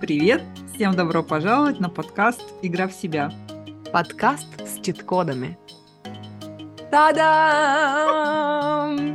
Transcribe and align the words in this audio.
Привет! 0.00 0.42
Всем 0.74 0.94
добро 0.94 1.24
пожаловать 1.24 1.80
на 1.80 1.88
подкаст 1.88 2.40
«Игра 2.62 2.86
в 2.86 2.92
себя». 2.92 3.32
Подкаст 3.92 4.46
с 4.64 4.80
чит-кодами. 4.80 5.58
Та-дам! 6.88 8.06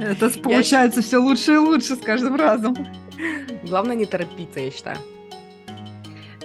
Это 0.01 0.29
получается 0.41 0.99
я... 0.99 1.05
все 1.05 1.19
лучше 1.19 1.53
и 1.53 1.57
лучше 1.57 1.95
с 1.95 1.99
каждым 1.99 2.35
разом. 2.35 2.75
Главное 3.63 3.95
не 3.95 4.05
торопиться, 4.05 4.59
я 4.59 4.71
считаю. 4.71 4.97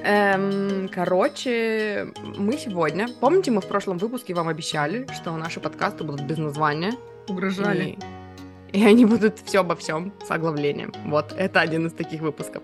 Эм, 0.04 0.88
короче, 0.88 2.12
мы 2.36 2.58
сегодня... 2.58 3.08
Помните, 3.20 3.50
мы 3.50 3.60
в 3.60 3.66
прошлом 3.66 3.98
выпуске 3.98 4.34
вам 4.34 4.46
обещали, 4.46 5.04
что 5.14 5.36
наши 5.36 5.58
подкасты 5.58 6.04
будут 6.04 6.22
без 6.22 6.38
названия? 6.38 6.92
Угрожали. 7.28 7.84
И 7.84 7.98
и 8.72 8.84
они 8.84 9.04
будут 9.06 9.38
все 9.44 9.60
обо 9.60 9.74
всем 9.74 10.12
с 10.24 10.30
оглавлением. 10.30 10.92
Вот, 11.06 11.32
это 11.36 11.60
один 11.60 11.86
из 11.86 11.92
таких 11.92 12.20
выпусков. 12.20 12.62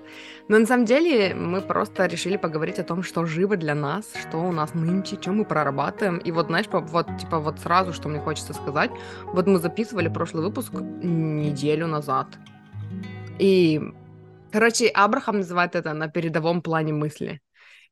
Но 0.48 0.58
на 0.58 0.66
самом 0.66 0.84
деле 0.84 1.34
мы 1.34 1.60
просто 1.60 2.06
решили 2.06 2.36
поговорить 2.36 2.78
о 2.78 2.84
том, 2.84 3.02
что 3.02 3.24
живо 3.24 3.56
для 3.56 3.74
нас, 3.74 4.12
что 4.20 4.38
у 4.38 4.52
нас 4.52 4.74
нынче, 4.74 5.16
что 5.20 5.32
мы 5.32 5.44
прорабатываем. 5.44 6.18
И 6.18 6.32
вот, 6.32 6.46
знаешь, 6.46 6.66
вот, 6.70 7.06
типа, 7.18 7.38
вот 7.38 7.58
сразу, 7.60 7.92
что 7.92 8.08
мне 8.08 8.20
хочется 8.20 8.52
сказать. 8.52 8.90
Вот 9.24 9.46
мы 9.46 9.58
записывали 9.58 10.08
прошлый 10.08 10.44
выпуск 10.44 10.72
неделю 10.74 11.86
назад. 11.86 12.26
И, 13.38 13.80
короче, 14.52 14.88
Абрахам 14.88 15.38
называет 15.38 15.74
это 15.74 15.94
на 15.94 16.08
передовом 16.08 16.60
плане 16.62 16.92
мысли. 16.92 17.40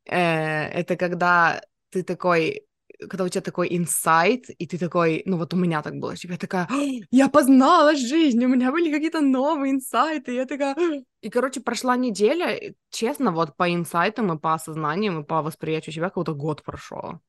Э, 0.06 0.68
это 0.68 0.96
когда 0.96 1.62
ты 1.90 2.02
такой, 2.02 2.66
когда 3.08 3.24
у 3.24 3.28
тебя 3.28 3.42
такой 3.42 3.68
инсайт, 3.76 4.48
и 4.50 4.66
ты 4.66 4.78
такой, 4.78 5.22
ну 5.26 5.36
вот 5.36 5.54
у 5.54 5.56
меня 5.56 5.82
так 5.82 5.94
было, 5.94 6.16
типа 6.16 6.32
я 6.32 6.38
такая, 6.38 6.68
я 7.10 7.28
познала 7.28 7.94
жизнь, 7.96 8.44
у 8.44 8.48
меня 8.48 8.70
были 8.70 8.92
какие-то 8.92 9.20
новые 9.20 9.72
инсайты, 9.72 10.34
я 10.34 10.46
такая... 10.46 10.76
И, 11.20 11.30
короче, 11.30 11.60
прошла 11.60 11.96
неделя, 11.96 12.74
честно, 12.90 13.30
вот 13.30 13.56
по 13.56 13.72
инсайтам 13.72 14.32
и 14.32 14.38
по 14.38 14.54
осознаниям 14.54 15.20
и 15.20 15.24
по 15.24 15.42
восприятию 15.42 15.94
себя, 15.94 16.06
как 16.06 16.16
будто 16.16 16.32
год 16.32 16.62
прошел. 16.62 17.20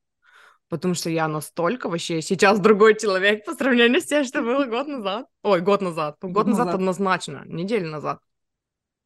Потому 0.69 0.95
что 0.95 1.09
я 1.09 1.27
настолько 1.27 1.89
вообще 1.89 2.21
сейчас 2.21 2.59
другой 2.59 2.97
человек 2.97 3.45
по 3.45 3.53
сравнению 3.53 4.01
с 4.01 4.05
тем, 4.05 4.23
что 4.23 4.41
было 4.41 4.65
год 4.65 4.87
назад. 4.87 5.27
Ой, 5.43 5.61
год 5.61 5.81
назад. 5.81 6.17
Год, 6.21 6.31
год 6.31 6.47
назад, 6.47 6.65
назад 6.65 6.79
однозначно, 6.79 7.43
неделю 7.45 7.89
назад. 7.89 8.19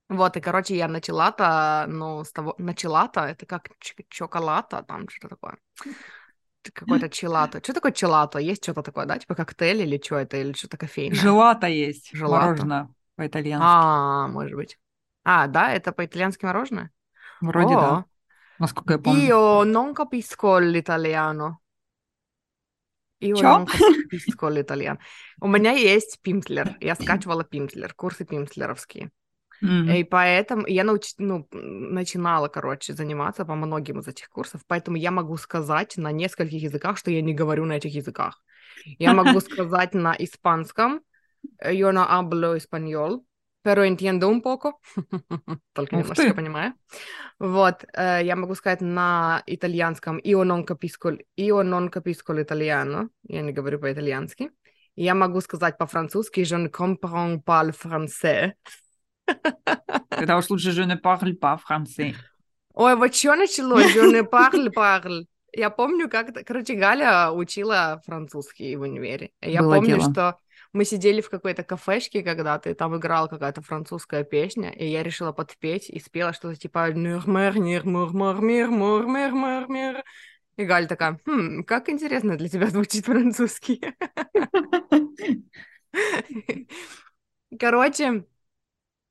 Вот, 0.08 0.38
и, 0.38 0.40
короче, 0.40 0.78
я 0.78 0.88
начала-то, 0.88 1.86
ну, 1.90 2.23
с 2.23 2.32
того... 2.32 2.56
Начала-то, 2.58 3.22
это 3.22 3.45
как 3.45 3.70
чоколата, 4.08 4.86
там 4.88 5.10
что-то 5.10 5.36
такое 5.36 5.58
какой-то 6.72 7.10
челато. 7.10 7.60
Что 7.64 7.73
такое 7.73 7.92
челато? 7.92 8.40
Есть 8.40 8.64
что-то 8.64 8.82
такое, 8.82 9.06
да? 9.06 9.18
Типа 9.18 9.36
коктейль 9.36 9.82
или 9.82 10.02
что 10.04 10.18
это? 10.18 10.38
Или 10.38 10.54
что-то 10.54 10.78
кофейное? 10.78 11.20
Желато 11.20 11.68
есть. 11.68 12.10
Желато. 12.14 12.46
Мороженое 12.46 12.90
по-итальянски. 13.16 13.66
А, 13.66 14.28
может 14.28 14.56
быть. 14.56 14.80
А, 15.23 15.48
да? 15.48 15.72
Это 15.73 15.92
по-итальянски 15.92 16.45
мороженое? 16.45 16.92
Вроде 17.42 17.76
О. 17.76 17.82
да. 17.82 18.06
Насколько 18.60 18.94
я 18.94 19.00
помню. 19.00 19.22
Io 19.22 19.64
non 19.64 19.94
capisco 19.94 20.58
l'italiano. 20.58 21.62
Io 23.20 23.36
Чё? 23.36 23.44
non 23.44 23.66
capisco 23.66 24.48
l'italiano. 24.50 25.00
У 25.42 25.48
меня 25.48 25.72
есть 25.72 26.22
Пимслер. 26.22 26.78
Я 26.80 26.95
скачивала 26.95 27.44
Пимслер, 27.44 27.94
курсы 27.94 28.26
пимслеровские. 28.26 29.12
Mm-hmm. 29.64 29.98
И 29.98 30.04
поэтому 30.04 30.68
я 30.68 30.84
науч... 30.84 31.14
ну, 31.18 31.48
начинала, 31.52 32.48
короче, 32.48 32.94
заниматься 32.94 33.46
по 33.46 33.56
многим 33.56 34.00
из 34.00 34.08
этих 34.08 34.30
курсов, 34.30 34.62
поэтому 34.68 34.98
я 34.98 35.12
могу 35.12 35.38
сказать 35.38 35.98
на 35.98 36.12
нескольких 36.12 36.62
языках, 36.62 36.98
что 36.98 37.12
я 37.12 37.22
не 37.22 37.34
говорю 37.34 37.66
на 37.66 37.74
этих 37.74 37.94
языках. 37.94 38.44
Я 39.00 39.14
могу 39.14 39.40
сказать 39.40 39.94
на 39.94 40.16
испанском, 40.18 41.02
yo 41.64 41.92
no 41.92 42.06
hablo 42.08 42.56
español, 42.56 43.24
pero 43.62 43.84
entiendo 43.84 44.30
un 44.30 44.42
poco, 44.42 44.80
только 45.74 45.96
немножко 45.98 46.34
понимаю. 46.34 46.74
Вот, 47.40 47.84
э, 47.94 48.22
я 48.24 48.36
могу 48.36 48.56
сказать 48.56 48.82
на 48.82 49.44
итальянском 49.46 50.20
io 50.24 50.44
non 50.44 50.64
capisco, 50.64 51.18
io 51.36 51.62
non 51.64 51.90
capisco 51.90 52.34
l'italiano, 52.34 53.10
я 53.23 53.42
не 53.42 53.52
говорю 53.52 53.80
по-итальянски. 53.80 54.52
Я 54.96 55.14
могу 55.14 55.42
сказать 55.42 55.78
по-французски 55.78 56.42
je 56.42 56.56
ne 56.56 56.70
comprends 56.70 57.40
pas 57.44 57.64
le 57.64 57.72
français. 57.72 58.54
Тогда 60.10 60.38
уж 60.38 60.49
лучше 60.49 60.71
je 60.71 60.86
ne 60.86 60.95
parle 60.95 61.33
pas 61.33 61.58
français. 61.58 62.15
Ой, 62.73 62.95
вот 62.95 63.15
что 63.15 63.36
началось? 63.36 63.93
Je 63.93 64.02
ne 64.02 64.23
parle, 64.23 64.70
parle. 64.71 65.26
Я 65.54 65.70
помню, 65.70 66.10
как... 66.10 66.33
Короче, 66.45 66.76
Галя 66.76 67.32
учила 67.32 68.02
французский 68.05 68.76
в 68.76 68.82
универе. 68.82 69.32
Я 69.42 69.64
Было 69.64 69.76
помню, 69.76 69.98
дело. 69.98 70.11
что 70.11 70.37
мы 70.73 70.86
сидели 70.86 71.21
в 71.21 71.30
какой-то 71.30 71.64
кафешке 71.64 72.21
когда-то, 72.21 72.70
и 72.70 72.73
там 72.76 72.95
играла 72.95 73.27
какая-то 73.27 73.61
французская 73.64 74.23
песня, 74.23 74.70
и 74.70 74.86
я 74.86 75.02
решила 75.02 75.32
подпеть 75.32 75.89
и 75.89 75.99
спела 75.99 76.33
что-то 76.33 76.55
типа 76.55 76.92
«Нюрмер, 76.92 77.58
нюрмур, 77.58 78.14
мур, 78.14 78.39
мур, 78.70 79.08
мир, 79.08 79.32
мур, 79.32 79.67
мир». 79.70 80.04
И 80.58 80.66
Галя 80.66 80.87
такая, 80.87 81.20
хм, 81.26 81.64
как 81.64 81.89
интересно 81.89 82.37
для 82.37 82.49
тебя 82.49 82.67
звучит 82.67 83.05
французский. 83.05 83.82
Короче, 87.60 88.26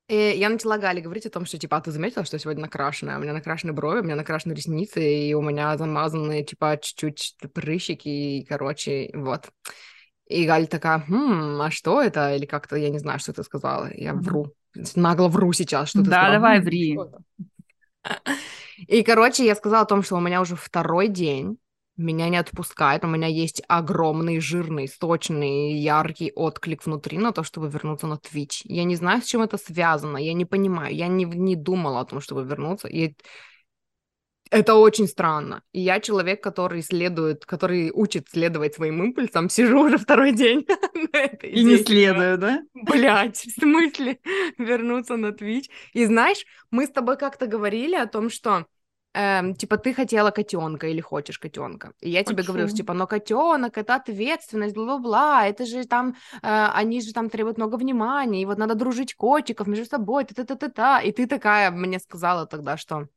и 0.07 0.15
я 0.37 0.49
начала 0.49 0.77
Гале 0.77 1.01
говорить 1.01 1.25
о 1.25 1.29
том, 1.29 1.45
что, 1.45 1.57
типа, 1.57 1.77
а 1.77 1.81
ты 1.81 1.91
заметила, 1.91 2.23
что 2.25 2.35
я 2.35 2.39
сегодня 2.39 2.61
накрашенная? 2.61 3.17
У 3.17 3.21
меня 3.21 3.33
накрашены 3.33 3.73
брови, 3.73 3.99
у 3.99 4.03
меня 4.03 4.15
накрашены 4.15 4.53
ресницы, 4.53 5.03
и 5.03 5.33
у 5.33 5.41
меня 5.41 5.77
замазаны, 5.77 6.43
типа, 6.43 6.77
чуть-чуть 6.81 7.35
прыщики, 7.53 8.07
и, 8.07 8.45
короче, 8.45 9.09
вот. 9.13 9.49
И 10.27 10.45
Галя 10.45 10.65
такая, 10.65 11.03
хм, 11.07 11.61
а 11.61 11.71
что 11.71 12.01
это? 12.01 12.35
Или 12.35 12.45
как-то, 12.45 12.75
я 12.75 12.89
не 12.89 12.99
знаю, 12.99 13.19
что 13.19 13.33
ты 13.33 13.43
сказала. 13.43 13.89
Я 13.93 14.13
вру. 14.13 14.53
Нагло 14.95 15.27
вру 15.27 15.53
сейчас, 15.53 15.89
что 15.89 15.99
ты 15.99 16.05
Да, 16.09 16.17
сказала. 16.17 16.33
давай, 16.33 16.59
ври. 16.61 16.97
И, 18.77 19.03
короче, 19.03 19.45
я 19.45 19.55
сказала 19.55 19.83
о 19.83 19.87
том, 19.87 20.03
что 20.03 20.15
у 20.15 20.19
меня 20.19 20.41
уже 20.41 20.55
второй 20.55 21.07
день 21.07 21.57
меня 21.97 22.29
не 22.29 22.37
отпускает, 22.37 23.03
у 23.03 23.07
меня 23.07 23.27
есть 23.27 23.61
огромный, 23.67 24.39
жирный, 24.39 24.87
сочный, 24.87 25.73
яркий 25.73 26.31
отклик 26.35 26.85
внутри 26.85 27.17
на 27.17 27.31
то, 27.31 27.43
чтобы 27.43 27.69
вернуться 27.69 28.07
на 28.07 28.15
Twitch. 28.15 28.61
Я 28.65 28.83
не 28.83 28.95
знаю, 28.95 29.21
с 29.21 29.25
чем 29.25 29.41
это 29.41 29.57
связано, 29.57 30.17
я 30.17 30.33
не 30.33 30.45
понимаю, 30.45 30.95
я 30.95 31.07
не, 31.07 31.25
не 31.25 31.55
думала 31.55 32.01
о 32.01 32.05
том, 32.05 32.21
чтобы 32.21 32.43
вернуться. 32.43 32.87
И 32.87 33.15
это 34.49 34.75
очень 34.75 35.07
странно. 35.07 35.61
И 35.73 35.81
я 35.81 35.99
человек, 35.99 36.41
который 36.41 36.81
следует, 36.81 37.45
который 37.45 37.91
учит 37.93 38.29
следовать 38.29 38.75
своим 38.75 39.03
импульсам, 39.03 39.49
сижу 39.49 39.81
уже 39.81 39.97
второй 39.97 40.33
день 40.33 40.65
И 41.43 41.63
не 41.63 41.77
следую, 41.77 42.37
да? 42.37 42.61
Блять, 42.73 43.37
в 43.37 43.59
смысле 43.59 44.19
вернуться 44.57 45.17
на 45.17 45.27
Twitch? 45.27 45.65
И 45.93 46.05
знаешь, 46.05 46.45
мы 46.71 46.85
с 46.85 46.89
тобой 46.89 47.17
как-то 47.17 47.47
говорили 47.47 47.95
о 47.95 48.07
том, 48.07 48.29
что 48.29 48.65
эм, 49.17 49.55
типа, 49.55 49.77
ты 49.77 49.93
хотела 49.93 50.31
котенка 50.31 50.87
или 50.87 51.01
хочешь 51.01 51.39
котенка. 51.39 51.93
И 52.01 52.09
я 52.09 52.23
тебе 52.23 52.43
говорю, 52.43 52.67
типа, 52.67 52.93
но 52.93 53.07
котенок 53.07 53.77
это 53.77 53.95
ответственность, 53.95 54.75
бла-бла-бла, 54.75 55.47
это 55.47 55.65
же 55.65 55.85
там, 55.85 56.15
э, 56.43 56.67
они 56.79 57.01
же 57.01 57.13
там 57.13 57.29
требуют 57.29 57.57
много 57.57 57.77
внимания, 57.77 58.41
и 58.41 58.45
вот 58.45 58.57
надо 58.57 58.75
дружить 58.75 59.15
котиков 59.15 59.67
между 59.67 59.85
собой, 59.85 60.25
та-та-та-та-та. 60.25 61.01
И 61.01 61.11
ты 61.11 61.27
такая 61.27 61.71
мне 61.71 61.99
сказала 61.99 62.45
тогда, 62.45 62.77
что 62.77 63.07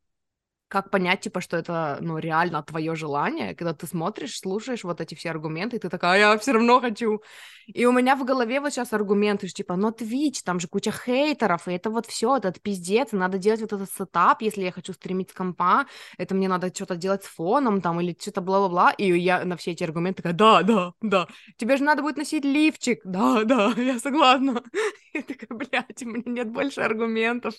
как 0.70 0.90
понять, 0.90 1.20
типа, 1.20 1.40
что 1.40 1.56
это, 1.56 1.98
ну, 2.00 2.18
реально 2.18 2.62
твое 2.62 2.94
желание, 2.94 3.54
когда 3.54 3.74
ты 3.74 3.86
смотришь, 3.86 4.38
слушаешь 4.38 4.84
вот 4.84 5.00
эти 5.00 5.16
все 5.16 5.30
аргументы, 5.30 5.76
и 5.76 5.80
ты 5.80 5.88
такая, 5.88 6.12
«А 6.12 6.16
я 6.16 6.38
все 6.38 6.52
равно 6.52 6.80
хочу. 6.80 7.22
И 7.66 7.86
у 7.86 7.92
меня 7.92 8.16
в 8.16 8.24
голове 8.24 8.60
вот 8.60 8.72
сейчас 8.72 8.92
аргументы, 8.92 9.48
что, 9.48 9.56
типа, 9.56 9.76
но 9.76 9.90
Twitch, 9.90 10.42
там 10.44 10.60
же 10.60 10.68
куча 10.68 10.92
хейтеров, 10.92 11.68
и 11.68 11.72
это 11.72 11.90
вот 11.90 12.06
все, 12.06 12.36
этот 12.36 12.60
пиздец, 12.60 13.12
надо 13.12 13.38
делать 13.38 13.60
вот 13.60 13.72
этот 13.72 13.90
сетап, 13.90 14.42
если 14.42 14.62
я 14.62 14.72
хочу 14.72 14.92
стримить 14.92 15.30
с 15.30 15.32
компа, 15.32 15.86
это 16.18 16.34
мне 16.34 16.48
надо 16.48 16.74
что-то 16.74 16.96
делать 16.96 17.24
с 17.24 17.28
фоном, 17.28 17.80
там, 17.80 18.00
или 18.00 18.16
что-то 18.18 18.40
бла-бла-бла, 18.40 18.92
и 18.92 19.12
я 19.18 19.44
на 19.44 19.56
все 19.56 19.72
эти 19.72 19.84
аргументы 19.84 20.22
такая, 20.22 20.34
да, 20.34 20.62
да, 20.62 20.92
да, 21.02 21.26
тебе 21.56 21.76
же 21.76 21.84
надо 21.84 22.02
будет 22.02 22.16
носить 22.16 22.44
лифчик, 22.44 23.00
да, 23.04 23.44
да, 23.44 23.72
я 23.76 23.98
согласна. 23.98 24.62
Я 25.12 25.22
такая, 25.22 25.58
блядь, 25.58 26.02
у 26.04 26.06
меня 26.06 26.22
нет 26.26 26.52
больше 26.52 26.82
аргументов. 26.82 27.54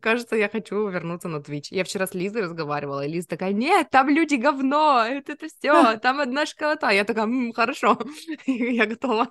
Кажется, 0.00 0.34
я 0.34 0.48
хочу 0.48 0.88
вернуться 0.88 1.28
на 1.28 1.36
Twitch. 1.36 1.68
Я 1.70 1.84
вчера 1.84 2.06
с 2.06 2.14
Лизой 2.14 2.48
разговаривала, 2.56 3.04
и 3.06 3.12
Лиза 3.12 3.28
такая, 3.28 3.52
нет, 3.52 3.90
там 3.90 4.08
люди 4.08 4.36
говно, 4.36 5.04
это, 5.06 5.32
это 5.32 5.46
все, 5.48 5.98
там 6.02 6.20
одна 6.20 6.46
школота. 6.46 6.90
Я 6.90 7.04
такая, 7.04 7.24
М, 7.24 7.52
хорошо, 7.52 7.98
я 8.46 8.86
готова. 8.86 9.28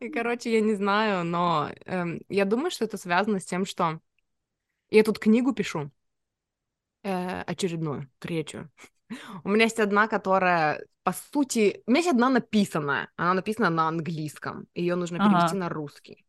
И, 0.00 0.08
короче, 0.08 0.52
я 0.52 0.60
не 0.60 0.74
знаю, 0.74 1.24
но 1.24 1.70
эм, 1.86 2.20
я 2.28 2.44
думаю, 2.44 2.70
что 2.70 2.84
это 2.84 2.96
связано 2.96 3.40
с 3.40 3.44
тем, 3.44 3.64
что 3.64 4.00
я 4.90 5.02
тут 5.02 5.18
книгу 5.18 5.52
пишу, 5.52 5.90
э, 7.02 7.42
очередную, 7.42 8.10
третью. 8.18 8.70
У 9.44 9.48
меня 9.48 9.64
есть 9.64 9.80
одна, 9.80 10.08
которая, 10.08 10.84
по 11.02 11.12
сути, 11.12 11.82
у 11.86 11.90
меня 11.90 12.00
есть 12.00 12.12
одна 12.12 12.28
написанная, 12.28 13.08
она 13.16 13.34
написана 13.34 13.70
на 13.70 13.88
английском, 13.88 14.66
ее 14.74 14.96
нужно 14.96 15.18
перевести 15.18 15.56
ага. 15.56 15.56
на 15.56 15.68
русский. 15.68 16.26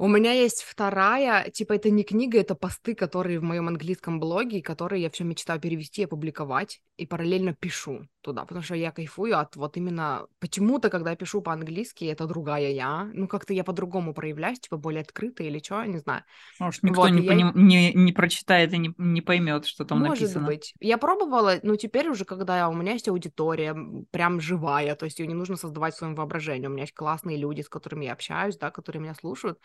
У 0.00 0.08
меня 0.08 0.32
есть 0.32 0.62
вторая, 0.62 1.50
типа 1.50 1.74
это 1.74 1.90
не 1.90 2.04
книга, 2.04 2.40
это 2.40 2.54
посты, 2.54 2.94
которые 2.94 3.38
в 3.38 3.42
моем 3.42 3.68
английском 3.68 4.18
блоге, 4.18 4.62
которые 4.62 5.02
я 5.02 5.10
все 5.10 5.24
мечтаю 5.24 5.60
перевести 5.60 6.04
опубликовать, 6.04 6.80
и 6.96 7.04
параллельно 7.04 7.54
пишу 7.54 8.06
туда, 8.22 8.44
потому 8.44 8.62
что 8.62 8.74
я 8.74 8.92
кайфую 8.92 9.38
от 9.38 9.56
вот 9.56 9.76
именно 9.76 10.26
почему-то, 10.38 10.90
когда 10.90 11.10
я 11.10 11.16
пишу 11.16 11.40
по-английски, 11.40 12.04
это 12.04 12.26
другая 12.26 12.70
я, 12.70 13.10
ну 13.12 13.26
как-то 13.26 13.54
я 13.54 13.64
по-другому 13.64 14.14
проявляюсь, 14.14 14.60
типа 14.60 14.76
более 14.76 15.02
открыто 15.02 15.42
или 15.42 15.58
что, 15.58 15.84
не 15.84 15.98
знаю. 15.98 16.24
Может, 16.58 16.82
никто 16.82 17.02
вот, 17.02 17.10
не, 17.10 17.22
я... 17.22 17.28
поним... 17.28 17.52
не, 17.54 17.92
не 17.92 18.12
прочитает 18.12 18.72
и 18.72 18.78
не, 18.78 18.94
не 18.96 19.20
поймет, 19.22 19.66
что 19.66 19.84
там 19.84 20.00
Может 20.00 20.20
написано. 20.20 20.44
Может 20.44 20.54
быть. 20.54 20.74
Я 20.80 20.98
пробовала, 20.98 21.54
но 21.62 21.76
теперь 21.76 22.08
уже, 22.08 22.24
когда 22.24 22.68
у 22.68 22.74
меня 22.74 22.92
есть 22.92 23.08
аудитория, 23.08 23.74
прям 24.10 24.40
живая, 24.40 24.94
то 24.94 25.04
есть 25.04 25.18
ее 25.18 25.26
не 25.26 25.34
нужно 25.34 25.56
создавать 25.56 25.94
в 25.94 25.98
своем 25.98 26.14
воображении, 26.14 26.66
у 26.66 26.70
меня 26.70 26.82
есть 26.82 26.94
классные 26.94 27.38
люди, 27.38 27.62
с 27.62 27.68
которыми 27.68 28.06
я 28.06 28.12
общаюсь, 28.12 28.58
да, 28.58 28.70
которые 28.70 29.02
меня 29.02 29.14
слушают, 29.14 29.58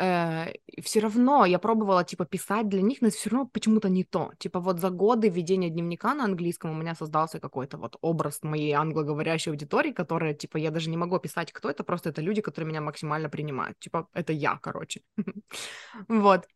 э, 0.00 0.52
все 0.82 1.00
равно 1.00 1.44
я 1.44 1.58
пробовала, 1.58 2.04
типа, 2.04 2.24
писать 2.24 2.68
для 2.68 2.82
них, 2.82 3.02
но 3.02 3.10
все 3.10 3.30
равно 3.30 3.46
почему-то 3.52 3.88
не 3.88 4.04
то. 4.04 4.32
Типа, 4.38 4.60
вот 4.60 4.80
за 4.80 4.90
годы 4.90 5.28
ведения 5.28 5.70
дневника 5.70 6.14
на 6.14 6.24
английском 6.24 6.70
у 6.70 6.74
меня 6.74 6.94
создался 6.94 7.40
какой-то 7.40 7.78
вот 7.78 7.96
образ 8.00 8.42
моей 8.42 8.72
англоговорящей 8.72 9.52
аудитории, 9.52 9.92
которая, 9.92 10.34
типа, 10.34 10.58
я 10.58 10.70
даже 10.70 10.90
не 10.90 10.96
могу 10.96 11.16
описать, 11.16 11.52
кто 11.52 11.70
это, 11.70 11.84
просто 11.84 12.10
это 12.10 12.22
люди, 12.22 12.40
которые 12.40 12.68
меня 12.68 12.80
максимально 12.80 13.28
принимают. 13.28 13.78
Типа, 13.78 14.08
это 14.14 14.32
я, 14.32 14.58
короче. 14.62 15.02
Вот. 16.08 16.46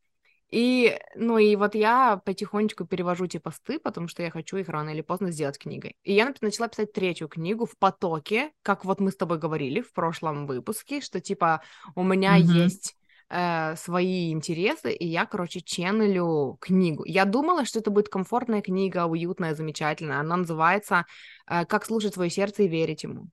И, 0.50 0.96
ну, 1.16 1.38
и 1.38 1.56
вот 1.56 1.74
я 1.74 2.20
потихонечку 2.24 2.86
перевожу 2.86 3.24
эти 3.24 3.38
посты, 3.38 3.80
потому 3.80 4.08
что 4.08 4.22
я 4.22 4.30
хочу 4.30 4.56
их 4.56 4.68
рано 4.68 4.90
или 4.90 5.00
поздно 5.00 5.32
сделать 5.32 5.58
книгой. 5.58 5.96
И 6.04 6.12
я 6.12 6.32
начала 6.40 6.68
писать 6.68 6.92
третью 6.92 7.28
книгу 7.28 7.66
в 7.66 7.76
потоке, 7.76 8.52
как 8.62 8.84
вот 8.84 9.00
мы 9.00 9.10
с 9.10 9.16
тобой 9.16 9.38
говорили 9.38 9.80
в 9.80 9.92
прошлом 9.92 10.46
выпуске, 10.46 11.00
что, 11.00 11.20
типа, 11.20 11.62
у 11.96 12.04
меня 12.04 12.38
mm-hmm. 12.38 12.62
есть 12.64 12.96
э, 13.34 13.76
свои 13.76 14.32
интересы, 14.32 14.92
и 14.92 15.06
я, 15.06 15.26
короче, 15.26 15.60
ченнелю 15.60 16.56
книгу. 16.60 17.04
Я 17.04 17.24
думала, 17.24 17.64
что 17.64 17.80
это 17.80 17.90
будет 17.90 18.08
комфортная 18.08 18.62
книга, 18.62 19.06
уютная, 19.06 19.54
замечательная. 19.54 20.20
Она 20.20 20.36
называется 20.36 21.04
э, 21.46 21.64
«Как 21.66 21.84
слушать 21.84 22.14
свое 22.14 22.30
сердце 22.30 22.62
и 22.62 22.68
верить 22.68 23.02
ему». 23.02 23.28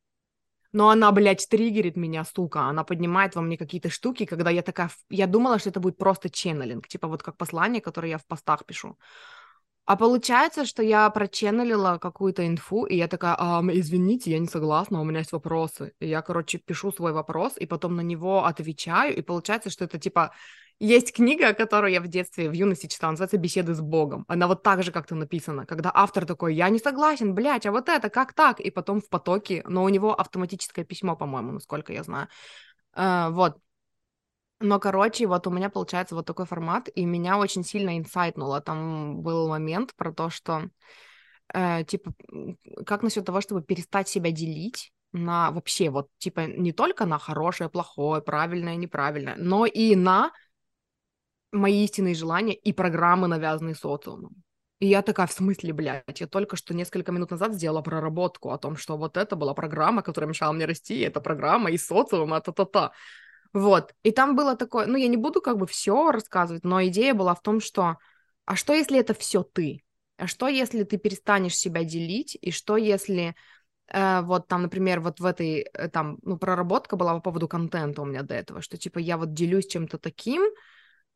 Но 0.74 0.90
она, 0.90 1.12
блядь, 1.12 1.48
триггерит 1.50 1.98
меня, 1.98 2.24
сука. 2.24 2.62
Она 2.62 2.84
поднимает 2.84 3.36
во 3.36 3.42
мне 3.42 3.58
какие-то 3.58 3.90
штуки, 3.90 4.26
когда 4.26 4.50
я 4.50 4.62
такая... 4.62 4.90
Я 5.10 5.28
думала, 5.28 5.60
что 5.60 5.70
это 5.70 5.80
будет 5.82 5.98
просто 5.98 6.30
ченнелинг, 6.30 6.88
типа 6.88 7.08
вот 7.08 7.24
как 7.24 7.38
послание, 7.38 7.82
которое 7.82 8.10
я 8.10 8.18
в 8.18 8.26
постах 8.26 8.66
пишу. 8.66 8.98
А 9.92 9.98
получается, 9.98 10.66
что 10.66 10.82
я 10.82 11.10
проченнелила 11.10 11.98
какую-то 11.98 12.48
инфу, 12.48 12.86
и 12.86 12.96
я 12.96 13.10
такая, 13.10 13.36
а, 13.38 13.62
извините, 13.74 14.32
я 14.32 14.40
не 14.40 14.48
согласна, 14.48 15.02
у 15.02 15.04
меня 15.04 15.20
есть 15.20 15.34
вопросы. 15.34 15.92
И 16.00 16.08
я, 16.08 16.22
короче, 16.22 16.60
пишу 16.60 16.94
свой 16.94 17.12
вопрос, 17.12 17.58
и 17.58 17.66
потом 17.66 17.98
на 17.98 18.02
него 18.02 18.46
отвечаю, 18.46 19.14
и 19.14 19.22
получается, 19.22 19.70
что 19.70 19.84
это 19.84 20.00
типа... 20.00 20.32
Есть 20.80 21.14
книга, 21.14 21.54
которую 21.54 21.92
я 21.92 22.00
в 22.00 22.08
детстве, 22.08 22.50
в 22.50 22.54
юности 22.54 22.88
читала, 22.88 23.12
называется 23.12 23.38
«Беседы 23.38 23.74
с 23.74 23.82
Богом». 23.82 24.24
Она 24.30 24.48
вот 24.48 24.64
так 24.64 24.82
же 24.82 24.94
как-то 24.94 25.14
написана, 25.14 25.66
когда 25.66 25.92
автор 25.94 26.26
такой, 26.26 26.56
я 26.56 26.70
не 26.70 26.80
согласен, 26.80 27.36
блядь, 27.36 27.66
а 27.66 27.72
вот 27.72 27.90
это, 27.90 28.10
как 28.10 28.32
так? 28.32 28.62
И 28.62 28.72
потом 28.72 29.02
в 29.02 29.10
потоке, 29.10 29.62
но 29.68 29.84
у 29.84 29.90
него 29.90 30.18
автоматическое 30.18 30.86
письмо, 30.86 31.18
по-моему, 31.18 31.52
насколько 31.52 31.92
я 31.92 32.04
знаю. 32.04 32.30
Uh, 32.96 33.30
вот, 33.32 33.58
но, 34.62 34.80
короче, 34.80 35.28
вот 35.28 35.48
у 35.48 35.52
меня 35.52 35.70
получается 35.70 36.16
вот 36.16 36.26
такой 36.26 36.46
формат, 36.46 36.90
и 36.94 37.06
меня 37.06 37.38
очень 37.38 37.64
сильно 37.64 37.98
инсайтнуло. 37.98 38.62
Там 38.62 39.22
был 39.22 39.48
момент 39.48 39.94
про 39.96 40.12
то, 40.12 40.30
что, 40.30 40.70
э, 41.54 41.84
типа, 41.84 42.14
как 42.86 43.04
насчет 43.04 43.26
того, 43.26 43.42
чтобы 43.42 43.62
перестать 43.62 44.08
себя 44.08 44.32
делить 44.32 44.92
на 45.14 45.52
вообще 45.52 45.90
вот, 45.90 46.10
типа, 46.18 46.42
не 46.48 46.72
только 46.72 47.06
на 47.06 47.20
хорошее, 47.20 47.70
плохое, 47.70 48.22
правильное, 48.22 48.76
неправильное, 48.76 49.36
но 49.38 49.66
и 49.66 49.96
на 49.96 50.32
мои 51.52 51.84
истинные 51.84 52.16
желания 52.16 52.54
и 52.54 52.74
программы, 52.74 53.28
навязанные 53.28 53.76
социумом. 53.76 54.44
И 54.80 54.88
я 54.88 55.04
такая, 55.04 55.28
в 55.28 55.32
смысле, 55.32 55.74
блядь, 55.74 56.22
я 56.22 56.28
только 56.28 56.56
что 56.56 56.74
несколько 56.74 57.12
минут 57.12 57.30
назад 57.30 57.54
сделала 57.54 57.82
проработку 57.84 58.50
о 58.50 58.58
том, 58.58 58.76
что 58.78 58.98
вот 58.98 59.16
это 59.16 59.36
была 59.36 59.54
программа, 59.54 60.02
которая 60.02 60.28
мешала 60.28 60.54
мне 60.54 60.66
расти, 60.66 60.96
и 60.96 61.02
это 61.02 61.22
программа 61.22 61.70
из 61.70 61.86
социума, 61.86 62.42
та-та-та. 62.42 62.92
Вот. 63.54 63.94
И 64.04 64.12
там 64.12 64.36
было 64.36 64.56
такое, 64.56 64.86
ну, 64.86 64.98
я 64.98 65.08
не 65.08 65.18
буду 65.18 65.42
как 65.42 65.58
бы 65.58 65.68
все 65.68 66.12
рассказывать, 66.12 66.64
но 66.64 66.84
идея 66.86 67.14
была 67.14 67.36
в 67.36 67.42
том, 67.42 67.60
что, 67.60 67.98
а 68.46 68.56
что, 68.56 68.74
если 68.74 69.00
это 69.00 69.14
все 69.14 69.44
ты? 69.44 69.84
А 70.18 70.28
что, 70.28 70.48
если 70.48 70.84
ты 70.84 70.98
перестанешь 70.98 71.56
себя 71.56 71.84
делить? 71.84 72.38
И 72.42 72.52
что, 72.52 72.78
если 72.78 73.36
э, 73.88 74.22
вот 74.22 74.48
там, 74.48 74.64
например, 74.64 75.02
вот 75.02 75.20
в 75.20 75.26
этой, 75.26 75.68
э, 75.74 75.90
там, 75.90 76.20
ну, 76.22 76.38
проработка 76.38 76.96
была 76.96 77.16
по 77.16 77.22
поводу 77.22 77.48
контента 77.48 78.02
у 78.02 78.06
меня 78.06 78.24
до 78.24 78.36
этого, 78.36 78.62
что, 78.62 78.78
типа, 78.78 79.00
я 79.00 79.18
вот 79.18 79.34
делюсь 79.34 79.68
чем-то 79.68 79.98
таким, 79.98 80.44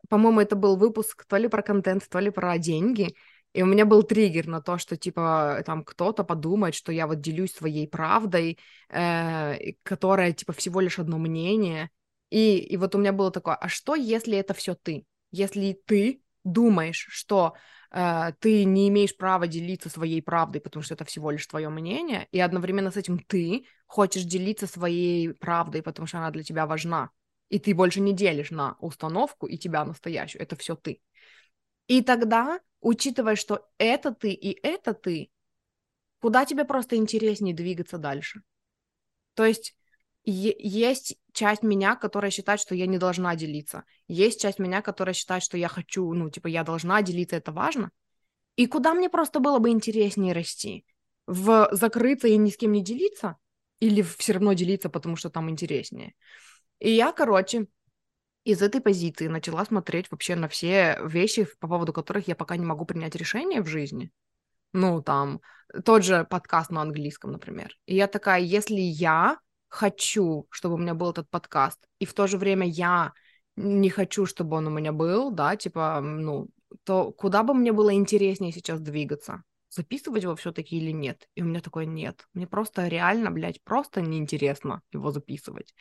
по-моему, 0.09 0.41
это 0.41 0.55
был 0.55 0.75
выпуск 0.77 1.25
то 1.25 1.37
ли 1.37 1.47
про 1.47 1.61
контент, 1.61 2.07
то 2.09 2.19
ли 2.19 2.29
про 2.29 2.57
деньги, 2.57 3.15
и 3.53 3.61
у 3.61 3.65
меня 3.65 3.85
был 3.85 4.03
триггер 4.03 4.47
на 4.47 4.61
то, 4.61 4.77
что, 4.77 4.97
типа, 4.97 5.63
там 5.65 5.83
кто-то 5.83 6.23
подумает, 6.23 6.75
что 6.75 6.91
я 6.91 7.07
вот 7.07 7.21
делюсь 7.21 7.53
своей 7.53 7.87
правдой, 7.87 8.59
э, 8.89 9.73
которая, 9.83 10.33
типа, 10.33 10.53
всего 10.53 10.81
лишь 10.81 10.99
одно 10.99 11.17
мнение, 11.17 11.89
и, 12.29 12.57
и 12.57 12.77
вот 12.77 12.95
у 12.95 12.97
меня 12.97 13.13
было 13.13 13.31
такое, 13.31 13.55
а 13.55 13.69
что, 13.69 13.95
если 13.95 14.37
это 14.37 14.53
все 14.53 14.75
ты? 14.75 15.05
Если 15.31 15.79
ты 15.85 16.21
думаешь, 16.43 17.07
что 17.09 17.55
э, 17.91 18.31
ты 18.39 18.65
не 18.65 18.87
имеешь 18.89 19.15
права 19.15 19.47
делиться 19.47 19.89
своей 19.89 20.21
правдой, 20.21 20.61
потому 20.61 20.83
что 20.83 20.93
это 20.93 21.05
всего 21.05 21.31
лишь 21.31 21.45
твое 21.47 21.69
мнение, 21.69 22.27
и 22.31 22.39
одновременно 22.39 22.91
с 22.91 22.97
этим 22.97 23.19
ты 23.19 23.65
хочешь 23.87 24.23
делиться 24.23 24.67
своей 24.67 25.33
правдой, 25.33 25.81
потому 25.81 26.07
что 26.07 26.19
она 26.19 26.31
для 26.31 26.43
тебя 26.43 26.65
важна, 26.67 27.09
и 27.49 27.59
ты 27.59 27.73
больше 27.73 28.01
не 28.01 28.13
делишь 28.13 28.51
на 28.51 28.75
установку 28.79 29.47
и 29.47 29.57
тебя 29.57 29.83
настоящую, 29.85 30.41
это 30.41 30.55
все 30.55 30.75
ты. 30.75 31.01
И 31.87 32.01
тогда, 32.01 32.59
учитывая, 32.81 33.35
что 33.35 33.67
это 33.77 34.13
ты 34.13 34.31
и 34.31 34.57
это 34.65 34.93
ты, 34.93 35.29
куда 36.19 36.45
тебе 36.45 36.65
просто 36.65 36.95
интереснее 36.95 37.55
двигаться 37.55 37.97
дальше? 37.97 38.41
То 39.35 39.45
есть 39.45 39.75
есть 40.31 41.17
часть 41.33 41.63
меня, 41.63 41.95
которая 41.95 42.31
считает, 42.31 42.59
что 42.59 42.75
я 42.75 42.87
не 42.87 42.97
должна 42.97 43.35
делиться. 43.35 43.83
Есть 44.07 44.41
часть 44.41 44.59
меня, 44.59 44.81
которая 44.81 45.13
считает, 45.13 45.43
что 45.43 45.57
я 45.57 45.67
хочу, 45.67 46.11
ну, 46.13 46.29
типа, 46.29 46.47
я 46.47 46.63
должна 46.63 47.01
делиться, 47.01 47.35
это 47.35 47.51
важно. 47.51 47.91
И 48.55 48.67
куда 48.67 48.93
мне 48.93 49.09
просто 49.09 49.39
было 49.39 49.59
бы 49.59 49.69
интереснее 49.69 50.33
расти? 50.33 50.85
В 51.27 51.69
закрыться 51.71 52.27
и 52.27 52.37
ни 52.37 52.49
с 52.49 52.57
кем 52.57 52.71
не 52.71 52.83
делиться? 52.83 53.37
Или 53.79 54.01
все 54.01 54.33
равно 54.33 54.53
делиться, 54.53 54.89
потому 54.89 55.15
что 55.15 55.29
там 55.29 55.49
интереснее? 55.49 56.13
И 56.79 56.91
я, 56.91 57.11
короче, 57.11 57.67
из 58.45 58.61
этой 58.61 58.79
позиции 58.79 59.27
начала 59.27 59.65
смотреть 59.65 60.09
вообще 60.11 60.35
на 60.35 60.47
все 60.47 60.99
вещи, 61.03 61.47
по 61.59 61.67
поводу 61.67 61.91
которых 61.93 62.27
я 62.27 62.35
пока 62.35 62.55
не 62.55 62.65
могу 62.65 62.85
принять 62.85 63.15
решение 63.15 63.61
в 63.61 63.67
жизни. 63.67 64.11
Ну, 64.71 65.01
там, 65.01 65.41
тот 65.83 66.03
же 66.03 66.25
подкаст 66.25 66.69
на 66.69 66.81
английском, 66.81 67.31
например. 67.31 67.75
И 67.85 67.95
я 67.95 68.07
такая, 68.07 68.41
если 68.41 68.75
я 68.75 69.39
хочу, 69.67 70.47
чтобы 70.49 70.75
у 70.75 70.77
меня 70.77 70.93
был 70.93 71.11
этот 71.11 71.29
подкаст, 71.29 71.79
и 71.99 72.05
в 72.05 72.13
то 72.13 72.27
же 72.27 72.37
время 72.37 72.67
я 72.67 73.13
не 73.55 73.89
хочу, 73.89 74.25
чтобы 74.25 74.57
он 74.57 74.67
у 74.67 74.69
меня 74.69 74.91
был, 74.91 75.31
да, 75.31 75.55
типа, 75.55 76.01
ну, 76.01 76.49
то 76.83 77.11
куда 77.11 77.43
бы 77.43 77.53
мне 77.53 77.71
было 77.71 77.93
интереснее 77.93 78.51
сейчас 78.51 78.81
двигаться? 78.81 79.43
Записывать 79.69 80.23
его 80.23 80.35
все-таки 80.35 80.77
или 80.77 80.91
нет? 80.91 81.27
И 81.35 81.41
у 81.41 81.45
меня 81.45 81.61
такое 81.61 81.85
нет. 81.85 82.25
Мне 82.33 82.47
просто 82.47 82.87
реально, 82.87 83.31
блядь, 83.31 83.61
просто 83.63 84.01
неинтересно 84.01 84.81
его 84.91 85.11
записывать. 85.11 85.73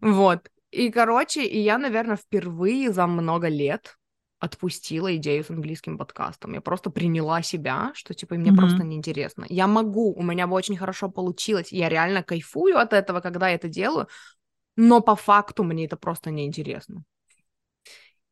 Вот. 0.00 0.50
И, 0.70 0.90
короче, 0.90 1.44
и 1.44 1.58
я, 1.60 1.78
наверное, 1.78 2.16
впервые 2.16 2.92
за 2.92 3.06
много 3.06 3.48
лет 3.48 3.96
отпустила 4.44 5.16
идею 5.16 5.42
с 5.44 5.50
английским 5.50 5.98
подкастом. 5.98 6.54
Я 6.54 6.60
просто 6.60 6.90
приняла 6.90 7.42
себя, 7.42 7.92
что 7.94 8.14
типа 8.14 8.34
мне 8.34 8.50
mm-hmm. 8.50 8.56
просто 8.56 8.84
неинтересно. 8.84 9.46
Я 9.48 9.66
могу, 9.66 10.12
у 10.12 10.22
меня 10.22 10.46
бы 10.46 10.54
очень 10.54 10.76
хорошо 10.76 11.08
получилось, 11.08 11.72
я 11.72 11.88
реально 11.88 12.22
кайфую 12.22 12.78
от 12.78 12.92
этого, 12.92 13.20
когда 13.20 13.48
я 13.48 13.54
это 13.54 13.68
делаю, 13.68 14.08
но 14.76 15.00
по 15.00 15.16
факту 15.16 15.64
мне 15.64 15.86
это 15.86 15.96
просто 15.96 16.30
неинтересно. 16.30 17.04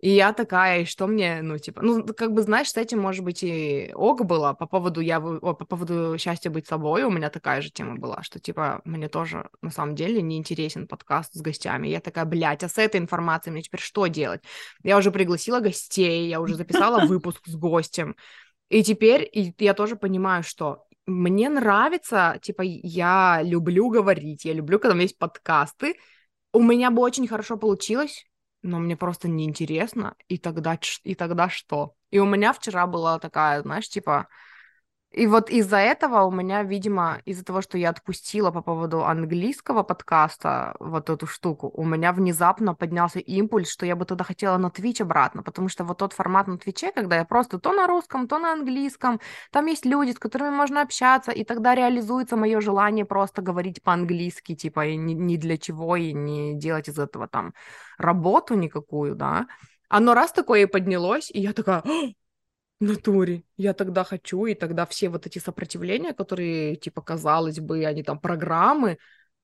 И 0.02 0.10
я 0.10 0.32
такая, 0.32 0.80
и 0.80 0.84
что 0.84 1.06
мне, 1.06 1.42
ну, 1.42 1.58
типа, 1.58 1.80
ну, 1.80 2.04
как 2.04 2.32
бы, 2.32 2.42
знаешь, 2.42 2.72
с 2.72 2.76
этим, 2.76 2.98
может 2.98 3.24
быть, 3.24 3.44
и 3.44 3.92
ок 3.94 4.24
было 4.24 4.52
по 4.52 4.66
поводу, 4.66 5.00
я, 5.00 5.20
о, 5.20 5.54
по 5.54 5.64
поводу 5.64 6.18
счастья 6.18 6.50
быть 6.50 6.66
собой, 6.66 7.04
у 7.04 7.10
меня 7.10 7.30
такая 7.30 7.62
же 7.62 7.70
тема 7.70 7.94
была, 7.94 8.20
что, 8.24 8.40
типа, 8.40 8.80
мне 8.84 9.08
тоже, 9.08 9.48
на 9.62 9.70
самом 9.70 9.94
деле, 9.94 10.20
не 10.20 10.36
интересен 10.38 10.88
подкаст 10.88 11.34
с 11.34 11.40
гостями. 11.40 11.86
Я 11.86 12.00
такая, 12.00 12.24
блядь, 12.24 12.64
а 12.64 12.68
с 12.68 12.78
этой 12.78 13.00
информацией 13.00 13.52
мне 13.52 13.62
теперь 13.62 13.80
что 13.80 14.08
делать? 14.08 14.42
Я 14.82 14.98
уже 14.98 15.12
пригласила 15.12 15.60
гостей, 15.60 16.28
я 16.28 16.40
уже 16.40 16.56
записала 16.56 17.06
выпуск 17.06 17.46
с 17.46 17.54
гостем, 17.54 18.16
и 18.70 18.82
теперь 18.82 19.30
и 19.32 19.54
я 19.60 19.72
тоже 19.72 19.94
понимаю, 19.94 20.42
что 20.42 20.84
мне 21.06 21.48
нравится, 21.48 22.40
типа, 22.42 22.62
я 22.64 23.40
люблю 23.44 23.88
говорить, 23.88 24.44
я 24.44 24.52
люблю, 24.52 24.80
когда 24.80 24.94
у 24.94 24.96
меня 24.96 25.04
есть 25.04 25.18
подкасты, 25.18 25.94
у 26.52 26.60
меня 26.60 26.90
бы 26.90 27.02
очень 27.02 27.28
хорошо 27.28 27.56
получилось, 27.56 28.24
но 28.62 28.78
мне 28.78 28.96
просто 28.96 29.28
неинтересно, 29.28 30.14
и 30.28 30.38
тогда, 30.38 30.78
и 31.04 31.14
тогда 31.14 31.48
что? 31.48 31.94
И 32.10 32.18
у 32.18 32.26
меня 32.26 32.52
вчера 32.52 32.86
была 32.86 33.18
такая, 33.18 33.62
знаешь, 33.62 33.88
типа, 33.88 34.28
И 35.12 35.26
вот 35.26 35.50
из-за 35.50 35.76
этого 35.76 36.22
у 36.22 36.30
меня, 36.30 36.62
видимо, 36.62 37.20
из-за 37.26 37.44
того, 37.44 37.60
что 37.60 37.76
я 37.76 37.90
отпустила 37.90 38.50
по 38.50 38.62
поводу 38.62 39.04
английского 39.04 39.82
подкаста 39.82 40.74
вот 40.80 41.10
эту 41.10 41.26
штуку, 41.26 41.70
у 41.74 41.84
меня 41.84 42.12
внезапно 42.12 42.74
поднялся 42.74 43.18
импульс, 43.18 43.70
что 43.70 43.84
я 43.84 43.94
бы 43.94 44.06
туда 44.06 44.24
хотела 44.24 44.56
на 44.56 44.68
Twitch 44.68 45.02
обратно, 45.02 45.42
потому 45.42 45.68
что 45.68 45.84
вот 45.84 45.98
тот 45.98 46.14
формат 46.14 46.46
на 46.46 46.56
Твиче, 46.56 46.92
когда 46.92 47.16
я 47.16 47.24
просто 47.26 47.58
то 47.58 47.72
на 47.72 47.86
русском, 47.86 48.26
то 48.26 48.38
на 48.38 48.52
английском, 48.52 49.20
там 49.50 49.66
есть 49.66 49.84
люди, 49.84 50.12
с 50.12 50.18
которыми 50.18 50.50
можно 50.50 50.80
общаться, 50.80 51.30
и 51.30 51.44
тогда 51.44 51.74
реализуется 51.74 52.36
мое 52.36 52.60
желание 52.62 53.04
просто 53.04 53.42
говорить 53.42 53.82
по-английски, 53.82 54.54
типа, 54.54 54.86
и 54.86 54.96
ни, 54.96 55.12
ни 55.12 55.36
для 55.36 55.58
чего, 55.58 55.96
и 55.96 56.14
не 56.14 56.54
делать 56.54 56.88
из 56.88 56.98
этого 56.98 57.28
там 57.28 57.52
работу 57.98 58.54
никакую, 58.54 59.14
да. 59.14 59.46
Оно 59.90 60.14
раз 60.14 60.32
такое 60.32 60.62
и 60.62 60.66
поднялось, 60.66 61.30
и 61.30 61.40
я 61.40 61.52
такая, 61.52 61.82
в 61.82 62.21
натуре. 62.82 63.44
Я 63.56 63.74
тогда 63.74 64.04
хочу, 64.04 64.46
и 64.46 64.54
тогда 64.54 64.86
все 64.86 65.08
вот 65.08 65.26
эти 65.26 65.38
сопротивления, 65.38 66.12
которые, 66.12 66.76
типа, 66.76 67.02
казалось 67.02 67.60
бы, 67.60 67.84
они 67.84 68.02
там 68.02 68.18
программы, 68.18 68.98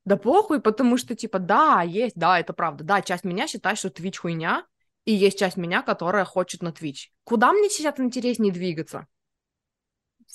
да 0.04 0.16
похуй, 0.16 0.60
потому 0.60 0.96
что, 0.96 1.14
типа, 1.14 1.38
да, 1.38 1.82
есть, 1.82 2.16
да, 2.16 2.40
это 2.40 2.52
правда, 2.52 2.84
да, 2.84 3.02
часть 3.02 3.24
меня 3.24 3.46
считает, 3.46 3.78
что 3.78 3.88
Twitch 3.88 4.18
хуйня, 4.18 4.64
и 5.04 5.12
есть 5.12 5.38
часть 5.38 5.56
меня, 5.56 5.82
которая 5.82 6.24
хочет 6.24 6.62
на 6.62 6.68
Twitch. 6.68 7.08
Куда 7.24 7.52
мне 7.52 7.70
сейчас 7.70 7.98
интереснее 7.98 8.52
двигаться? 8.52 9.06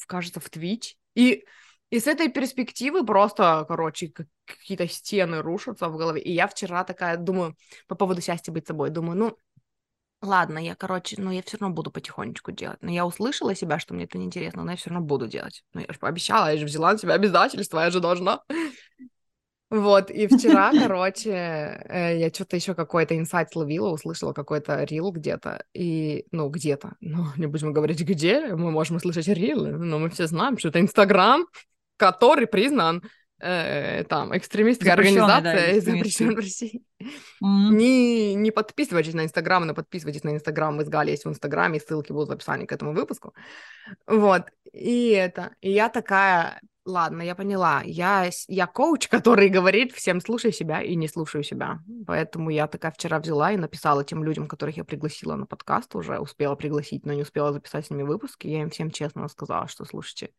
Кажется, 0.07 0.39
в 0.39 0.49
Twitch. 0.49 0.93
И, 1.13 1.45
и 1.91 1.99
с 1.99 2.07
этой 2.07 2.29
перспективы 2.29 3.05
просто, 3.05 3.65
короче, 3.67 4.11
какие-то 4.45 4.87
стены 4.87 5.41
рушатся 5.41 5.89
в 5.89 5.97
голове. 5.97 6.21
И 6.21 6.31
я 6.31 6.47
вчера 6.47 6.83
такая 6.83 7.17
думаю 7.17 7.55
по 7.87 7.95
поводу 7.95 8.21
счастья 8.21 8.51
быть 8.51 8.65
собой, 8.65 8.89
думаю, 8.89 9.17
ну, 9.17 9.37
Ладно, 10.23 10.57
я, 10.57 10.73
короче, 10.73 11.17
ну, 11.19 11.31
я 11.31 11.41
все 11.41 11.57
равно 11.57 11.75
буду 11.75 11.91
потихонечку 11.91 12.53
делать. 12.53 12.77
Но 12.81 12.89
я 12.89 13.05
услышала 13.05 13.53
себя, 13.55 13.77
что 13.77 13.93
мне 13.93 14.05
это 14.05 14.17
неинтересно, 14.17 14.63
но 14.63 14.71
я 14.71 14.77
все 14.77 14.89
равно 14.89 15.05
буду 15.05 15.27
делать. 15.27 15.65
Ну, 15.73 15.81
я 15.81 15.91
же 15.91 15.99
пообещала, 15.99 16.49
я 16.49 16.57
же 16.57 16.65
взяла 16.65 16.93
на 16.93 16.97
себя 16.97 17.15
обязательства, 17.15 17.81
я 17.81 17.91
же 17.91 17.99
должна. 17.99 18.39
Вот, 19.69 20.09
и 20.09 20.27
вчера, 20.27 20.71
короче, 20.87 21.29
э, 21.29 22.19
я 22.19 22.29
что-то 22.29 22.55
еще 22.55 22.73
какой-то 22.73 23.17
инсайт 23.17 23.51
словила, 23.51 23.89
услышала 23.89 24.31
какой-то 24.31 24.85
рил 24.85 25.11
где-то, 25.11 25.65
и, 25.73 26.25
ну, 26.31 26.47
где-то, 26.47 26.93
ну, 27.01 27.25
не 27.35 27.47
будем 27.47 27.73
говорить, 27.73 27.99
где, 28.01 28.55
мы 28.55 28.71
можем 28.71 28.95
услышать 28.95 29.27
рил, 29.27 29.65
но 29.65 29.99
мы 29.99 30.09
все 30.09 30.27
знаем, 30.27 30.57
что 30.57 30.69
это 30.69 30.79
Инстаграм, 30.79 31.45
который 31.97 32.47
признан 32.47 33.03
э, 33.43 34.03
там 34.05 34.35
экстремистская 34.35 34.93
организация, 34.93 35.73
да, 35.75 35.81
запрещен 35.81 36.33
в 36.33 36.37
России. 36.37 36.81
Mm-hmm. 37.01 37.75
Не, 37.75 38.35
не 38.35 38.51
подписывайтесь 38.51 39.13
на 39.13 39.25
Инстаграм, 39.25 39.65
но 39.65 39.73
подписывайтесь 39.73 40.23
на 40.23 40.31
Инстаграм. 40.31 40.75
Мы 40.75 40.85
с 40.85 40.89
Галей 40.89 41.11
есть 41.11 41.25
в 41.25 41.29
Инстаграме, 41.29 41.79
ссылки 41.79 42.11
будут 42.11 42.29
в 42.29 42.31
описании 42.31 42.65
к 42.65 42.71
этому 42.71 42.93
выпуску. 42.93 43.33
Вот. 44.07 44.43
И 44.71 45.09
это. 45.09 45.51
И 45.61 45.71
я 45.71 45.89
такая, 45.89 46.61
ладно, 46.85 47.21
я 47.21 47.35
поняла. 47.35 47.81
Я, 47.85 48.29
я 48.47 48.67
коуч, 48.67 49.07
который 49.07 49.49
говорит 49.49 49.91
всем 49.91 50.21
слушай 50.21 50.53
себя 50.53 50.81
и 50.81 50.95
не 50.95 51.07
слушаю 51.07 51.43
себя. 51.43 51.79
Поэтому 52.07 52.49
я 52.49 52.67
такая 52.67 52.91
вчера 52.91 53.19
взяла 53.19 53.51
и 53.51 53.57
написала 53.57 54.03
тем 54.03 54.23
людям, 54.23 54.47
которых 54.47 54.77
я 54.77 54.83
пригласила 54.83 55.35
на 55.35 55.45
подкаст, 55.45 55.95
уже 55.95 56.17
успела 56.19 56.55
пригласить, 56.55 57.05
но 57.05 57.13
не 57.13 57.23
успела 57.23 57.51
записать 57.51 57.85
с 57.85 57.89
ними 57.89 58.03
выпуски. 58.03 58.47
Я 58.47 58.61
им 58.61 58.69
всем 58.69 58.91
честно 58.91 59.27
сказала, 59.27 59.67
что 59.67 59.85
слушайте, 59.85 60.29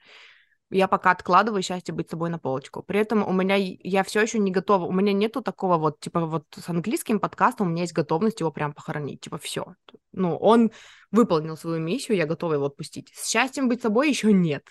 я 0.71 0.89
пока 0.89 1.11
откладываю 1.11 1.63
счастье 1.63 1.95
быть 1.95 2.11
собой 2.11 2.31
на 2.31 2.39
полочку. 2.39 2.83
При 2.83 2.99
этом 2.99 3.27
у 3.27 3.33
меня, 3.33 3.57
я 3.57 4.03
все 4.03 4.23
еще 4.23 4.39
не 4.39 4.51
готова, 4.51 4.87
у 4.87 4.93
меня 4.93 5.13
нету 5.13 5.43
такого 5.43 5.77
вот, 5.77 6.01
типа 6.01 6.27
вот 6.27 6.45
с 6.57 6.69
английским 6.69 7.21
подкастом 7.21 7.69
у 7.69 7.71
меня 7.71 7.83
есть 7.83 7.93
готовность 7.93 8.41
его 8.41 8.51
прям 8.51 8.73
похоронить, 8.73 9.21
типа 9.21 9.39
все. 9.39 9.75
Ну, 10.13 10.37
он 10.37 10.71
выполнил 11.11 11.57
свою 11.57 11.81
миссию, 11.81 12.17
я 12.17 12.27
готова 12.27 12.55
его 12.55 12.67
отпустить. 12.67 13.13
С 13.15 13.31
счастьем 13.31 13.69
быть 13.69 13.83
собой 13.83 14.09
еще 14.09 14.33
нет. 14.33 14.65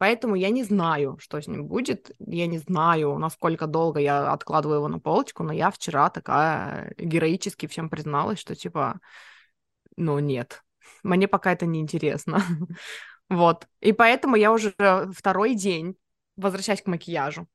Поэтому 0.00 0.34
я 0.34 0.48
не 0.48 0.64
знаю, 0.64 1.18
что 1.20 1.40
с 1.40 1.46
ним 1.46 1.66
будет. 1.66 2.10
Я 2.18 2.46
не 2.46 2.56
знаю, 2.56 3.18
насколько 3.18 3.66
долго 3.66 4.00
я 4.00 4.32
откладываю 4.32 4.78
его 4.78 4.88
на 4.88 4.98
полочку, 4.98 5.42
но 5.42 5.52
я 5.52 5.70
вчера 5.70 6.08
такая 6.08 6.94
героически 6.96 7.66
всем 7.66 7.90
призналась, 7.90 8.38
что 8.38 8.54
типа, 8.54 8.98
ну 9.96 10.18
нет, 10.18 10.62
мне 11.02 11.28
пока 11.28 11.52
это 11.52 11.66
не 11.66 11.80
интересно. 11.80 12.42
Вот. 13.30 13.68
И 13.80 13.92
поэтому 13.92 14.36
я 14.36 14.52
уже 14.52 14.74
второй 15.16 15.54
день, 15.54 15.96
возвращаясь 16.36 16.82
к 16.82 16.86
макияжу, 16.88 17.46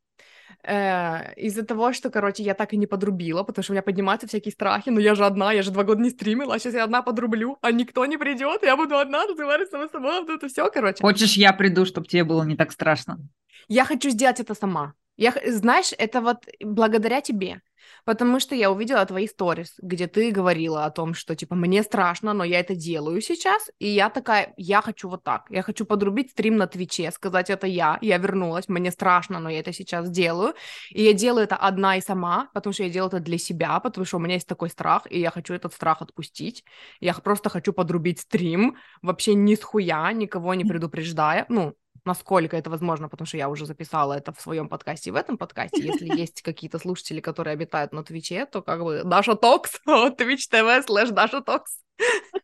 э, 0.64 1.34
из-за 1.36 1.64
того, 1.64 1.92
что, 1.94 2.10
короче, 2.10 2.44
я 2.44 2.54
так 2.54 2.74
и 2.74 2.78
не 2.78 2.88
подрубила, 2.88 3.44
потому 3.44 3.64
что 3.64 3.74
у 3.74 3.76
меня 3.76 3.82
поднимаются 3.84 4.28
всякие 4.28 4.54
страхи, 4.54 4.90
но 4.90 5.02
я 5.02 5.16
же 5.16 5.26
одна, 5.26 5.52
я 5.52 5.64
же 5.64 5.72
два 5.72 5.84
года 5.84 6.02
не 6.02 6.10
стримила, 6.10 6.56
а 6.56 6.60
сейчас 6.60 6.74
я 6.74 6.86
одна 6.86 7.02
подрублю, 7.02 7.58
а 7.62 7.72
никто 7.72 8.06
не 8.06 8.18
придет, 8.18 8.64
я 8.64 8.78
буду 8.78 8.98
одна 8.98 9.26
разговаривать 9.28 9.70
сама 9.70 9.90
собой, 9.90 10.22
вот 10.22 10.30
это 10.30 10.48
все, 10.48 10.70
короче. 10.72 11.02
Хочешь, 11.02 11.38
я 11.38 11.52
приду, 11.52 11.86
чтобы 11.86 12.08
тебе 12.08 12.24
было 12.24 12.44
не 12.44 12.56
так 12.56 12.72
страшно? 12.72 13.20
Я 13.68 13.84
хочу 13.84 14.10
сделать 14.10 14.40
это 14.40 14.56
сама. 14.56 14.94
Я, 15.18 15.34
знаешь, 15.48 15.94
это 15.98 16.22
вот 16.22 16.46
благодаря 16.62 17.22
тебе. 17.22 17.62
Потому 18.04 18.40
что 18.40 18.56
я 18.56 18.72
увидела 18.72 19.06
твои 19.06 19.28
сторис, 19.28 19.76
где 19.82 20.08
ты 20.08 20.32
говорила 20.32 20.86
о 20.86 20.92
том, 20.92 21.14
что, 21.14 21.36
типа, 21.36 21.56
мне 21.56 21.84
страшно, 21.84 22.34
но 22.34 22.44
я 22.44 22.60
это 22.60 22.76
делаю 22.76 23.22
сейчас, 23.22 23.70
и 23.80 23.88
я 23.88 24.10
такая, 24.10 24.54
я 24.58 24.82
хочу 24.82 25.10
вот 25.10 25.24
так, 25.24 25.46
я 25.50 25.62
хочу 25.62 25.86
подрубить 25.86 26.32
стрим 26.32 26.58
на 26.58 26.68
Твиче, 26.68 27.12
сказать, 27.12 27.50
это 27.50 27.68
я, 27.68 27.98
я 28.02 28.18
вернулась, 28.18 28.68
мне 28.68 28.92
страшно, 28.92 29.40
но 29.40 29.50
я 29.50 29.60
это 29.60 29.74
сейчас 29.74 30.10
делаю, 30.10 30.54
и 30.92 31.04
я 31.04 31.14
делаю 31.14 31.46
это 31.46 31.56
одна 31.56 31.98
и 31.98 32.02
сама, 32.02 32.50
потому 32.54 32.74
что 32.74 32.84
я 32.84 32.90
делаю 32.90 33.10
это 33.10 33.20
для 33.20 33.38
себя, 33.38 33.80
потому 33.80 34.06
что 34.06 34.18
у 34.18 34.20
меня 34.20 34.36
есть 34.36 34.48
такой 34.48 34.70
страх, 34.70 35.04
и 35.10 35.20
я 35.20 35.32
хочу 35.32 35.54
этот 35.54 35.74
страх 35.74 36.02
отпустить, 36.02 36.64
я 37.00 37.14
просто 37.14 37.50
хочу 37.50 37.74
подрубить 37.74 38.20
стрим, 38.20 38.78
вообще 39.02 39.34
ни 39.34 39.56
с 39.56 39.64
хуя, 39.64 40.12
никого 40.12 40.54
не 40.54 40.66
предупреждая, 40.66 41.46
ну, 41.50 41.76
насколько 42.06 42.56
это 42.56 42.70
возможно, 42.70 43.10
потому 43.10 43.26
что 43.26 43.38
я 43.38 43.50
уже 43.50 43.66
записала 43.66 44.14
это 44.14 44.32
в 44.32 44.40
своем 44.40 44.70
подкасте 44.70 45.10
и 45.10 45.14
в 45.14 45.16
этом 45.16 45.38
подкасте. 45.38 45.84
Если 45.84 46.06
есть 46.18 46.42
какие-то 46.42 46.80
слушатели, 46.80 47.20
которые 47.20 47.54
обитают 47.54 47.92
на 47.92 48.04
Твиче, 48.04 48.46
то 48.46 48.62
как 48.62 48.84
бы 48.84 49.04
Даша 49.04 49.36
Токс, 49.36 49.82
Twitch 49.88 50.50
TV 50.52 50.84
слэш 50.84 51.10
Даша 51.10 51.42
Токс. 51.42 51.80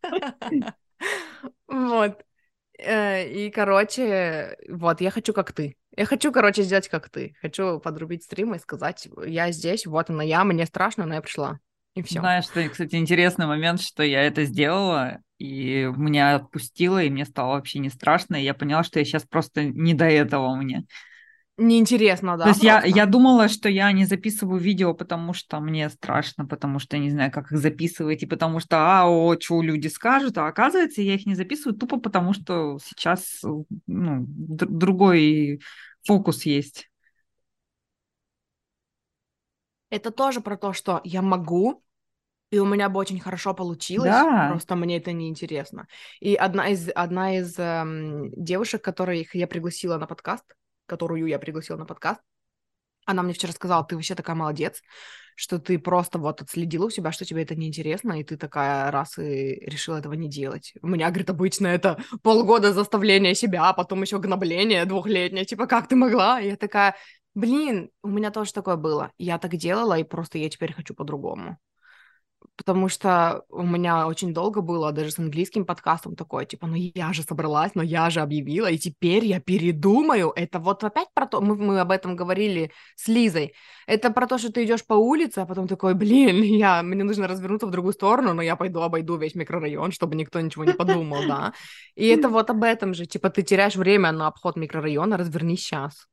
Вот. 1.67 2.23
Э, 2.77 3.27
и, 3.27 3.49
короче, 3.49 4.57
вот, 4.69 5.01
я 5.01 5.09
хочу 5.09 5.33
как 5.33 5.51
ты. 5.51 5.77
Я 5.95 6.05
хочу, 6.05 6.31
короче, 6.31 6.63
сделать 6.63 6.89
как 6.89 7.09
ты. 7.09 7.35
Хочу 7.41 7.79
подрубить 7.79 8.23
стрим 8.23 8.53
и 8.53 8.59
сказать, 8.59 9.07
я 9.25 9.51
здесь, 9.51 9.85
вот 9.85 10.09
она 10.09 10.21
я, 10.21 10.43
мне 10.43 10.65
страшно, 10.65 11.05
но 11.05 11.15
я 11.15 11.21
пришла. 11.21 11.59
И 11.95 12.01
все. 12.03 12.19
Знаешь, 12.19 12.45
что, 12.45 12.67
кстати, 12.69 12.95
интересный 12.95 13.45
момент, 13.45 13.81
что 13.81 14.03
я 14.03 14.23
это 14.23 14.45
сделала, 14.45 15.19
и 15.41 15.91
меня 15.95 16.35
отпустило, 16.35 17.01
и 17.01 17.09
мне 17.09 17.25
стало 17.25 17.53
вообще 17.53 17.79
не 17.79 17.89
страшно, 17.89 18.35
и 18.35 18.43
я 18.43 18.53
поняла, 18.53 18.83
что 18.83 18.99
я 18.99 19.05
сейчас 19.05 19.23
просто 19.23 19.63
не 19.63 19.95
до 19.95 20.05
этого 20.05 20.55
мне. 20.55 20.85
Неинтересно, 21.57 22.37
да. 22.37 22.43
То 22.43 22.49
есть 22.49 22.63
я, 22.63 22.83
я 22.85 23.05
думала, 23.05 23.47
что 23.47 23.67
я 23.67 23.91
не 23.91 24.05
записываю 24.05 24.59
видео, 24.59 24.93
потому 24.93 25.33
что 25.33 25.59
мне 25.59 25.89
страшно, 25.89 26.45
потому 26.45 26.79
что 26.79 26.95
я 26.95 27.03
не 27.03 27.09
знаю, 27.09 27.31
как 27.31 27.51
их 27.51 27.57
записывать, 27.57 28.21
и 28.21 28.27
потому 28.27 28.59
что, 28.59 28.77
а, 28.77 29.07
о, 29.07 29.35
что 29.39 29.61
люди 29.61 29.87
скажут, 29.87 30.37
а 30.37 30.47
оказывается, 30.47 31.01
я 31.01 31.15
их 31.15 31.25
не 31.25 31.35
записываю 31.35 31.77
тупо 31.77 31.99
потому, 31.99 32.33
что 32.33 32.77
сейчас 32.79 33.41
ну, 33.87 34.25
другой 34.27 35.61
фокус 36.05 36.43
есть. 36.43 36.87
Это 39.89 40.11
тоже 40.11 40.39
про 40.39 40.55
то, 40.55 40.71
что 40.71 41.01
я 41.03 41.21
могу, 41.21 41.83
и 42.51 42.59
у 42.59 42.65
меня 42.65 42.89
бы 42.89 42.99
очень 42.99 43.19
хорошо 43.19 43.53
получилось, 43.53 44.11
да. 44.11 44.49
просто 44.49 44.75
мне 44.75 44.97
это 44.97 45.13
не 45.13 45.29
интересно. 45.29 45.87
И 46.19 46.35
одна 46.35 46.67
из, 46.67 46.89
одна 46.93 47.37
из 47.37 47.57
эм, 47.57 48.29
девушек, 48.35 48.83
которых 48.83 49.33
я 49.33 49.47
пригласила 49.47 49.97
на 49.97 50.05
подкаст, 50.05 50.43
которую 50.85 51.25
я 51.27 51.39
пригласила 51.39 51.77
на 51.77 51.85
подкаст, 51.85 52.19
она 53.05 53.23
мне 53.23 53.33
вчера 53.33 53.53
сказала, 53.53 53.85
ты 53.85 53.95
вообще 53.95 54.15
такая 54.15 54.35
молодец, 54.35 54.81
что 55.35 55.59
ты 55.59 55.79
просто 55.79 56.19
вот 56.19 56.41
отследила 56.41 56.87
у 56.87 56.89
себя, 56.89 57.13
что 57.13 57.23
тебе 57.23 57.43
это 57.43 57.55
неинтересно, 57.55 58.19
и 58.19 58.23
ты 58.23 58.35
такая 58.35 58.91
раз 58.91 59.17
и 59.17 59.55
решила 59.65 59.97
этого 59.97 60.13
не 60.13 60.29
делать. 60.29 60.73
У 60.81 60.87
меня, 60.87 61.07
говорит, 61.07 61.29
обычно 61.29 61.67
это 61.67 62.03
полгода 62.21 62.73
заставления 62.73 63.33
себя, 63.33 63.69
а 63.69 63.73
потом 63.73 64.01
еще 64.01 64.19
гнобление 64.19 64.83
двухлетнее, 64.83 65.45
типа, 65.45 65.67
как 65.67 65.87
ты 65.87 65.95
могла? 65.95 66.41
И 66.41 66.49
я 66.49 66.57
такая, 66.57 66.95
блин, 67.33 67.91
у 68.03 68.09
меня 68.09 68.29
тоже 68.29 68.51
такое 68.51 68.75
было. 68.75 69.13
Я 69.17 69.39
так 69.39 69.55
делала, 69.55 69.97
и 69.97 70.03
просто 70.03 70.37
я 70.37 70.49
теперь 70.49 70.73
хочу 70.73 70.93
по-другому 70.93 71.57
потому 72.55 72.89
что 72.89 73.43
у 73.49 73.63
меня 73.63 74.07
очень 74.07 74.33
долго 74.33 74.61
было 74.61 74.91
даже 74.91 75.11
с 75.11 75.19
английским 75.19 75.65
подкастом 75.65 76.15
такое, 76.15 76.45
типа, 76.45 76.67
ну 76.67 76.75
я 76.75 77.13
же 77.13 77.23
собралась, 77.23 77.71
но 77.75 77.81
я 77.81 78.09
же 78.09 78.21
объявила, 78.21 78.69
и 78.69 78.77
теперь 78.77 79.25
я 79.25 79.39
передумаю. 79.39 80.31
Это 80.35 80.59
вот 80.59 80.83
опять 80.83 81.07
про 81.13 81.25
то, 81.25 81.41
мы, 81.41 81.55
мы 81.55 81.79
об 81.79 81.91
этом 81.91 82.15
говорили 82.15 82.71
с 82.95 83.07
Лизой, 83.07 83.53
это 83.87 84.11
про 84.11 84.27
то, 84.27 84.37
что 84.37 84.51
ты 84.51 84.63
идешь 84.63 84.85
по 84.85 84.93
улице, 84.93 85.39
а 85.39 85.45
потом 85.45 85.67
такой, 85.67 85.95
блин, 85.95 86.41
я, 86.43 86.83
мне 86.83 87.03
нужно 87.03 87.27
развернуться 87.27 87.67
в 87.67 87.71
другую 87.71 87.93
сторону, 87.93 88.33
но 88.33 88.41
я 88.41 88.55
пойду 88.55 88.81
обойду 88.81 89.17
весь 89.17 89.35
микрорайон, 89.35 89.91
чтобы 89.91 90.15
никто 90.15 90.39
ничего 90.39 90.65
не 90.65 90.73
подумал, 90.73 91.27
да. 91.27 91.53
И 91.95 92.07
это 92.07 92.29
вот 92.29 92.49
об 92.49 92.63
этом 92.63 92.93
же, 92.93 93.05
типа, 93.05 93.29
ты 93.29 93.41
теряешь 93.41 93.75
время 93.75 94.11
на 94.11 94.27
обход 94.27 94.55
микрорайона, 94.55 95.17
развернись 95.17 95.61
сейчас. 95.61 96.10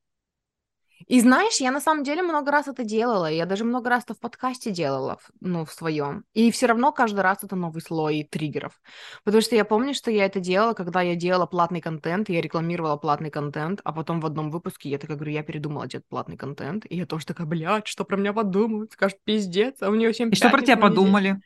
И 1.07 1.21
знаешь, 1.21 1.59
я 1.61 1.71
на 1.71 1.81
самом 1.81 2.05
деле 2.05 2.23
много 2.23 2.51
раз 2.51 2.69
это 2.69 2.85
делала, 2.85 3.31
я 3.31 3.47
даже 3.47 3.65
много 3.65 3.89
раз 3.89 4.05
это 4.05 4.15
в 4.15 4.21
подкасте 4.21 4.71
делала, 4.71 5.19
ну, 5.41 5.65
в 5.65 5.73
своем. 5.73 6.25
И 6.35 6.51
все 6.51 6.67
равно 6.67 6.93
каждый 6.93 7.21
раз 7.21 7.45
это 7.45 7.57
новый 7.57 7.81
слой 7.81 8.29
триггеров. 8.31 8.81
Потому 9.25 9.41
что 9.41 9.55
я 9.55 9.65
помню, 9.65 9.95
что 9.95 10.11
я 10.11 10.27
это 10.27 10.41
делала, 10.41 10.75
когда 10.75 11.01
я 11.01 11.15
делала 11.15 11.47
платный 11.47 11.81
контент, 11.81 12.29
я 12.29 12.41
рекламировала 12.41 12.97
платный 12.97 13.31
контент, 13.31 13.81
а 13.85 13.93
потом 13.93 14.21
в 14.21 14.27
одном 14.27 14.51
выпуске 14.51 14.91
я 14.91 14.99
такая 14.99 15.17
говорю, 15.17 15.33
я 15.33 15.43
передумала 15.43 15.87
делать 15.87 16.07
платный 16.09 16.37
контент, 16.37 16.85
и 16.89 16.97
я 16.97 17.07
тоже 17.07 17.27
такая, 17.27 17.47
блядь, 17.47 17.87
что 17.87 18.05
про 18.05 18.17
меня 18.17 18.33
подумают? 18.33 18.93
Скажут, 18.93 19.19
пиздец, 19.25 19.81
а 19.83 19.91
у 19.91 19.95
нее 19.95 20.13
7 20.13 20.31
И 20.31 20.35
что 20.35 20.51
про 20.51 20.63
тебя 20.63 20.77
подумали? 20.77 21.41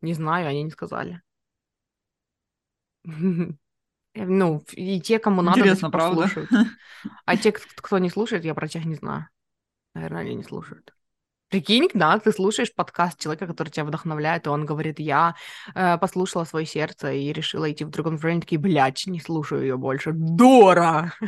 Не 0.00 0.14
знаю, 0.14 0.48
они 0.48 0.62
не 0.62 0.70
сказали. 0.70 1.20
Ну, 4.14 4.62
и 4.72 5.00
те, 5.00 5.18
кому 5.18 5.42
надо, 5.42 5.60
Интересно, 5.60 5.90
правда? 5.90 6.28
слушают. 6.28 6.50
А 7.24 7.36
те, 7.36 7.52
кто 7.52 7.98
не 7.98 8.10
слушает, 8.10 8.44
я 8.44 8.54
про 8.54 8.68
тех 8.68 8.84
не 8.84 8.94
знаю. 8.94 9.28
Наверное, 9.94 10.22
они 10.22 10.34
не 10.34 10.44
слушают. 10.44 10.94
Прикинь, 11.50 11.88
да, 11.94 12.18
ты 12.18 12.32
слушаешь 12.32 12.74
подкаст 12.74 13.20
человека, 13.20 13.46
который 13.46 13.68
тебя 13.68 13.84
вдохновляет, 13.84 14.46
и 14.46 14.48
он 14.48 14.66
говорит, 14.66 14.98
я 14.98 15.36
э, 15.74 15.98
послушала 15.98 16.44
свое 16.44 16.66
сердце 16.66 17.12
и 17.12 17.32
решила 17.32 17.70
идти 17.70 17.84
в 17.84 17.90
другом 17.90 18.14
направлении, 18.14 18.40
такие, 18.40 18.58
блядь, 18.60 19.06
не 19.06 19.20
слушаю 19.20 19.62
ее 19.62 19.76
больше. 19.76 20.12
Дора! 20.12 21.12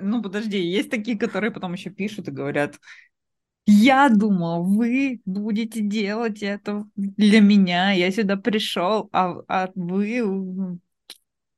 Ну, 0.00 0.22
подожди, 0.22 0.58
есть 0.58 0.90
такие, 0.90 1.18
которые 1.18 1.50
потом 1.50 1.72
еще 1.72 1.90
пишут 1.90 2.28
и 2.28 2.30
говорят, 2.30 2.76
я 3.66 4.08
думал, 4.08 4.64
вы 4.64 5.20
будете 5.24 5.80
делать 5.80 6.42
это 6.42 6.86
для 6.94 7.40
меня, 7.40 7.90
я 7.90 8.12
сюда 8.12 8.36
пришел, 8.36 9.08
а, 9.12 9.38
а 9.48 9.70
вы 9.74 10.78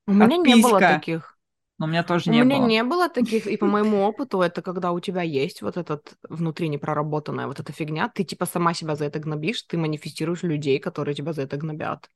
у 0.09 0.13
меня 0.13 0.37
не 0.39 0.63
было 0.63 0.81
таких. 0.81 1.39
Но 1.79 1.87
у 1.87 1.89
меня 1.89 2.03
тоже 2.03 2.31
у 2.31 2.33
не 2.33 2.41
меня 2.43 2.59
было. 2.59 2.67
не 2.67 2.83
было 2.83 3.09
таких, 3.09 3.47
и 3.47 3.57
по 3.57 3.67
моему 3.77 4.03
опыту, 4.03 4.41
это 4.41 4.63
когда 4.63 4.91
у 4.91 5.01
тебя 5.01 5.23
есть 5.23 5.63
вот 5.63 5.77
этот 5.77 6.15
внутри 6.29 6.69
непроработанная 6.69 7.47
вот 7.47 7.61
эта 7.61 7.73
фигня, 7.73 8.09
ты 8.09 8.25
типа 8.25 8.47
сама 8.47 8.75
себя 8.75 8.97
за 8.97 9.05
это 9.05 9.21
гнобишь, 9.21 9.63
ты 9.63 9.77
манифестируешь 9.77 10.43
людей, 10.43 10.81
которые 10.81 11.15
тебя 11.15 11.33
за 11.33 11.43
это 11.43 11.57
гнобят. 11.57 12.11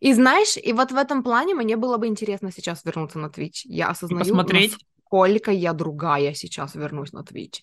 И 0.00 0.12
знаешь, 0.14 0.56
и 0.56 0.72
вот 0.72 0.90
в 0.90 0.96
этом 0.96 1.22
плане 1.22 1.54
мне 1.54 1.76
было 1.76 1.98
бы 1.98 2.06
интересно 2.06 2.50
сейчас 2.50 2.84
вернуться 2.84 3.18
на 3.18 3.26
Twitch. 3.26 3.60
Я 3.64 3.88
осознаю, 3.88 4.24
посмотреть? 4.24 4.72
насколько 4.72 5.50
я 5.50 5.72
другая 5.72 6.32
сейчас 6.34 6.74
вернусь 6.74 7.12
на 7.12 7.20
Twitch. 7.20 7.60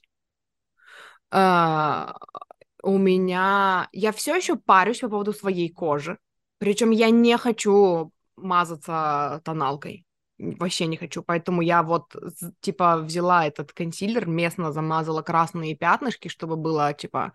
Uh, 1.33 2.13
у 2.83 2.97
меня... 2.97 3.89
Я 3.91 4.11
все 4.11 4.35
еще 4.35 4.55
парюсь 4.55 4.99
по 4.99 5.09
поводу 5.09 5.33
своей 5.33 5.69
кожи. 5.69 6.17
Причем 6.59 6.91
я 6.91 7.09
не 7.09 7.37
хочу 7.37 8.11
мазаться 8.35 9.41
тоналкой. 9.43 10.05
Вообще 10.37 10.87
не 10.87 10.97
хочу. 10.97 11.21
Поэтому 11.21 11.61
я 11.61 11.83
вот, 11.83 12.15
типа, 12.61 12.97
взяла 12.97 13.45
этот 13.45 13.73
консилер, 13.73 14.27
местно 14.27 14.71
замазала 14.71 15.21
красные 15.21 15.75
пятнышки, 15.75 16.29
чтобы 16.29 16.55
было, 16.55 16.93
типа, 16.93 17.33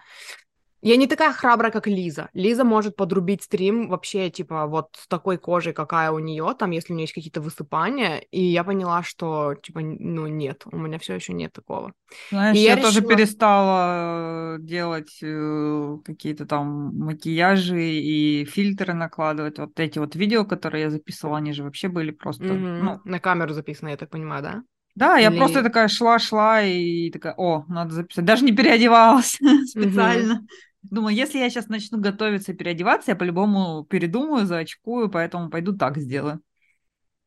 я 0.82 0.96
не 0.96 1.06
такая 1.06 1.32
храбрая, 1.32 1.72
как 1.72 1.86
Лиза. 1.86 2.28
Лиза 2.32 2.64
может 2.64 2.96
подрубить 2.96 3.42
стрим 3.42 3.88
вообще, 3.88 4.30
типа, 4.30 4.66
вот 4.66 4.88
с 4.96 5.08
такой 5.08 5.38
кожей, 5.38 5.72
какая 5.72 6.10
у 6.10 6.18
нее, 6.18 6.54
там, 6.58 6.70
если 6.70 6.92
у 6.92 6.96
нее 6.96 7.04
есть 7.04 7.14
какие-то 7.14 7.40
высыпания. 7.40 8.18
И 8.30 8.42
я 8.42 8.64
поняла, 8.64 9.02
что, 9.02 9.54
типа, 9.54 9.80
ну, 9.80 10.26
нет, 10.26 10.62
у 10.70 10.76
меня 10.76 10.98
все 10.98 11.14
еще 11.14 11.32
нет 11.32 11.52
такого. 11.52 11.92
Знаешь, 12.30 12.56
и 12.56 12.60
я, 12.60 12.70
я 12.70 12.76
решила... 12.76 12.92
тоже 12.92 13.06
перестала 13.06 14.58
делать 14.58 15.18
э, 15.22 15.96
какие-то 16.04 16.46
там 16.46 16.96
макияжи 16.96 17.82
и 17.82 18.44
фильтры 18.44 18.92
накладывать. 18.92 19.58
Вот 19.58 19.78
эти 19.80 19.98
вот 19.98 20.14
видео, 20.14 20.44
которые 20.44 20.84
я 20.84 20.90
записывала, 20.90 21.38
они 21.38 21.52
же 21.52 21.64
вообще 21.64 21.88
были 21.88 22.10
просто... 22.10 22.44
Mm-hmm. 22.44 22.82
Ну... 22.82 23.00
На 23.04 23.18
камеру 23.20 23.54
записаны, 23.54 23.90
я 23.90 23.96
так 23.96 24.10
понимаю, 24.10 24.42
да? 24.42 24.62
Да, 24.96 25.18
я 25.18 25.30
просто 25.30 25.62
такая 25.62 25.88
шла-шла 25.88 26.62
и 26.62 27.10
такая, 27.10 27.34
о, 27.36 27.64
надо 27.68 27.94
записать. 27.94 28.24
Даже 28.24 28.44
не 28.44 28.52
переодевалась 28.52 29.38
специально. 29.66 30.46
Думаю, 30.82 31.14
если 31.14 31.38
я 31.38 31.50
сейчас 31.50 31.68
начну 31.68 32.00
готовиться 32.00 32.52
и 32.52 32.54
переодеваться, 32.54 33.10
я 33.10 33.16
по-любому 33.16 33.84
передумаю, 33.84 34.46
заочкую, 34.46 35.10
поэтому 35.10 35.50
пойду 35.50 35.76
так 35.76 35.98
сделаю. 35.98 36.40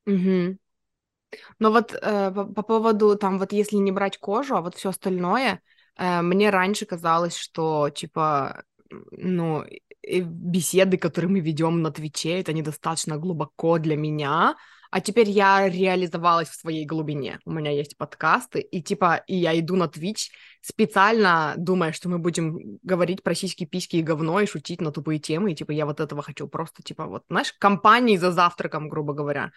Угу. 0.08 0.58
Но 1.60 1.72
вот 1.72 1.94
э, 1.94 2.32
по, 2.32 2.46
по 2.46 2.64
поводу 2.64 3.16
там 3.16 3.38
вот 3.38 3.54
если 3.54 3.76
не 3.76 3.92
брать 3.92 4.18
кожу, 4.18 4.56
а 4.56 4.62
вот 4.62 4.76
все 4.76 4.90
остальное, 4.90 5.62
э, 5.96 6.22
мне 6.24 6.50
раньше 6.50 6.88
казалось, 6.88 7.38
что 7.38 7.90
типа 7.92 8.64
ну 9.12 9.64
беседы, 10.02 10.98
которые 10.98 11.30
мы 11.30 11.40
ведем 11.40 11.84
на 11.84 11.92
Твиче, 11.92 12.40
это 12.40 12.54
недостаточно 12.54 13.18
глубоко 13.18 13.78
для 13.78 13.96
меня, 13.96 14.56
а 14.92 15.02
теперь 15.02 15.30
я 15.30 15.68
реализовалась 15.70 16.50
в 16.50 16.60
своей 16.60 16.86
глубине. 16.86 17.40
У 17.46 17.52
меня 17.52 17.72
есть 17.72 17.98
подкасты, 17.98 18.60
и 18.60 18.82
типа, 18.82 19.24
и 19.28 19.36
я 19.36 19.58
иду 19.60 19.76
на 19.76 19.86
Twitch 19.86 20.30
специально 20.62 21.54
думая, 21.58 21.92
что 21.92 22.10
мы 22.10 22.20
будем 22.20 22.80
говорить 22.84 23.24
про 23.24 23.34
сиськи, 23.34 23.66
письки 23.66 23.98
и 23.98 24.04
говно 24.04 24.40
и 24.42 24.46
шутить 24.46 24.82
на 24.82 24.92
тупые 24.92 25.20
темы, 25.20 25.52
и 25.52 25.56
типа 25.56 25.72
я 25.72 25.86
вот 25.86 26.00
этого 26.00 26.22
хочу 26.22 26.48
просто, 26.48 26.84
типа, 26.84 27.06
вот, 27.06 27.24
знаешь, 27.30 27.54
компании 27.58 28.18
за 28.18 28.32
завтраком, 28.32 28.90
грубо 28.90 29.14
говоря. 29.14 29.52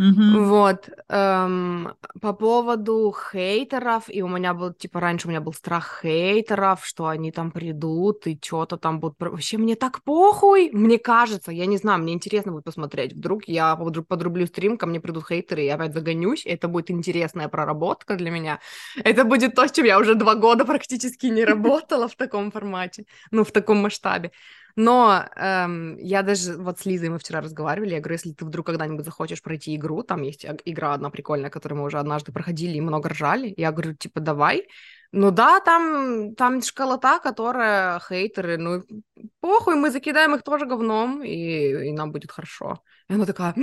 Mm-hmm. 0.00 0.44
Вот. 0.44 0.88
Эм, 1.08 1.94
по 2.20 2.32
поводу 2.32 3.14
хейтеров, 3.14 4.04
и 4.08 4.22
у 4.22 4.28
меня 4.28 4.54
был, 4.54 4.72
типа, 4.72 5.00
раньше 5.00 5.26
у 5.26 5.30
меня 5.30 5.40
был 5.40 5.52
страх 5.52 6.00
хейтеров, 6.02 6.86
что 6.86 7.08
они 7.08 7.32
там 7.32 7.50
придут 7.50 8.26
и 8.26 8.38
что-то 8.40 8.76
там 8.76 9.00
будут... 9.00 9.16
Вообще, 9.18 9.58
мне 9.58 9.74
так 9.74 10.02
похуй, 10.02 10.70
мне 10.72 10.98
кажется, 10.98 11.52
я 11.52 11.66
не 11.66 11.78
знаю, 11.78 12.00
мне 12.00 12.12
интересно 12.12 12.52
будет 12.52 12.64
посмотреть. 12.64 13.12
Вдруг 13.12 13.48
я 13.48 13.76
подрублю 13.76 14.46
стрим, 14.46 14.78
ко 14.78 14.86
мне 14.86 15.00
придут 15.00 15.26
хейтеры, 15.26 15.62
и 15.62 15.66
я 15.66 15.74
опять 15.74 15.94
загонюсь, 15.94 16.46
это 16.46 16.68
будет 16.68 16.90
интересная 16.90 17.48
проработка 17.48 18.14
для 18.14 18.30
меня. 18.30 18.60
Это 19.04 19.24
будет 19.24 19.54
то, 19.54 19.66
с 19.66 19.72
чем 19.72 19.86
я 19.86 19.98
уже 19.98 20.14
два 20.14 20.34
года 20.34 20.43
практически 20.66 21.26
не 21.26 21.44
работала 21.44 22.08
в 22.08 22.14
таком 22.14 22.50
формате, 22.50 23.04
ну, 23.30 23.44
в 23.44 23.50
таком 23.50 23.78
масштабе. 23.78 24.30
Но 24.76 25.24
эм, 25.36 25.96
я 25.98 26.22
даже 26.22 26.56
вот 26.56 26.80
с 26.80 26.86
Лизой 26.86 27.08
мы 27.08 27.18
вчера 27.18 27.40
разговаривали, 27.40 27.94
я 27.94 28.00
говорю, 28.00 28.14
если 28.14 28.32
ты 28.32 28.44
вдруг 28.44 28.66
когда-нибудь 28.66 29.04
захочешь 29.04 29.40
пройти 29.40 29.76
игру, 29.76 30.02
там 30.02 30.22
есть 30.22 30.44
игра 30.64 30.94
одна 30.94 31.10
прикольная, 31.10 31.50
которую 31.50 31.80
мы 31.80 31.86
уже 31.86 31.98
однажды 31.98 32.32
проходили 32.32 32.76
и 32.76 32.80
много 32.80 33.08
ржали, 33.08 33.54
я 33.56 33.70
говорю, 33.70 33.94
типа, 33.94 34.20
давай. 34.20 34.66
Ну 35.12 35.30
да, 35.30 35.60
там, 35.60 36.34
там 36.34 36.60
школота, 36.60 37.20
которая 37.20 38.00
хейтеры, 38.00 38.58
ну 38.58 38.82
похуй, 39.38 39.76
мы 39.76 39.92
закидаем 39.92 40.34
их 40.34 40.42
тоже 40.42 40.66
говном, 40.66 41.22
и, 41.22 41.88
и 41.88 41.92
нам 41.92 42.10
будет 42.10 42.32
хорошо. 42.32 42.82
И 43.08 43.14
она 43.14 43.26
такая, 43.26 43.54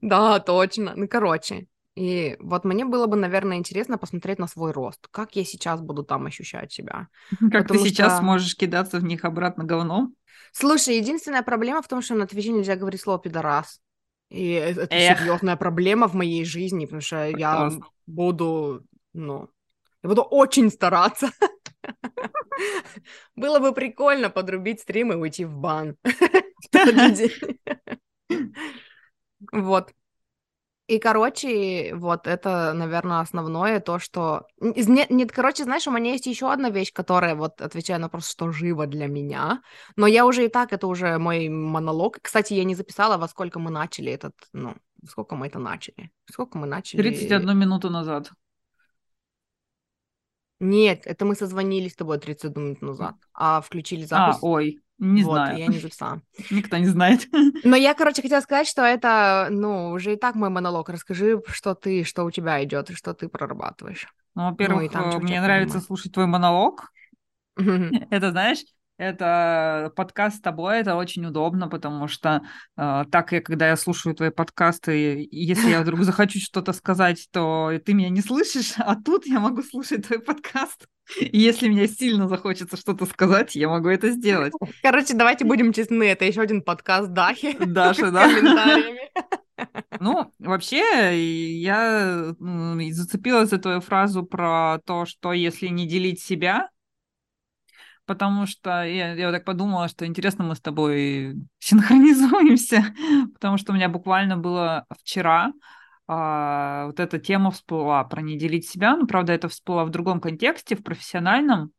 да, 0.00 0.38
точно. 0.38 0.92
Ну, 0.94 1.08
короче, 1.08 1.66
и 2.00 2.36
вот 2.40 2.64
мне 2.64 2.86
было 2.86 3.06
бы, 3.06 3.16
наверное, 3.18 3.58
интересно 3.58 3.98
посмотреть 3.98 4.38
на 4.38 4.46
свой 4.46 4.72
рост. 4.72 5.06
Как 5.10 5.36
я 5.36 5.44
сейчас 5.44 5.82
буду 5.82 6.02
там 6.02 6.24
ощущать 6.24 6.72
себя? 6.72 7.08
Как 7.52 7.64
Потому 7.68 7.80
ты 7.80 7.88
сейчас 7.90 8.12
что... 8.14 8.22
сможешь 8.22 8.56
кидаться 8.56 9.00
в 9.00 9.04
них 9.04 9.26
обратно 9.26 9.64
говном? 9.64 10.14
Слушай, 10.50 10.96
единственная 10.96 11.42
проблема 11.42 11.82
в 11.82 11.88
том, 11.88 12.00
что 12.00 12.14
на 12.14 12.26
Твиче 12.26 12.52
нельзя 12.52 12.76
говорить 12.76 13.02
слово 13.02 13.18
«пидорас». 13.18 13.82
И 14.30 14.52
э, 14.52 14.70
это 14.70 14.86
Эх. 14.88 15.18
серьезная 15.18 15.56
проблема 15.56 16.08
в 16.08 16.14
моей 16.14 16.46
жизни, 16.46 16.86
потому 16.86 17.02
что 17.02 17.16
так 17.30 17.38
я 17.38 17.56
классно. 17.56 17.86
буду, 18.06 18.82
ну, 19.12 19.50
я 20.02 20.08
буду 20.08 20.22
очень 20.22 20.70
стараться. 20.70 21.28
Было 23.36 23.58
бы 23.58 23.74
прикольно 23.74 24.30
подрубить 24.30 24.80
стрим 24.80 25.12
и 25.12 25.16
уйти 25.16 25.44
в 25.44 25.54
бан. 25.54 25.96
Вот. 29.52 29.92
И, 30.90 30.98
короче, 30.98 31.94
вот 31.94 32.26
это, 32.26 32.72
наверное, 32.72 33.20
основное, 33.20 33.78
то, 33.78 34.00
что... 34.00 34.48
Нет, 34.60 35.08
нет, 35.10 35.30
короче, 35.30 35.62
знаешь, 35.62 35.86
у 35.86 35.92
меня 35.92 36.10
есть 36.10 36.26
еще 36.26 36.52
одна 36.52 36.68
вещь, 36.70 36.92
которая, 36.92 37.36
вот, 37.36 37.60
отвечаю 37.60 38.00
на 38.00 38.06
вопрос, 38.06 38.28
что 38.28 38.50
живо 38.50 38.88
для 38.88 39.06
меня, 39.06 39.62
но 39.94 40.08
я 40.08 40.26
уже 40.26 40.46
и 40.46 40.48
так, 40.48 40.72
это 40.72 40.88
уже 40.88 41.16
мой 41.18 41.48
монолог. 41.48 42.18
Кстати, 42.20 42.54
я 42.54 42.64
не 42.64 42.74
записала, 42.74 43.18
во 43.18 43.28
сколько 43.28 43.60
мы 43.60 43.70
начали 43.70 44.10
этот, 44.10 44.34
ну, 44.52 44.74
сколько 45.08 45.36
мы 45.36 45.46
это 45.46 45.60
начали? 45.60 46.10
Сколько 46.28 46.58
мы 46.58 46.66
начали? 46.66 47.02
31 47.02 47.56
минуту 47.56 47.88
назад. 47.88 48.32
Нет, 50.58 51.02
это 51.04 51.24
мы 51.24 51.36
созвонились 51.36 51.92
с 51.92 51.96
тобой 51.96 52.18
31 52.18 52.64
минут 52.64 52.82
назад, 52.82 53.14
а 53.32 53.60
включили 53.60 54.04
запись. 54.04 54.38
А, 54.42 54.44
ой, 54.44 54.80
не 55.00 55.22
вот, 55.22 55.32
знаю. 55.32 55.58
я 55.58 55.66
не 55.66 55.78
записала. 55.78 56.22
Никто 56.50 56.76
не 56.76 56.86
знает. 56.86 57.26
Но 57.64 57.74
я, 57.74 57.94
короче, 57.94 58.22
хотела 58.22 58.40
сказать, 58.40 58.68
что 58.68 58.82
это, 58.82 59.48
ну, 59.50 59.90
уже 59.90 60.12
и 60.12 60.16
так 60.16 60.34
мой 60.34 60.50
монолог. 60.50 60.90
Расскажи, 60.90 61.42
что 61.48 61.74
ты, 61.74 62.04
что 62.04 62.24
у 62.24 62.30
тебя 62.30 62.62
идет, 62.62 62.90
и 62.90 62.94
что 62.94 63.14
ты 63.14 63.28
прорабатываешь. 63.28 64.06
Ну, 64.34 64.50
во-первых, 64.50 64.82
ну, 64.82 64.88
там, 64.88 65.22
мне 65.22 65.40
нравится 65.40 65.74
понимаю. 65.74 65.86
слушать 65.86 66.12
твой 66.12 66.26
монолог. 66.26 66.92
Это, 67.56 68.30
знаешь, 68.30 68.60
это 69.00 69.90
подкаст 69.96 70.36
с 70.36 70.40
тобой, 70.40 70.80
это 70.80 70.94
очень 70.94 71.24
удобно, 71.24 71.68
потому 71.68 72.06
что 72.06 72.42
э, 72.76 73.04
так 73.10 73.32
я, 73.32 73.40
когда 73.40 73.66
я 73.68 73.76
слушаю 73.76 74.14
твои 74.14 74.28
подкасты, 74.28 75.26
если 75.30 75.70
я 75.70 75.80
вдруг 75.80 76.02
захочу 76.02 76.38
что-то 76.38 76.74
сказать, 76.74 77.26
то 77.32 77.72
ты 77.86 77.94
меня 77.94 78.10
не 78.10 78.20
слышишь, 78.20 78.74
а 78.76 78.96
тут 78.96 79.24
я 79.24 79.40
могу 79.40 79.62
слушать 79.62 80.06
твой 80.06 80.20
подкаст. 80.20 80.86
И 81.18 81.38
если 81.38 81.68
мне 81.68 81.88
сильно 81.88 82.28
захочется 82.28 82.76
что-то 82.76 83.06
сказать, 83.06 83.54
я 83.54 83.68
могу 83.68 83.88
это 83.88 84.10
сделать. 84.10 84.52
Короче, 84.82 85.14
давайте 85.14 85.44
будем 85.44 85.72
честны, 85.72 86.04
это 86.04 86.24
еще 86.24 86.40
один 86.40 86.62
подкаст 86.62 87.10
Дахи. 87.12 87.56
Даша, 87.64 88.10
да. 88.10 88.28
Ну, 90.00 90.32
вообще, 90.38 91.60
я 91.60 92.34
зацепилась 92.38 93.50
за 93.50 93.58
твою 93.58 93.82
фразу 93.82 94.22
про 94.22 94.78
то, 94.86 95.04
что 95.04 95.34
если 95.34 95.66
не 95.66 95.86
делить 95.86 96.22
себя, 96.22 96.70
потому 98.06 98.46
что 98.46 98.82
я, 98.84 99.12
я 99.12 99.30
так 99.30 99.44
подумала, 99.44 99.88
что 99.88 100.06
интересно 100.06 100.44
мы 100.44 100.54
с 100.54 100.60
тобой 100.60 101.36
синхронизуемся, 101.58 102.86
потому 103.34 103.58
что 103.58 103.72
у 103.72 103.74
меня 103.74 103.90
буквально 103.90 104.38
было 104.38 104.86
вчера 104.98 105.52
а, 106.12 106.86
вот 106.86 106.98
эта 106.98 107.20
тема 107.20 107.52
всплыла 107.52 108.02
про 108.02 108.20
не 108.20 108.36
делить 108.36 108.68
себя, 108.68 108.96
ну, 108.96 109.06
правда, 109.06 109.32
это 109.32 109.48
всплыло 109.48 109.84
в 109.84 109.90
другом 109.90 110.20
контексте, 110.20 110.74
в 110.74 110.82
профессиональном, 110.82 111.70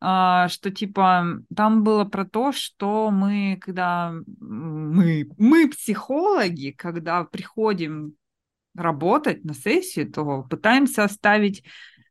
а, 0.00 0.48
что 0.48 0.72
типа 0.72 1.24
там 1.54 1.84
было 1.84 2.04
про 2.04 2.24
то, 2.24 2.50
что 2.50 3.12
мы, 3.12 3.56
когда 3.60 4.12
мы, 4.40 5.30
мы 5.38 5.68
психологи, 5.68 6.74
когда 6.76 7.22
приходим 7.22 8.14
работать 8.74 9.44
на 9.44 9.54
сессию, 9.54 10.10
то 10.10 10.42
пытаемся 10.42 11.04
оставить 11.04 11.62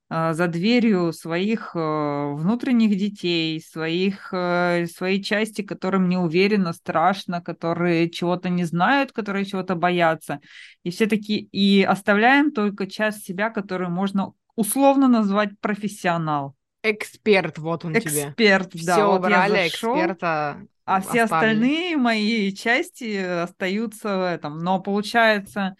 за 0.10 0.48
дверью 0.48 1.12
своих 1.12 1.72
э, 1.76 2.34
внутренних 2.34 2.98
детей, 2.98 3.62
своих, 3.62 4.30
э, 4.32 4.86
своей 4.86 5.22
части, 5.22 5.64
которым 5.64 6.08
не 6.08 6.18
уверенно, 6.18 6.72
страшно, 6.72 7.42
которые 7.42 8.10
чего-то 8.10 8.48
не 8.48 8.64
знают, 8.64 9.12
которые 9.12 9.44
чего-то 9.44 9.76
боятся. 9.76 10.40
И 10.84 10.92
все 10.92 11.08
таки 11.08 11.38
и 11.52 11.84
оставляем 11.84 12.52
только 12.52 12.88
часть 12.88 13.26
себя, 13.26 13.50
которую 13.50 13.90
можно 13.90 14.32
условно 14.56 15.10
назвать 15.10 15.60
профессионал. 15.60 16.56
Эксперт, 16.84 17.58
вот 17.58 17.84
он 17.84 17.98
Эксперт, 17.98 18.14
тебе. 18.14 18.24
Эксперт, 18.30 18.70
да. 18.86 18.94
Все 18.94 19.08
вот 19.08 19.20
убрали, 19.20 19.68
эксперта 19.68 20.58
А 20.86 21.02
все 21.02 21.24
остальные 21.24 21.98
мои 21.98 22.54
части 22.54 23.18
остаются 23.44 24.18
в 24.18 24.22
этом. 24.22 24.60
Но 24.60 24.80
получается, 24.80 25.76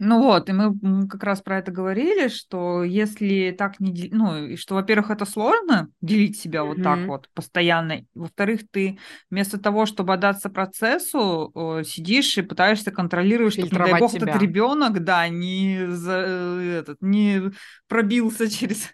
ну 0.00 0.22
вот, 0.22 0.48
и 0.48 0.52
мы 0.52 1.08
как 1.08 1.24
раз 1.24 1.42
про 1.42 1.58
это 1.58 1.72
говорили, 1.72 2.28
что 2.28 2.84
если 2.84 3.54
так 3.56 3.80
не... 3.80 3.92
Дел... 3.92 4.10
Ну, 4.12 4.46
и 4.46 4.56
что, 4.56 4.76
во-первых, 4.76 5.10
это 5.10 5.24
сложно 5.24 5.88
делить 6.00 6.38
себя 6.38 6.60
mm-hmm. 6.60 6.66
вот 6.66 6.82
так 6.82 6.98
вот 7.06 7.28
постоянно. 7.34 8.04
Во-вторых, 8.14 8.60
ты 8.70 8.98
вместо 9.28 9.58
того, 9.58 9.86
чтобы 9.86 10.14
отдаться 10.14 10.50
процессу, 10.50 11.52
сидишь 11.84 12.38
и 12.38 12.42
пытаешься 12.42 12.92
контролировать, 12.92 13.54
чтобы, 13.54 13.70
не 13.70 13.76
дай 13.76 13.98
бог, 13.98 14.12
себя. 14.12 14.28
этот 14.28 14.40
ребенок, 14.40 15.02
да, 15.02 15.28
не, 15.28 15.86
за... 15.88 16.12
этот, 16.12 16.98
не 17.00 17.50
пробился 17.88 18.48
через, 18.50 18.90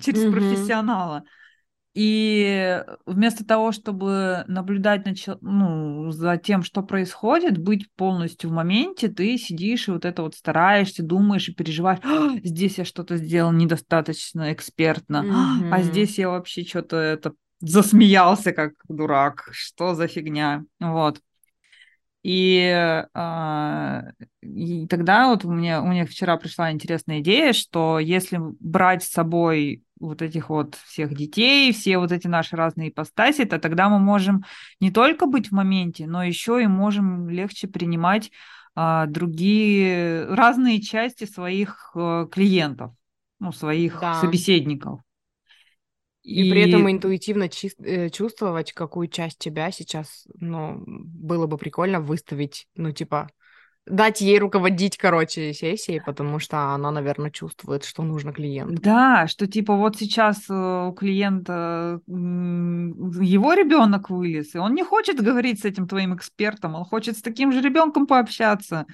через 0.00 0.24
mm-hmm. 0.24 0.32
профессионала. 0.32 1.24
И 1.94 2.82
вместо 3.06 3.46
того, 3.46 3.70
чтобы 3.70 4.44
наблюдать 4.48 5.06
ну, 5.40 6.10
за 6.10 6.36
тем, 6.38 6.64
что 6.64 6.82
происходит, 6.82 7.56
быть 7.58 7.88
полностью 7.94 8.50
в 8.50 8.52
моменте, 8.52 9.06
ты 9.06 9.38
сидишь 9.38 9.86
и 9.86 9.92
вот 9.92 10.04
это 10.04 10.22
вот 10.22 10.34
стараешься, 10.34 11.04
думаешь 11.04 11.48
и 11.48 11.54
переживаешь, 11.54 12.00
а, 12.02 12.36
здесь 12.42 12.78
я 12.78 12.84
что-то 12.84 13.16
сделал 13.16 13.52
недостаточно 13.52 14.52
экспертно, 14.52 15.24
mm-hmm. 15.24 15.70
а 15.70 15.82
здесь 15.82 16.18
я 16.18 16.30
вообще 16.30 16.64
что-то 16.64 16.96
это 16.96 17.32
засмеялся 17.60 18.52
как 18.52 18.72
дурак, 18.88 19.48
что 19.52 19.94
за 19.94 20.08
фигня, 20.08 20.64
вот. 20.80 21.20
И, 22.24 23.06
э, 23.14 24.02
и 24.40 24.86
тогда 24.88 25.28
вот 25.28 25.44
у 25.44 25.52
меня, 25.52 25.82
у 25.82 25.86
меня 25.86 26.06
вчера 26.06 26.38
пришла 26.38 26.72
интересная 26.72 27.20
идея, 27.20 27.52
что 27.52 27.98
если 27.98 28.38
брать 28.40 29.04
с 29.04 29.10
собой 29.10 29.83
вот 30.00 30.22
этих 30.22 30.48
вот 30.48 30.74
всех 30.74 31.14
детей, 31.14 31.72
все 31.72 31.98
вот 31.98 32.12
эти 32.12 32.26
наши 32.26 32.56
разные 32.56 32.90
ипостаси, 32.90 33.44
то 33.44 33.58
тогда 33.58 33.88
мы 33.88 33.98
можем 33.98 34.44
не 34.80 34.90
только 34.90 35.26
быть 35.26 35.48
в 35.48 35.52
моменте, 35.52 36.06
но 36.06 36.24
еще 36.24 36.62
и 36.62 36.66
можем 36.66 37.28
легче 37.28 37.68
принимать 37.68 38.30
а, 38.74 39.06
другие 39.06 40.26
разные 40.26 40.80
части 40.80 41.24
своих 41.24 41.92
а, 41.94 42.26
клиентов, 42.26 42.92
ну, 43.38 43.52
своих 43.52 44.00
да. 44.00 44.20
собеседников. 44.20 45.00
И, 46.22 46.48
и 46.48 46.50
при 46.50 46.62
этом 46.62 46.90
интуитивно 46.90 47.50
чи- 47.50 47.74
э, 47.78 48.08
чувствовать, 48.08 48.72
какую 48.72 49.08
часть 49.08 49.38
тебя 49.38 49.70
сейчас, 49.70 50.26
ну, 50.34 50.82
было 50.86 51.46
бы 51.46 51.58
прикольно 51.58 52.00
выставить, 52.00 52.66
ну, 52.74 52.92
типа, 52.92 53.28
дать 53.86 54.20
ей 54.20 54.38
руководить, 54.38 54.96
короче, 54.96 55.52
сессией, 55.52 56.00
потому 56.00 56.38
что 56.38 56.74
она, 56.74 56.90
наверное, 56.90 57.30
чувствует, 57.30 57.84
что 57.84 58.02
нужно 58.02 58.32
клиенту. 58.32 58.80
Да, 58.80 59.26
что 59.26 59.46
типа 59.46 59.76
вот 59.76 59.96
сейчас 59.96 60.48
э, 60.48 60.86
у 60.88 60.92
клиента 60.92 62.00
его 62.06 63.52
ребенок 63.52 64.10
вылез, 64.10 64.54
и 64.54 64.58
он 64.58 64.74
не 64.74 64.82
хочет 64.82 65.22
говорить 65.22 65.60
с 65.60 65.64
этим 65.64 65.86
твоим 65.86 66.14
экспертом, 66.14 66.74
он 66.74 66.84
хочет 66.84 67.18
с 67.18 67.22
таким 67.22 67.52
же 67.52 67.60
ребенком 67.60 68.06
пообщаться, 68.06 68.86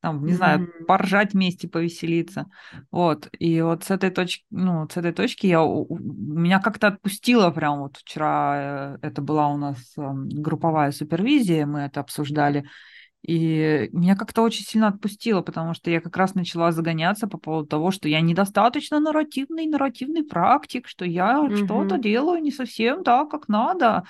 там, 0.00 0.24
не 0.24 0.32
mm-hmm. 0.32 0.36
знаю, 0.36 0.68
поржать 0.86 1.32
вместе, 1.32 1.66
повеселиться. 1.68 2.46
Вот. 2.92 3.28
И 3.40 3.60
вот 3.62 3.82
с 3.82 3.90
этой 3.90 4.10
точки, 4.10 4.44
ну, 4.50 4.86
с 4.88 4.96
этой 4.96 5.12
точки 5.12 5.48
я, 5.48 5.64
меня 5.64 6.60
как-то 6.60 6.88
отпустило 6.88 7.50
прям 7.50 7.80
вот 7.80 7.96
вчера, 7.96 8.94
э, 8.94 8.98
это 9.02 9.22
была 9.22 9.48
у 9.48 9.56
нас 9.56 9.78
эм, 9.96 10.28
групповая 10.28 10.92
супервизия, 10.92 11.66
мы 11.66 11.80
это 11.80 11.98
обсуждали, 11.98 12.68
и 13.22 13.88
меня 13.92 14.14
как-то 14.14 14.42
очень 14.42 14.64
сильно 14.64 14.88
отпустило, 14.88 15.42
потому 15.42 15.74
что 15.74 15.90
я 15.90 16.00
как 16.00 16.16
раз 16.16 16.34
начала 16.34 16.70
загоняться 16.70 17.26
по 17.26 17.38
поводу 17.38 17.66
того, 17.66 17.90
что 17.90 18.08
я 18.08 18.20
недостаточно 18.20 19.00
нарративный, 19.00 19.66
нарративный 19.66 20.22
практик, 20.22 20.86
что 20.86 21.04
я 21.04 21.40
угу. 21.40 21.56
что-то 21.56 21.98
делаю 21.98 22.40
не 22.40 22.52
совсем 22.52 23.02
так, 23.02 23.28
как 23.28 23.48
надо, 23.48 24.04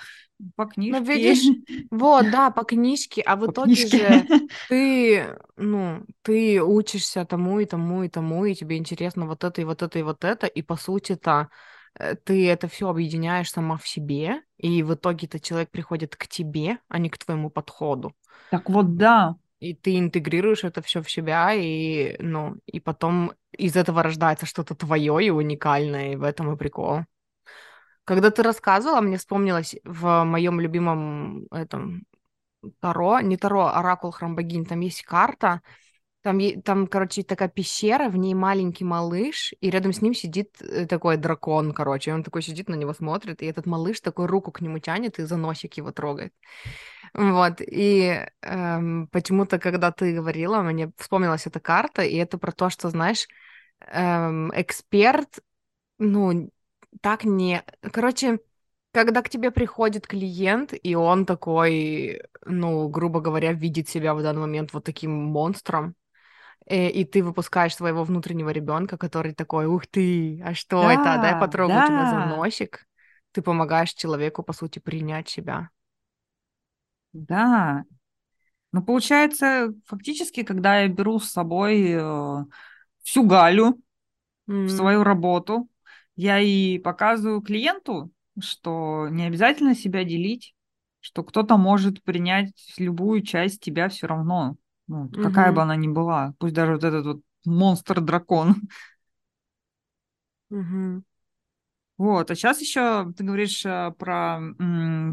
по 0.55 0.65
ну, 0.65 0.69
книжке. 0.69 0.99
Ну, 0.99 1.05
видишь, 1.05 1.87
вот, 1.89 2.25
да, 2.31 2.51
по 2.51 2.63
книжке, 2.63 3.21
а 3.21 3.35
в 3.35 3.45
по 3.45 3.51
итоге 3.51 3.75
книжке. 3.75 3.97
же 3.97 4.47
ты, 4.69 5.25
ну, 5.55 6.03
ты 6.21 6.61
учишься 6.61 7.25
тому 7.25 7.59
и 7.59 7.65
тому 7.65 8.03
и 8.03 8.09
тому, 8.09 8.45
и 8.45 8.55
тебе 8.55 8.77
интересно 8.77 9.25
вот 9.25 9.43
это 9.43 9.61
и 9.61 9.65
вот 9.65 9.81
это 9.81 9.97
и 9.99 10.03
вот 10.03 10.23
это, 10.23 10.47
и 10.47 10.61
по 10.61 10.75
сути-то 10.75 11.49
э, 11.99 12.15
ты 12.23 12.47
это 12.47 12.67
все 12.67 12.89
объединяешь 12.89 13.49
сама 13.49 13.77
в 13.77 13.87
себе, 13.87 14.41
и 14.57 14.83
в 14.83 14.93
итоге-то 14.93 15.39
человек 15.39 15.71
приходит 15.71 16.15
к 16.15 16.27
тебе, 16.27 16.77
а 16.87 16.99
не 16.99 17.09
к 17.09 17.17
твоему 17.17 17.49
подходу. 17.49 18.13
Так 18.49 18.69
вот, 18.69 18.95
да. 18.95 19.35
И 19.59 19.73
ты 19.73 19.97
интегрируешь 19.97 20.63
это 20.63 20.81
все 20.81 21.01
в 21.01 21.09
себя, 21.09 21.51
и, 21.53 22.15
ну, 22.19 22.57
и 22.67 22.79
потом 22.79 23.33
из 23.51 23.75
этого 23.75 24.03
рождается 24.03 24.45
что-то 24.45 24.75
твое 24.75 25.25
и 25.25 25.31
уникальное, 25.31 26.13
и 26.13 26.15
в 26.15 26.23
этом 26.23 26.53
и 26.53 26.57
прикол. 26.57 27.01
Когда 28.03 28.29
ты 28.29 28.43
рассказывала, 28.43 29.01
мне 29.01 29.17
вспомнилось 29.17 29.75
в 29.83 30.23
моем 30.23 30.59
любимом 30.59 31.47
этом 31.51 32.03
Таро, 32.79 33.19
не 33.19 33.35
Таро, 33.35 33.67
Оракул 33.67 34.11
Храм 34.11 34.35
Богинь, 34.35 34.65
там 34.65 34.79
есть 34.81 35.03
карта, 35.03 35.61
там, 36.21 36.39
там, 36.61 36.87
короче, 36.87 37.23
такая 37.23 37.47
пещера, 37.47 38.09
в 38.09 38.17
ней 38.17 38.33
маленький 38.33 38.83
малыш, 38.83 39.53
и 39.61 39.69
рядом 39.69 39.93
с 39.93 40.01
ним 40.01 40.13
сидит 40.13 40.61
э, 40.61 40.85
такой 40.85 41.17
дракон, 41.17 41.73
короче, 41.73 42.11
и 42.11 42.13
он 42.13 42.23
такой 42.23 42.41
сидит, 42.41 42.69
на 42.69 42.75
него 42.75 42.93
смотрит, 42.93 43.41
и 43.41 43.45
этот 43.45 43.65
малыш 43.65 44.01
такой 44.01 44.25
руку 44.25 44.51
к 44.51 44.61
нему 44.61 44.79
тянет 44.79 45.19
и 45.19 45.23
за 45.23 45.37
носик 45.37 45.75
его 45.75 45.91
трогает. 45.91 46.33
Вот, 47.13 47.61
и 47.61 48.25
эм, 48.41 49.07
почему-то, 49.07 49.59
когда 49.59 49.91
ты 49.91 50.13
говорила, 50.13 50.61
мне 50.61 50.91
вспомнилась 50.97 51.47
эта 51.47 51.59
карта, 51.59 52.01
и 52.03 52.15
это 52.15 52.37
про 52.37 52.51
то, 52.51 52.69
что, 52.69 52.89
знаешь, 52.89 53.27
эм, 53.81 54.51
эксперт, 54.55 55.39
ну, 55.99 56.51
так 57.01 57.23
не... 57.23 57.63
Короче, 57.91 58.39
когда 58.91 59.21
к 59.21 59.29
тебе 59.29 59.51
приходит 59.51 60.07
клиент, 60.07 60.73
и 60.81 60.95
он 60.95 61.25
такой, 61.25 62.21
ну, 62.45 62.87
грубо 62.89 63.21
говоря, 63.21 63.53
видит 63.53 63.89
себя 63.89 64.13
в 64.13 64.21
данный 64.21 64.41
момент 64.41 64.73
вот 64.73 64.83
таким 64.83 65.11
монстром, 65.11 65.95
и 66.69 67.05
ты 67.05 67.23
выпускаешь 67.23 67.75
своего 67.75 68.03
внутреннего 68.03 68.49
ребенка, 68.49 68.97
который 68.97 69.33
такой, 69.33 69.67
ух 69.67 69.87
ты, 69.87 70.41
а 70.43 70.53
что 70.53 70.81
да, 70.81 70.93
это? 70.93 71.21
Дай 71.21 71.39
потрогаю 71.39 71.79
да. 71.79 71.87
тебя 71.87 72.09
за 72.09 72.35
носик. 72.35 72.85
Ты 73.31 73.41
помогаешь 73.41 73.93
человеку, 73.93 74.43
по 74.43 74.53
сути, 74.53 74.79
принять 74.79 75.29
себя. 75.29 75.69
Да. 77.13 77.85
Ну, 78.71 78.83
получается, 78.83 79.73
фактически, 79.85 80.43
когда 80.43 80.81
я 80.81 80.87
беру 80.87 81.19
с 81.19 81.31
собой 81.31 81.91
э, 81.91 82.45
всю 83.03 83.23
Галю 83.23 83.81
mm. 84.49 84.65
в 84.65 84.69
свою 84.69 85.03
работу, 85.03 85.69
я 86.15 86.39
и 86.39 86.79
показываю 86.79 87.41
клиенту, 87.41 88.11
что 88.39 89.07
не 89.09 89.25
обязательно 89.25 89.75
себя 89.75 90.03
делить, 90.03 90.53
что 90.99 91.23
кто-то 91.23 91.57
может 91.57 92.03
принять 92.03 92.51
любую 92.77 93.21
часть 93.21 93.61
тебя 93.61 93.87
все 93.87 94.07
равно. 94.07 94.57
Ну, 94.87 95.03
угу. 95.03 95.21
Какая 95.21 95.51
бы 95.51 95.61
она 95.61 95.75
ни 95.75 95.87
была, 95.87 96.33
пусть 96.39 96.53
даже 96.53 96.73
вот 96.73 96.83
этот 96.83 97.05
вот 97.05 97.21
монстр-дракон. 97.45 98.55
Угу. 100.49 101.03
Вот, 101.97 102.29
а 102.29 102.35
сейчас 102.35 102.61
еще 102.61 103.11
ты 103.17 103.23
говоришь 103.23 103.65
э, 103.65 103.91
про, 103.97 104.39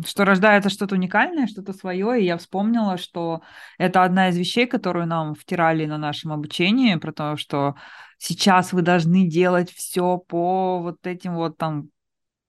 что 0.06 0.24
рождается 0.26 0.68
что-то 0.68 0.96
уникальное, 0.96 1.46
что-то 1.46 1.72
свое, 1.72 2.20
и 2.20 2.26
я 2.26 2.36
вспомнила, 2.36 2.98
что 2.98 3.40
это 3.78 4.04
одна 4.04 4.28
из 4.28 4.36
вещей, 4.36 4.66
которую 4.66 5.06
нам 5.06 5.34
втирали 5.34 5.86
на 5.86 5.96
нашем 5.96 6.30
обучении, 6.30 6.96
про 6.96 7.12
то, 7.12 7.36
что 7.38 7.74
сейчас 8.18 8.74
вы 8.74 8.82
должны 8.82 9.26
делать 9.26 9.70
все 9.72 10.18
по 10.18 10.80
вот 10.80 11.06
этим 11.06 11.36
вот 11.36 11.56
там, 11.56 11.88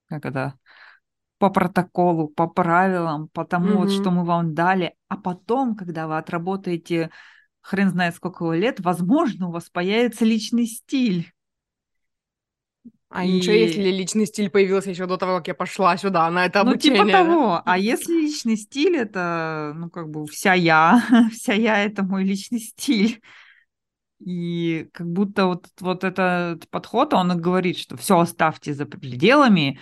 как 0.08 0.26
это, 0.26 0.54
по 1.38 1.50
протоколу, 1.50 2.28
по 2.28 2.46
правилам, 2.46 3.28
по 3.28 3.44
тому, 3.44 3.66
Мгм. 3.66 3.76
вот, 3.78 3.92
что 3.92 4.10
мы 4.10 4.24
вам 4.24 4.54
дали. 4.54 4.94
А 5.08 5.16
потом, 5.16 5.76
когда 5.76 6.06
вы 6.06 6.16
отработаете 6.16 7.10
хрен 7.60 7.90
знает 7.90 8.14
сколько 8.14 8.52
лет, 8.52 8.80
возможно, 8.80 9.48
у 9.48 9.52
вас 9.52 9.68
появится 9.70 10.24
личный 10.24 10.66
стиль. 10.66 11.32
А 13.08 13.24
ничего, 13.24 13.54
если 13.54 13.82
И, 13.82 13.92
личный 13.92 14.26
стиль 14.26 14.50
появился 14.50 14.90
еще 14.90 15.06
до 15.06 15.16
того, 15.16 15.38
как 15.38 15.48
я 15.48 15.54
пошла 15.54 15.96
сюда 15.96 16.30
на 16.30 16.44
это 16.44 16.62
ну, 16.62 16.76
типа 16.76 16.96
обучение, 16.96 17.12
того. 17.12 17.62
А 17.64 17.78
если 17.78 18.12
личный 18.12 18.56
стиль 18.56 18.96
это, 18.96 19.72
ну, 19.74 19.90
как 19.90 20.10
бы 20.10 20.26
вся 20.26 20.54
я, 20.54 21.02
вся 21.32 21.54
я 21.54 21.82
это 21.84 22.02
мой 22.02 22.24
личный 22.24 22.60
стиль. 22.60 23.20
И 24.18 24.88
как 24.92 25.06
будто 25.06 25.46
вот, 25.46 25.66
вот 25.80 26.04
этот 26.04 26.68
подход, 26.70 27.14
он 27.14 27.32
и 27.32 27.34
говорит, 27.36 27.78
что 27.78 27.96
все 27.96 28.18
оставьте 28.18 28.74
за 28.74 28.86
пределами 28.86 29.78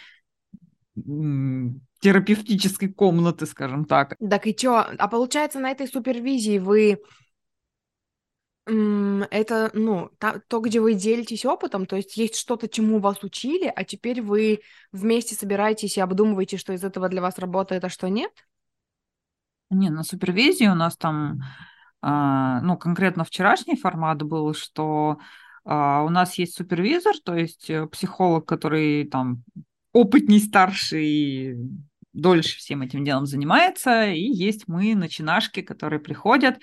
терапевтической 2.01 2.89
комнаты, 2.89 3.47
скажем 3.47 3.85
так. 3.85 4.17
Так 4.31 4.47
и 4.47 4.55
чё? 4.55 4.85
А 4.99 5.09
получается, 5.09 5.59
на 5.59 5.71
этой 5.71 5.89
супервизии 5.89 6.59
вы... 6.59 7.01
Это, 8.67 9.71
ну, 9.75 10.09
та- 10.19 10.41
то, 10.49 10.61
где 10.61 10.81
вы 10.81 10.95
делитесь 10.95 11.45
опытом, 11.45 11.85
то 11.85 11.97
есть 11.97 12.17
есть 12.17 12.37
что-то, 12.37 12.67
чему 12.67 12.99
вас 12.99 13.23
учили, 13.23 13.71
а 13.75 13.85
теперь 13.85 14.23
вы 14.23 14.61
вместе 14.91 15.35
собираетесь 15.35 15.99
и 15.99 16.01
обдумываете, 16.01 16.57
что 16.57 16.73
из 16.73 16.83
этого 16.83 17.11
для 17.11 17.21
вас 17.21 17.39
работает, 17.39 17.85
а 17.85 17.91
что 17.91 18.09
нет? 18.09 18.33
Не, 19.71 19.91
на 19.91 20.03
супервизии 20.03 20.67
у 20.67 20.75
нас 20.75 20.97
там, 20.97 21.43
а, 22.01 22.61
ну, 22.63 22.79
конкретно 22.79 23.25
вчерашний 23.25 23.77
формат 23.77 24.23
был, 24.23 24.55
что 24.55 25.19
а, 25.65 26.03
у 26.03 26.09
нас 26.09 26.39
есть 26.39 26.55
супервизор, 26.57 27.15
то 27.23 27.35
есть 27.35 27.69
э, 27.69 27.87
психолог, 27.87 28.47
который 28.47 29.05
там 29.09 29.43
опытней, 29.95 30.41
старше 30.41 31.03
и 31.03 31.57
дольше 32.13 32.59
всем 32.59 32.83
этим 32.83 33.05
делом 33.05 33.25
занимается, 33.25 34.07
и 34.11 34.21
есть 34.21 34.69
мы, 34.69 34.95
начинашки, 34.95 35.63
которые 35.63 36.01
приходят 36.01 36.61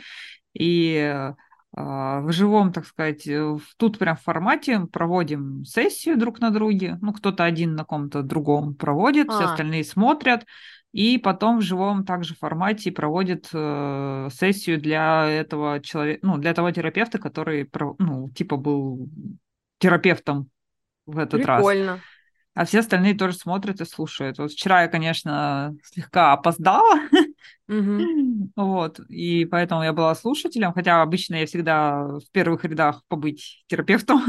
и 0.54 1.34
а, 1.74 2.20
в 2.20 2.32
живом, 2.34 2.74
так 2.74 2.86
сказать, 2.86 3.26
э, 3.28 3.58
тут 3.78 3.98
прям 3.98 4.18
в 4.18 4.22
формате 4.22 4.82
проводим 4.92 5.64
сессию 5.64 6.18
друг 6.18 6.40
на 6.40 6.52
друге, 6.52 6.98
ну, 7.02 7.14
кто-то 7.14 7.46
один 7.46 7.76
на 7.76 7.86
ком-то 7.86 8.24
другом 8.24 8.76
проводит, 8.76 9.30
все 9.30 9.46
А, 9.46 9.52
остальные 9.52 9.86
смотрят, 9.86 10.46
и 10.92 11.18
потом 11.18 11.60
в 11.60 11.62
живом 11.62 12.04
также 12.04 12.36
формате 12.36 12.92
проводит 12.92 13.48
э, 13.54 14.28
сессию 14.34 14.82
для 14.82 15.30
этого 15.30 15.80
человека, 15.80 16.20
ну, 16.28 16.38
для 16.38 16.54
того 16.54 16.72
терапевта, 16.72 17.20
который, 17.20 17.70
ну, 18.00 18.30
типа 18.32 18.58
был 18.58 19.08
терапевтом 19.80 20.50
в 21.06 21.18
этот 21.18 21.46
раз. 21.46 21.60
прикольно. 21.62 22.00
А 22.62 22.66
все 22.66 22.82
остальные 22.82 23.16
тоже 23.16 23.34
смотрят 23.34 23.82
и 23.82 23.86
слушают. 23.86 24.38
Вот 24.38 24.52
вчера 24.52 24.84
я, 24.84 24.88
конечно, 24.88 25.76
слегка 25.84 26.34
опоздала, 26.34 27.00
Мгм. 27.68 28.52
вот, 28.56 29.00
и 29.10 29.46
поэтому 29.46 29.84
я 29.84 29.94
была 29.94 30.14
слушателем, 30.14 30.72
хотя 30.72 31.02
обычно 31.02 31.38
я 31.38 31.48
всегда 31.48 32.04
в 32.04 32.22
первых 32.32 32.64
рядах 32.64 33.02
побыть 33.08 33.64
терапевтом, 33.66 34.22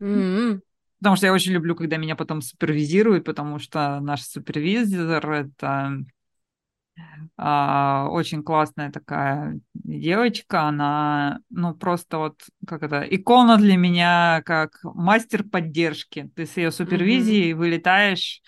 М, 0.00 0.62
потому 1.00 1.16
что 1.16 1.26
я 1.26 1.32
очень 1.32 1.50
люблю, 1.50 1.74
когда 1.74 1.96
меня 1.96 2.14
потом 2.14 2.42
супервизируют, 2.42 3.24
потому 3.24 3.58
что 3.58 3.98
наш 3.98 4.22
супервизор— 4.22 5.28
это 5.32 5.96
а, 7.36 8.08
очень 8.10 8.42
классная 8.42 8.90
такая 8.90 9.58
девочка, 9.74 10.62
она, 10.62 11.40
ну, 11.50 11.74
просто 11.74 12.18
вот, 12.18 12.42
как 12.66 12.82
это, 12.82 13.02
икона 13.02 13.56
для 13.56 13.76
меня, 13.76 14.42
как 14.44 14.78
мастер 14.82 15.44
поддержки. 15.44 16.30
Ты 16.36 16.46
с 16.46 16.56
ее 16.56 16.70
супервизией 16.70 17.52
вылетаешь, 17.52 18.40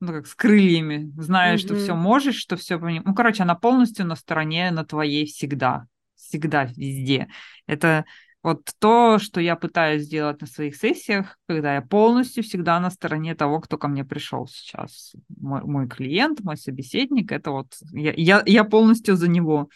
ну, 0.00 0.12
как 0.12 0.26
с 0.26 0.34
крыльями, 0.34 1.12
знаешь, 1.16 1.60
что 1.60 1.74
все 1.74 1.94
можешь, 1.94 2.36
что 2.36 2.56
все 2.56 2.78
Ну, 2.78 3.14
короче, 3.14 3.42
она 3.42 3.54
полностью 3.54 4.06
на 4.06 4.16
стороне, 4.16 4.70
на 4.70 4.84
твоей 4.84 5.26
всегда. 5.26 5.86
Всегда, 6.14 6.64
везде. 6.64 7.28
Это 7.66 8.04
вот 8.42 8.70
то, 8.78 9.18
что 9.18 9.40
я 9.40 9.54
пытаюсь 9.54 10.04
сделать 10.04 10.40
на 10.40 10.46
своих 10.46 10.76
сессиях, 10.76 11.36
когда 11.46 11.74
я 11.74 11.82
полностью 11.82 12.42
всегда 12.42 12.80
на 12.80 12.90
стороне 12.90 13.34
того, 13.34 13.60
кто 13.60 13.76
ко 13.76 13.86
мне 13.88 14.04
пришел 14.04 14.46
сейчас. 14.46 15.14
Мой, 15.28 15.62
мой 15.62 15.88
клиент, 15.88 16.40
мой 16.40 16.56
собеседник, 16.56 17.32
это 17.32 17.50
вот 17.50 17.74
я, 17.92 18.12
я, 18.16 18.42
я 18.46 18.64
полностью 18.64 19.16
за 19.16 19.28
него. 19.28 19.68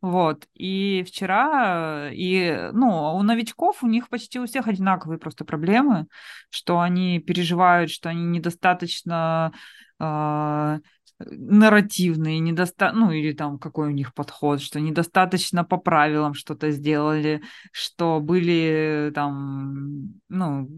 Вот. 0.00 0.46
И 0.54 1.04
вчера, 1.08 2.10
и, 2.12 2.70
ну, 2.72 3.16
у 3.16 3.22
новичков, 3.22 3.82
у 3.82 3.88
них 3.88 4.08
почти 4.08 4.38
у 4.38 4.46
всех 4.46 4.68
одинаковые 4.68 5.18
просто 5.18 5.44
проблемы, 5.44 6.06
что 6.50 6.78
они 6.78 7.18
переживают, 7.18 7.90
что 7.90 8.08
они 8.08 8.24
недостаточно 8.24 9.52
а, 9.98 10.78
нарративные, 11.18 12.38
недоста... 12.38 12.92
ну, 12.92 13.10
или 13.10 13.32
там 13.32 13.58
какой 13.58 13.88
у 13.88 13.92
них 13.92 14.14
подход, 14.14 14.60
что 14.60 14.80
недостаточно 14.80 15.64
по 15.64 15.76
правилам 15.76 16.34
что-то 16.34 16.70
сделали, 16.70 17.42
что 17.72 18.20
были 18.20 19.10
там, 19.14 20.20
ну, 20.28 20.68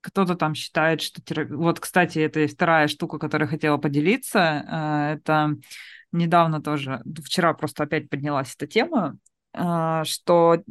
кто-то 0.00 0.34
там 0.34 0.54
считает, 0.54 1.00
что... 1.00 1.20
Вот, 1.50 1.80
кстати, 1.80 2.18
это 2.18 2.40
и 2.40 2.46
вторая 2.46 2.88
штука, 2.88 3.18
которой 3.18 3.42
я 3.44 3.48
хотела 3.48 3.76
поделиться, 3.78 4.64
а, 4.66 5.12
это 5.14 5.56
недавно 6.10 6.62
тоже, 6.62 7.02
вчера 7.24 7.54
просто 7.54 7.84
опять 7.84 8.08
поднялась 8.08 8.54
эта 8.54 8.66
тема, 8.66 9.18
а, 9.52 10.04
что 10.04 10.62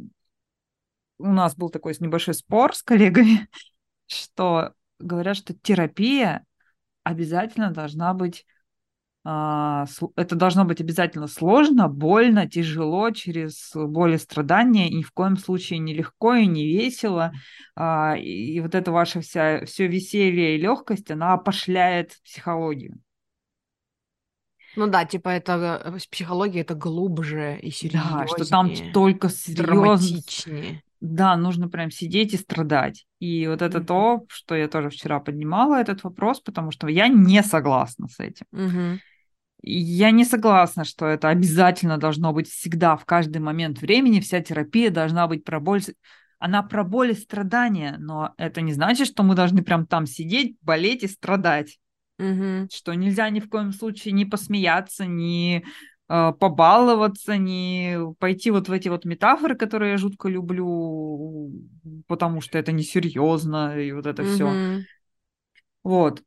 у 1.18 1.32
нас 1.32 1.56
был 1.56 1.70
такой 1.70 1.94
небольшой 2.00 2.34
спор 2.34 2.74
с 2.74 2.82
коллегами, 2.82 3.48
что 4.06 4.74
говорят, 4.98 5.36
что 5.36 5.54
терапия 5.54 6.44
обязательно 7.04 7.70
должна 7.70 8.14
быть, 8.14 8.46
это 9.24 10.34
должно 10.34 10.64
быть 10.64 10.80
обязательно 10.80 11.28
сложно, 11.28 11.88
больно, 11.88 12.48
тяжело, 12.48 13.10
через 13.10 13.70
боль 13.74 14.14
и 14.14 14.18
страдания, 14.18 14.88
и 14.88 14.96
ни 14.96 15.02
в 15.02 15.12
коем 15.12 15.36
случае 15.36 15.78
не 15.78 15.94
легко 15.94 16.34
и 16.34 16.46
не 16.46 16.66
весело. 16.66 17.32
А, 17.76 18.16
И 18.16 18.58
вот 18.60 18.74
эта 18.74 18.90
ваша 18.90 19.20
вся, 19.20 19.64
все 19.64 19.86
веселье 19.86 20.56
и 20.56 20.60
легкость, 20.60 21.10
она 21.10 21.34
опошляет 21.34 22.18
психологию. 22.24 22.98
Ну 24.74 24.86
да, 24.86 25.04
типа 25.04 25.28
это 25.28 25.82
э, 25.84 25.98
психология, 26.10 26.60
это 26.62 26.74
глубже 26.74 27.58
и 27.60 27.70
Да, 27.70 28.26
что 28.26 28.44
там 28.48 28.70
серьезнее, 28.70 28.92
только 28.92 29.28
драматичнее. 29.48 30.82
Да, 31.00 31.36
нужно 31.36 31.68
прям 31.68 31.90
сидеть 31.90 32.32
и 32.32 32.36
страдать. 32.36 33.06
И 33.18 33.46
вот 33.48 33.60
это 33.60 33.78
Мгм. 33.78 33.86
то, 33.86 34.24
что 34.28 34.54
я 34.54 34.68
тоже 34.68 34.88
вчера 34.88 35.20
поднимала 35.20 35.80
этот 35.80 36.04
вопрос, 36.04 36.40
потому 36.40 36.70
что 36.70 36.86
я 36.88 37.08
не 37.08 37.42
согласна 37.42 38.08
с 38.08 38.20
этим. 38.20 38.46
Мгм. 38.52 39.00
Я 39.62 40.10
не 40.10 40.24
согласна, 40.24 40.84
что 40.84 41.06
это 41.06 41.28
обязательно 41.28 41.96
должно 41.96 42.32
быть 42.32 42.48
всегда, 42.48 42.96
в 42.96 43.04
каждый 43.04 43.38
момент 43.38 43.80
времени. 43.80 44.20
Вся 44.20 44.40
терапия 44.40 44.90
должна 44.90 45.28
быть 45.28 45.44
про 45.44 45.60
боль. 45.60 45.82
Она 46.40 46.64
про 46.64 46.82
боль 46.82 47.12
и 47.12 47.14
страдания, 47.14 47.96
но 48.00 48.34
это 48.36 48.60
не 48.60 48.72
значит, 48.72 49.06
что 49.06 49.22
мы 49.22 49.36
должны 49.36 49.62
прям 49.62 49.86
там 49.86 50.06
сидеть, 50.06 50.56
болеть 50.62 51.04
и 51.04 51.08
страдать. 51.08 51.78
Мгм. 52.18 52.68
Что 52.72 52.94
нельзя 52.94 53.30
ни 53.30 53.38
в 53.38 53.48
коем 53.48 53.72
случае 53.72 54.12
не 54.12 54.24
посмеяться, 54.24 55.06
не 55.06 55.64
э, 56.08 56.32
побаловаться, 56.32 57.36
не 57.36 57.96
пойти 58.18 58.50
вот 58.50 58.68
в 58.68 58.72
эти 58.72 58.88
вот 58.88 59.04
метафоры, 59.04 59.54
которые 59.54 59.92
я 59.92 59.98
жутко 59.98 60.28
люблю, 60.28 61.52
потому 62.08 62.40
что 62.40 62.58
это 62.58 62.72
несерьезно, 62.72 63.78
и 63.78 63.92
вот 63.92 64.06
это 64.06 64.24
все. 64.24 64.48
Мгм. 64.48 64.84
Вот. 65.84 66.22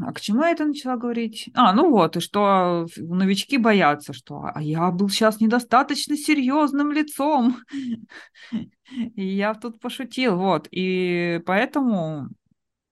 А 0.00 0.12
к 0.12 0.20
чему 0.20 0.42
я 0.42 0.50
это 0.50 0.64
начала 0.64 0.96
говорить? 0.96 1.50
А, 1.54 1.72
ну 1.72 1.90
вот, 1.90 2.16
и 2.16 2.20
что 2.20 2.86
новички 2.96 3.58
боятся, 3.58 4.12
что 4.12 4.50
а 4.54 4.62
я 4.62 4.90
был 4.90 5.08
сейчас 5.08 5.40
недостаточно 5.40 6.16
серьезным 6.16 6.92
лицом. 6.92 7.56
И 9.16 9.26
я 9.36 9.54
тут 9.54 9.80
пошутил, 9.80 10.36
вот. 10.36 10.66
И 10.70 11.42
поэтому, 11.44 12.28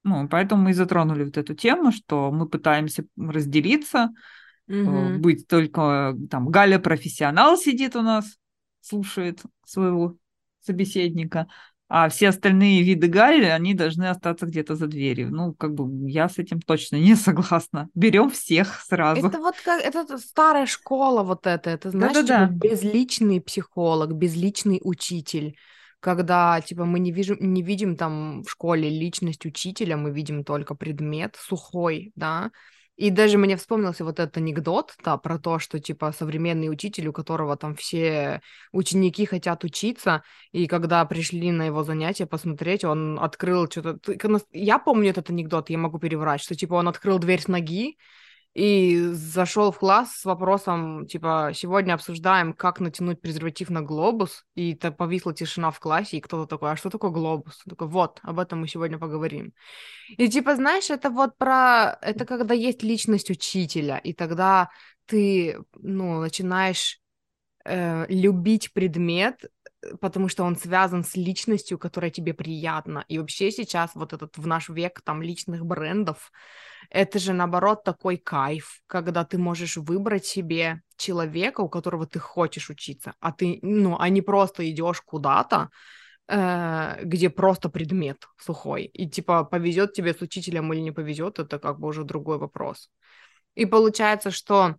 ну, 0.05 0.29
поэтому 0.29 0.63
мы 0.63 0.71
и 0.71 0.75
затронули 0.75 1.25
вот 1.25 1.39
эту 1.39 1.55
тему, 1.55 1.91
что 1.91 2.31
мы 2.31 2.49
пытаемся 2.49 3.07
разделиться, 3.17 4.11
Мгм. 4.69 5.21
быть 5.21 5.47
только 5.47 6.15
э, 6.17 6.27
там 6.29 6.49
Галя 6.49 6.79
профессионал 6.81 7.57
сидит 7.57 7.95
у 7.95 8.03
нас, 8.03 8.37
слушает 8.81 9.41
своего 9.65 10.17
собеседника, 10.61 11.47
а 11.89 12.09
все 12.09 12.29
остальные 12.29 12.83
виды 12.83 13.07
Гали, 13.07 13.45
они 13.45 13.75
должны 13.75 14.09
остаться 14.09 14.47
где-то 14.47 14.75
за 14.75 14.89
дверью. 14.89 15.31
Ну, 15.31 15.55
как 15.55 15.75
бы 15.75 16.11
я 16.11 16.29
с 16.29 16.39
этим 16.39 16.61
точно 16.61 16.97
не 16.97 17.15
согласна. 17.17 17.89
Берем 17.95 18.31
всех 18.31 18.81
сразу. 18.81 19.29
Это 19.29 19.39
вот 19.39 19.55
как 19.65 19.83
это 19.83 20.19
старая 20.19 20.67
школа 20.67 21.23
вот 21.23 21.47
это, 21.47 21.71
это 21.71 21.91
знаешь, 21.91 22.13
типа 22.13 22.27
Да-да-да. 22.27 22.53
безличный 22.53 23.41
психолог, 23.41 24.13
безличный 24.15 24.81
учитель, 24.83 25.57
когда 26.01 26.61
типа 26.61 26.85
мы 26.85 26.99
не 26.99 27.13
видим, 27.13 27.37
не 27.41 27.63
видим 27.63 27.97
там 27.97 28.43
в 28.43 28.51
школе 28.51 28.89
личность 28.89 29.47
учителя, 29.47 29.97
мы 29.97 30.11
видим 30.11 30.43
только 30.43 30.75
предмет 30.75 31.37
сухой, 31.39 32.13
да, 32.17 32.51
И 32.97 33.11
даже 33.11 33.37
мне 33.37 33.57
вспомнился 33.57 34.05
вот 34.05 34.19
этот 34.19 34.39
анекдот, 34.39 34.95
да, 35.05 35.19
про 35.19 35.39
то, 35.39 35.59
что, 35.59 35.79
типа, 35.79 36.13
современный 36.13 36.71
учитель, 36.71 37.09
у 37.09 37.13
которого 37.13 37.57
там 37.57 37.77
все 37.77 38.41
ученики 38.73 39.27
хотят 39.27 39.65
учиться, 39.65 40.23
и 40.51 40.67
когда 40.67 41.05
пришли 41.05 41.53
на 41.53 41.65
его 41.65 41.85
занятия 41.85 42.27
посмотреть, 42.27 42.85
он 42.85 43.19
открыл 43.21 43.71
что-то... 43.71 43.99
Я 44.51 44.79
помню 44.79 45.11
этот 45.11 45.29
анекдот, 45.29 45.69
я 45.69 45.77
могу 45.77 45.99
переврать, 45.99 46.41
что, 46.41 46.55
типа, 46.55 46.75
он 46.75 46.89
открыл 46.89 47.19
дверь 47.19 47.43
с 47.43 47.49
ноги, 47.49 47.99
и 48.57 48.99
зашел 49.13 49.71
в 49.71 49.79
класс 49.79 50.17
с 50.17 50.25
вопросом, 50.25 51.07
типа, 51.07 51.51
сегодня 51.55 51.93
обсуждаем, 51.93 52.55
как 52.55 52.81
натянуть 52.81 53.21
презерватив 53.21 53.69
на 53.69 53.83
глобус, 53.83 54.47
и 54.55 54.75
то 54.75 54.91
повисла 54.91 55.35
тишина 55.35 55.71
в 55.71 55.79
классе, 55.79 56.17
и 56.17 56.21
кто-то 56.23 56.47
такой, 56.47 56.73
а 56.73 56.77
что 56.77 56.89
такое 56.89 57.11
глобус? 57.11 57.61
Он 57.67 57.71
такой, 57.71 57.89
вот, 57.89 58.19
об 58.23 58.39
этом 58.39 58.63
мы 58.63 58.69
сегодня 58.69 58.99
поговорим. 58.99 59.53
И 60.09 60.27
типа, 60.29 60.57
знаешь, 60.57 60.89
это 60.89 61.11
вот 61.11 61.37
про, 61.37 61.99
это 62.01 62.25
когда 62.25 62.55
есть 62.55 62.83
личность 62.83 63.29
учителя, 63.29 63.99
и 63.99 64.15
тогда 64.15 64.71
ты, 65.05 65.59
ну, 65.75 66.23
начинаешь 66.23 66.99
э, 67.67 68.07
любить 68.09 68.73
предмет, 68.73 69.45
потому 70.01 70.29
что 70.29 70.45
он 70.45 70.57
связан 70.57 71.05
с 71.05 71.17
личностью, 71.17 71.79
которая 71.79 72.11
тебе 72.11 72.35
приятна. 72.35 73.05
И 73.09 73.19
вообще 73.19 73.51
сейчас 73.51 73.91
вот 73.95 74.13
этот 74.13 74.37
в 74.37 74.47
наш 74.47 74.69
век 74.69 75.01
там 75.03 75.23
личных 75.23 75.65
брендов, 75.65 76.33
это 76.91 77.19
же, 77.19 77.33
наоборот, 77.33 77.85
такой 77.85 78.17
кайф, 78.17 78.81
когда 78.87 79.25
ты 79.25 79.39
можешь 79.39 79.77
выбрать 79.77 80.25
себе 80.25 80.83
человека, 80.97 81.61
у 81.61 81.69
которого 81.69 82.07
ты 82.07 82.19
хочешь 82.19 82.71
учиться, 82.71 83.15
а 83.21 83.33
ты, 83.33 83.59
ну, 83.63 83.97
а 83.99 84.09
не 84.09 84.23
просто 84.23 84.69
идешь 84.71 85.01
куда-то, 85.01 85.71
э, 86.29 87.01
где 87.03 87.31
просто 87.31 87.69
предмет 87.69 88.29
сухой, 88.39 88.85
и 88.85 89.09
типа 89.09 89.45
повезет 89.45 89.93
тебе 89.95 90.15
с 90.15 90.21
учителем 90.23 90.73
или 90.73 90.81
не 90.81 90.93
повезет, 90.93 91.39
это 91.39 91.59
как 91.59 91.81
бы 91.81 91.89
уже 91.89 92.05
другой 92.05 92.39
вопрос. 92.39 92.91
И 93.55 93.67
получается, 93.67 94.31
что 94.31 94.77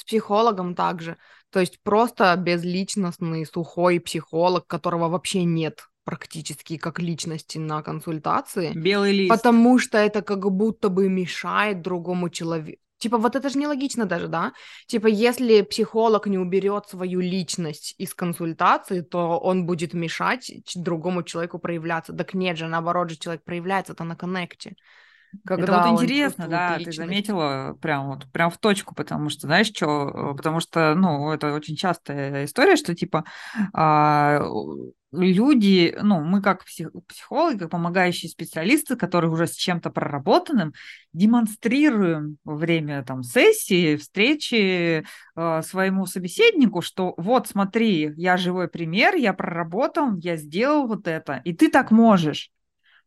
с 0.00 0.04
психологом 0.04 0.74
также, 0.74 1.16
то 1.50 1.60
есть 1.60 1.82
просто 1.82 2.34
безличностный 2.36 3.44
сухой 3.44 4.00
психолог, 4.00 4.66
которого 4.66 5.08
вообще 5.08 5.44
нет 5.44 5.84
практически 6.04 6.78
как 6.78 6.98
личности 7.00 7.58
на 7.58 7.82
консультации. 7.82 8.72
Белый 8.74 9.12
лист. 9.12 9.28
Потому 9.28 9.78
что 9.78 9.98
это 9.98 10.22
как 10.22 10.50
будто 10.50 10.88
бы 10.88 11.08
мешает 11.08 11.82
другому 11.82 12.30
человеку. 12.30 12.80
Типа, 12.98 13.18
вот 13.18 13.36
это 13.36 13.48
же 13.48 13.58
нелогично 13.58 14.06
даже, 14.06 14.28
да? 14.28 14.52
Типа, 14.86 15.06
если 15.06 15.62
психолог 15.62 16.26
не 16.26 16.38
уберет 16.38 16.88
свою 16.88 17.20
личность 17.20 17.94
из 17.98 18.14
консультации, 18.14 19.02
то 19.02 19.38
он 19.38 19.66
будет 19.66 19.94
мешать 19.94 20.50
другому 20.74 21.22
человеку 21.22 21.58
проявляться. 21.58 22.12
Так 22.12 22.34
нет 22.34 22.56
же, 22.56 22.68
наоборот 22.68 23.10
же 23.10 23.16
человек 23.16 23.44
проявляется 23.44 23.92
это 23.92 24.04
на 24.04 24.16
коннекте. 24.16 24.76
Когда 25.44 25.64
это 25.64 25.90
вот 25.90 26.02
интересно, 26.02 26.48
да, 26.48 26.76
личность. 26.76 26.98
ты 26.98 27.04
заметила 27.04 27.78
прям 27.80 28.08
вот 28.08 28.26
прям 28.32 28.50
в 28.50 28.58
точку, 28.58 28.94
потому 28.94 29.28
что 29.28 29.46
знаешь 29.46 29.68
что, 29.68 30.34
потому 30.36 30.60
что 30.60 30.94
ну 30.94 31.32
это 31.32 31.52
очень 31.52 31.76
частая 31.76 32.44
история, 32.44 32.76
что 32.76 32.94
типа 32.94 33.24
а, 33.72 34.42
люди, 35.12 35.96
ну, 36.00 36.20
мы 36.20 36.40
как 36.40 36.64
психологи, 36.64 37.58
как 37.58 37.70
помогающие 37.70 38.30
специалисты, 38.30 38.96
которые 38.96 39.30
уже 39.30 39.46
с 39.46 39.54
чем-то 39.54 39.90
проработанным, 39.90 40.72
демонстрируем 41.12 42.38
во 42.44 42.56
время 42.56 43.04
там 43.04 43.22
сессии, 43.22 43.96
встречи 43.96 45.04
э, 45.36 45.62
своему 45.62 46.06
собеседнику, 46.06 46.80
что 46.80 47.14
вот 47.16 47.48
смотри, 47.48 48.12
я 48.16 48.36
живой 48.36 48.68
пример, 48.68 49.14
я 49.16 49.32
проработал, 49.32 50.16
я 50.16 50.36
сделал 50.36 50.86
вот 50.86 51.08
это, 51.08 51.40
и 51.44 51.52
ты 51.52 51.70
так 51.70 51.90
можешь. 51.90 52.50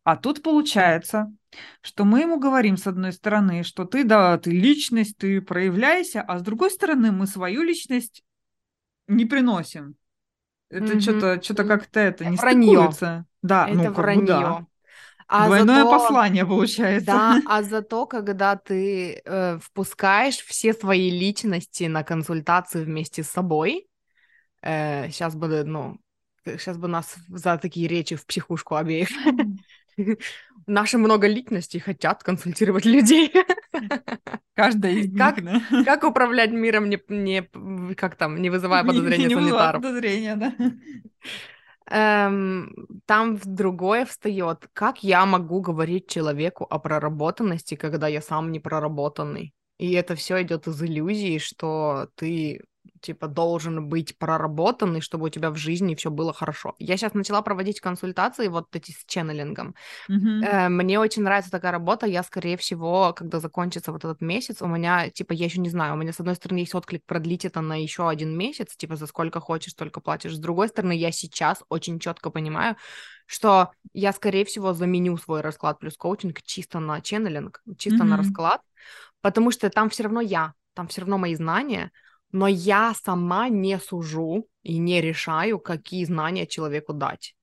А 0.04 0.16
тут 0.16 0.42
получается, 0.42 1.32
что 1.80 2.04
мы 2.04 2.20
ему 2.20 2.38
говорим 2.38 2.76
с 2.76 2.86
одной 2.86 3.12
стороны, 3.12 3.62
что 3.62 3.86
ты, 3.86 4.04
да, 4.04 4.36
ты 4.38 4.50
личность, 4.50 5.16
ты 5.16 5.40
проявляйся, 5.40 6.20
а 6.20 6.38
с 6.38 6.42
другой 6.42 6.70
стороны 6.70 7.10
мы 7.10 7.26
свою 7.26 7.62
личность 7.62 8.22
не 9.08 9.24
приносим. 9.24 9.96
Это 10.68 10.94
mm-hmm. 10.94 11.00
что-то, 11.00 11.42
что-то 11.42 11.64
как-то 11.64 12.00
это 12.00 12.24
не 12.26 12.36
вранье. 12.36 12.72
стыкуется. 12.72 13.26
Да, 13.42 13.66
это 13.66 13.76
ну 13.76 13.84
как 13.84 13.96
вранье. 13.96 14.22
бы 14.22 14.26
да. 14.26 14.66
А 15.26 15.46
Двойное 15.46 15.84
зато, 15.84 15.90
послание 15.90 16.44
получается. 16.44 17.06
Да, 17.06 17.42
а 17.46 17.62
зато, 17.62 18.06
когда 18.06 18.56
ты 18.56 19.22
э, 19.24 19.58
впускаешь 19.58 20.36
все 20.36 20.74
свои 20.74 21.10
личности 21.10 21.84
на 21.84 22.04
консультацию 22.04 22.84
вместе 22.84 23.22
с 23.22 23.30
собой, 23.30 23.86
э, 24.60 25.08
сейчас 25.10 25.34
бы, 25.34 25.64
ну, 25.64 25.98
сейчас 26.44 26.76
бы 26.76 26.88
нас 26.88 27.14
за 27.28 27.56
такие 27.56 27.88
речи 27.88 28.16
в 28.16 28.26
психушку 28.26 28.74
обеих. 28.74 29.08
Наши 30.66 30.98
много 30.98 31.26
личностей 31.26 31.78
хотят 31.78 32.22
консультировать 32.22 32.84
людей. 32.84 33.32
Каждая 34.54 34.92
из 34.92 35.08
них, 35.10 35.18
как, 35.18 35.42
да. 35.42 35.60
как 35.84 36.04
управлять 36.04 36.52
миром, 36.52 36.88
не, 36.88 37.00
не, 37.08 37.42
как 37.94 38.16
там, 38.16 38.40
не 38.40 38.50
вызывая 38.50 38.84
подозрения 38.84 39.26
не, 39.26 39.34
не 39.34 39.40
санитаров. 39.40 39.82
подозрения, 39.82 40.36
да. 40.36 40.54
Эм, 41.90 42.72
там 43.04 43.38
другое 43.44 44.06
встает. 44.06 44.68
Как 44.72 45.02
я 45.02 45.26
могу 45.26 45.60
говорить 45.60 46.08
человеку 46.08 46.66
о 46.68 46.78
проработанности, 46.78 47.74
когда 47.74 48.08
я 48.08 48.22
сам 48.22 48.52
не 48.52 48.60
проработанный? 48.60 49.52
И 49.78 49.92
это 49.92 50.14
все 50.14 50.42
идет 50.42 50.66
из 50.66 50.80
иллюзии, 50.82 51.38
что 51.38 52.08
ты 52.14 52.62
типа 53.00 53.28
должен 53.28 53.88
быть 53.88 54.16
проработанный, 54.18 55.00
чтобы 55.00 55.26
у 55.26 55.28
тебя 55.28 55.50
в 55.50 55.56
жизни 55.56 55.94
все 55.94 56.10
было 56.10 56.32
хорошо. 56.32 56.74
Я 56.78 56.96
сейчас 56.96 57.14
начала 57.14 57.42
проводить 57.42 57.80
консультации 57.80 58.48
вот 58.48 58.74
эти 58.74 58.92
с 58.92 59.04
ченнелингом. 59.06 59.74
Mm-hmm. 60.10 60.68
Мне 60.70 60.98
очень 60.98 61.22
нравится 61.22 61.50
такая 61.50 61.72
работа. 61.72 62.06
Я, 62.06 62.22
скорее 62.22 62.56
всего, 62.56 63.12
когда 63.14 63.40
закончится 63.40 63.92
вот 63.92 64.04
этот 64.04 64.20
месяц, 64.20 64.62
у 64.62 64.66
меня, 64.66 65.10
типа, 65.10 65.32
я 65.32 65.44
еще 65.44 65.60
не 65.60 65.70
знаю, 65.70 65.94
у 65.94 65.96
меня, 65.96 66.12
с 66.12 66.20
одной 66.20 66.34
стороны, 66.34 66.58
есть 66.58 66.74
отклик 66.74 67.04
продлить 67.04 67.44
это 67.44 67.60
на 67.60 67.80
еще 67.80 68.08
один 68.08 68.36
месяц, 68.36 68.76
типа, 68.76 68.96
за 68.96 69.06
сколько 69.06 69.40
хочешь, 69.40 69.72
столько 69.72 70.00
платишь. 70.00 70.34
С 70.34 70.38
другой 70.38 70.68
стороны, 70.68 70.96
я 70.96 71.12
сейчас 71.12 71.62
очень 71.68 71.98
четко 71.98 72.30
понимаю, 72.30 72.76
что 73.26 73.70
я, 73.92 74.12
скорее 74.12 74.44
всего, 74.44 74.72
заменю 74.72 75.16
свой 75.16 75.40
расклад 75.40 75.78
плюс 75.78 75.96
коучинг 75.96 76.42
чисто 76.42 76.80
на 76.80 77.00
ченнелинг, 77.00 77.62
чисто 77.78 78.04
mm-hmm. 78.04 78.06
на 78.06 78.16
расклад, 78.16 78.60
потому 79.20 79.50
что 79.50 79.70
там 79.70 79.88
все 79.90 80.04
равно 80.04 80.20
я, 80.20 80.52
там 80.74 80.88
все 80.88 81.00
равно 81.02 81.18
мои 81.18 81.34
знания, 81.34 81.90
но 82.34 82.48
я 82.48 82.94
сама 82.94 83.48
не 83.48 83.78
сужу 83.78 84.48
и 84.64 84.78
не 84.78 85.00
решаю, 85.00 85.60
какие 85.60 86.04
знания 86.04 86.48
человеку 86.48 86.92
дать. 86.92 87.36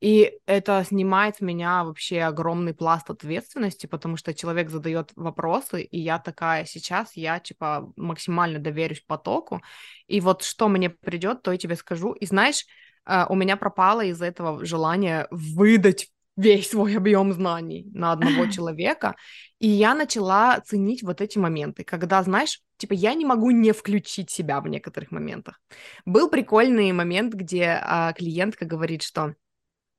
И 0.00 0.38
это 0.46 0.82
снимает 0.88 1.36
с 1.36 1.40
меня 1.42 1.84
вообще 1.84 2.22
огромный 2.22 2.72
пласт 2.72 3.10
ответственности, 3.10 3.86
потому 3.86 4.16
что 4.16 4.32
человек 4.32 4.70
задает 4.70 5.12
вопросы, 5.16 5.82
и 5.82 6.00
я 6.00 6.18
такая, 6.18 6.64
сейчас 6.64 7.12
я, 7.14 7.40
типа, 7.40 7.92
максимально 7.96 8.58
доверюсь 8.58 9.04
потоку, 9.06 9.62
и 10.06 10.22
вот 10.22 10.44
что 10.44 10.68
мне 10.68 10.88
придет, 10.88 11.42
то 11.42 11.52
я 11.52 11.58
тебе 11.58 11.76
скажу. 11.76 12.12
И 12.12 12.24
знаешь, 12.24 12.64
э, 13.04 13.26
у 13.28 13.34
меня 13.34 13.58
пропало 13.58 14.02
из 14.02 14.22
этого 14.22 14.64
желание 14.64 15.28
выдать 15.30 16.08
весь 16.36 16.70
свой 16.70 16.96
объем 16.96 17.32
знаний 17.32 17.90
на 17.92 18.12
одного 18.12 18.46
человека, 18.50 19.14
и 19.58 19.68
я 19.68 19.94
начала 19.94 20.60
ценить 20.60 21.02
вот 21.02 21.20
эти 21.20 21.38
моменты, 21.38 21.84
когда, 21.84 22.22
знаешь, 22.22 22.60
типа 22.76 22.94
я 22.94 23.14
не 23.14 23.24
могу 23.24 23.50
не 23.50 23.72
включить 23.72 24.30
себя 24.30 24.60
в 24.60 24.68
некоторых 24.68 25.10
моментах. 25.12 25.60
Был 26.04 26.28
прикольный 26.28 26.90
момент, 26.92 27.34
где 27.34 27.80
а, 27.80 28.12
клиентка 28.12 28.64
говорит, 28.64 29.02
что 29.02 29.34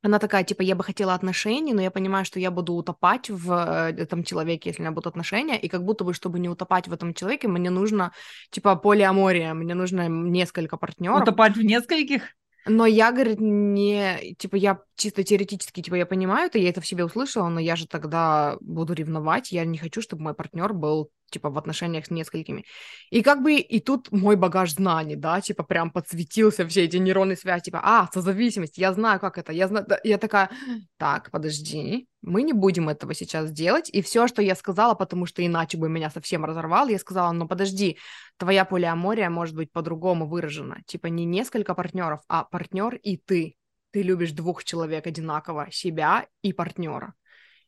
она 0.04 0.19
такая, 0.19 0.43
типа, 0.43 0.62
я 0.63 0.76
бы 0.76 0.84
хотела 0.84 1.13
отношений, 1.13 1.74
но 1.74 1.82
я 1.82 1.89
понимаю, 1.89 2.26
что 2.26 2.38
я 2.38 2.52
буду 2.52 2.74
утопать 2.74 3.30
в 3.30 3.54
э, 3.54 4.02
этом 4.02 4.26
человеке, 4.26 4.69
если 4.69 4.82
у 4.82 4.84
меня 4.84 4.91
будут 4.91 5.08
отношения, 5.08 5.58
и 5.58 5.69
как 5.69 5.86
будто 5.86 6.04
бы, 6.04 6.13
чтобы 6.13 6.39
не 6.39 6.50
утопать 6.50 6.89
в 6.89 6.93
этом 6.93 7.13
человеке, 7.13 7.48
мне 7.48 7.69
нужно, 7.69 8.12
типа, 8.52 8.76
полиамория, 8.76 9.54
мне 9.54 9.74
нужно 9.76 10.10
несколько 10.10 10.76
партнеров. 10.76 11.22
Утопать 11.22 11.56
в 11.56 11.63
нескольких? 11.63 12.36
Но 12.65 12.86
я, 12.86 13.12
говорит, 13.12 13.39
не, 13.41 14.36
типа, 14.38 14.56
я 14.56 14.80
чисто 14.95 15.23
теоретически, 15.23 15.82
типа, 15.82 15.95
я 15.95 16.06
понимаю 16.06 16.47
это, 16.47 16.60
я 16.60 16.69
это 16.69 16.80
в 16.80 16.88
себе 16.88 17.04
услышала, 17.04 17.49
но 17.49 17.60
я 17.60 17.76
же 17.76 17.88
тогда 17.88 18.58
буду 18.62 18.93
ревновать, 18.93 19.52
я 19.52 19.65
не 19.65 19.78
хочу, 19.78 20.02
чтобы 20.02 20.23
мой 20.23 20.34
партнер 20.34 20.73
был 20.73 21.10
типа, 21.34 21.50
в 21.50 21.58
отношениях 21.58 22.06
с 22.06 22.12
несколькими. 22.12 22.63
И 23.10 23.22
как 23.22 23.41
бы 23.41 23.56
и 23.56 23.80
тут 23.80 24.12
мой 24.12 24.36
багаж 24.36 24.74
знаний, 24.74 25.15
да, 25.15 25.41
типа, 25.41 25.63
прям 25.63 25.91
подсветился 25.91 26.65
все 26.67 26.84
эти 26.84 26.98
нейронные 26.98 27.36
связи, 27.36 27.63
типа, 27.63 27.82
а, 27.84 28.10
созависимость, 28.13 28.78
я 28.78 28.93
знаю, 28.93 29.19
как 29.19 29.38
это, 29.38 29.52
я 29.52 29.67
знаю, 29.67 29.86
я 30.04 30.17
такая, 30.17 30.50
так, 30.98 31.32
подожди, 31.32 32.08
мы 32.22 32.43
не 32.43 32.54
будем 32.54 32.89
этого 32.89 33.13
сейчас 33.13 33.52
делать, 33.52 33.89
и 33.89 34.02
все, 34.02 34.28
что 34.28 34.41
я 34.41 34.56
сказала, 34.56 34.93
потому 34.93 35.26
что 35.26 35.46
иначе 35.46 35.78
бы 35.78 35.89
меня 35.89 36.10
совсем 36.10 36.46
разорвал, 36.46 36.88
я 36.88 37.00
сказала, 37.00 37.32
ну, 37.32 37.48
подожди, 37.48 37.98
твоя 38.38 38.65
полиамория 38.65 39.30
может 39.30 39.56
быть 39.56 39.72
по-другому 39.72 40.28
выражена, 40.28 40.82
типа, 40.86 41.08
не 41.08 41.26
несколько 41.26 41.74
партнеров, 41.74 42.22
а 42.28 42.43
партнер 42.43 42.96
и 42.96 43.17
ты, 43.17 43.56
ты 43.91 44.04
любишь 44.04 44.32
двух 44.32 44.63
человек 44.63 45.08
одинаково, 45.08 45.67
себя 45.72 46.28
и 46.41 46.54
партнера. 46.54 47.13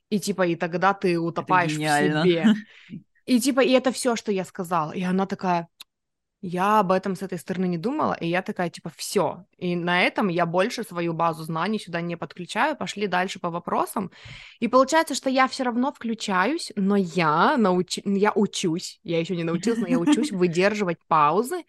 И 0.10 0.20
типа, 0.20 0.46
и 0.46 0.56
тогда 0.56 0.94
ты 0.94 1.20
утопаешь 1.20 1.72
в 1.72 1.76
себе. 1.76 2.54
И 3.26 3.40
типа, 3.40 3.62
и 3.62 3.72
это 3.72 3.92
все, 3.92 4.16
что 4.16 4.32
я 4.32 4.46
сказала. 4.46 4.92
И 4.92 5.04
она 5.04 5.26
такая, 5.26 5.68
я 6.42 6.80
об 6.80 6.92
этом 6.92 7.16
с 7.16 7.24
этой 7.24 7.40
стороны 7.40 7.66
не 7.66 7.80
думала, 7.80 8.14
и 8.14 8.28
я 8.28 8.44
такая, 8.44 8.70
типа, 8.70 8.92
все. 8.96 9.46
И 9.58 9.76
на 9.76 10.04
этом 10.04 10.28
я 10.28 10.46
больше 10.46 10.84
свою 10.84 11.14
базу 11.14 11.44
знаний 11.44 11.80
сюда 11.80 12.02
не 12.02 12.16
подключаю, 12.16 12.78
пошли 12.78 13.08
дальше 13.08 13.40
по 13.40 13.50
вопросам. 13.50 14.12
И 14.60 14.68
получается, 14.68 15.16
что 15.16 15.30
я 15.30 15.48
все 15.48 15.64
равно 15.64 15.92
включаюсь, 15.92 16.72
но 16.76 16.96
я, 16.96 17.58
науч... 17.58 17.98
я 18.06 18.32
учусь, 18.36 19.00
я 19.04 19.20
еще 19.20 19.36
не 19.36 19.44
научилась, 19.44 19.80
но 19.80 19.88
я 19.88 19.98
учусь 19.98 20.32
выдерживать 20.32 21.00
паузы, 21.08 21.64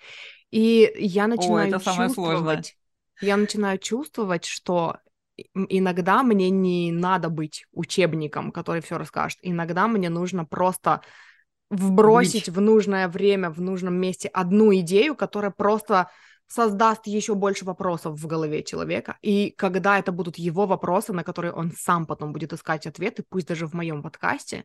и 0.50 0.92
я 0.98 1.26
начинаю 1.26 1.66
О, 1.66 1.68
это 1.68 1.78
самое 1.78 2.10
сложное. 2.10 2.62
Я 3.22 3.38
начинаю 3.38 3.78
чувствовать, 3.78 4.44
что 4.44 4.98
иногда 5.54 6.22
мне 6.22 6.50
не 6.50 6.92
надо 6.92 7.30
быть 7.30 7.64
учебником, 7.72 8.52
который 8.52 8.82
все 8.82 8.98
расскажет. 8.98 9.38
Иногда 9.40 9.88
мне 9.88 10.10
нужно 10.10 10.44
просто 10.44 11.00
вбросить 11.70 12.46
Бить. 12.46 12.56
в 12.56 12.60
нужное 12.60 13.08
время, 13.08 13.50
в 13.50 13.60
нужном 13.60 13.94
месте 13.94 14.28
одну 14.28 14.74
идею, 14.76 15.14
которая 15.14 15.50
просто 15.50 16.10
создаст 16.48 17.06
еще 17.06 17.34
больше 17.34 17.64
вопросов 17.64 18.18
в 18.18 18.26
голове 18.26 18.62
человека. 18.62 19.18
И 19.20 19.52
когда 19.56 19.98
это 19.98 20.12
будут 20.12 20.38
его 20.38 20.66
вопросы, 20.66 21.12
на 21.12 21.24
которые 21.24 21.52
он 21.52 21.72
сам 21.76 22.06
потом 22.06 22.32
будет 22.32 22.52
искать 22.52 22.86
ответы, 22.86 23.24
пусть 23.28 23.48
даже 23.48 23.66
в 23.66 23.74
моем 23.74 24.02
подкасте, 24.02 24.64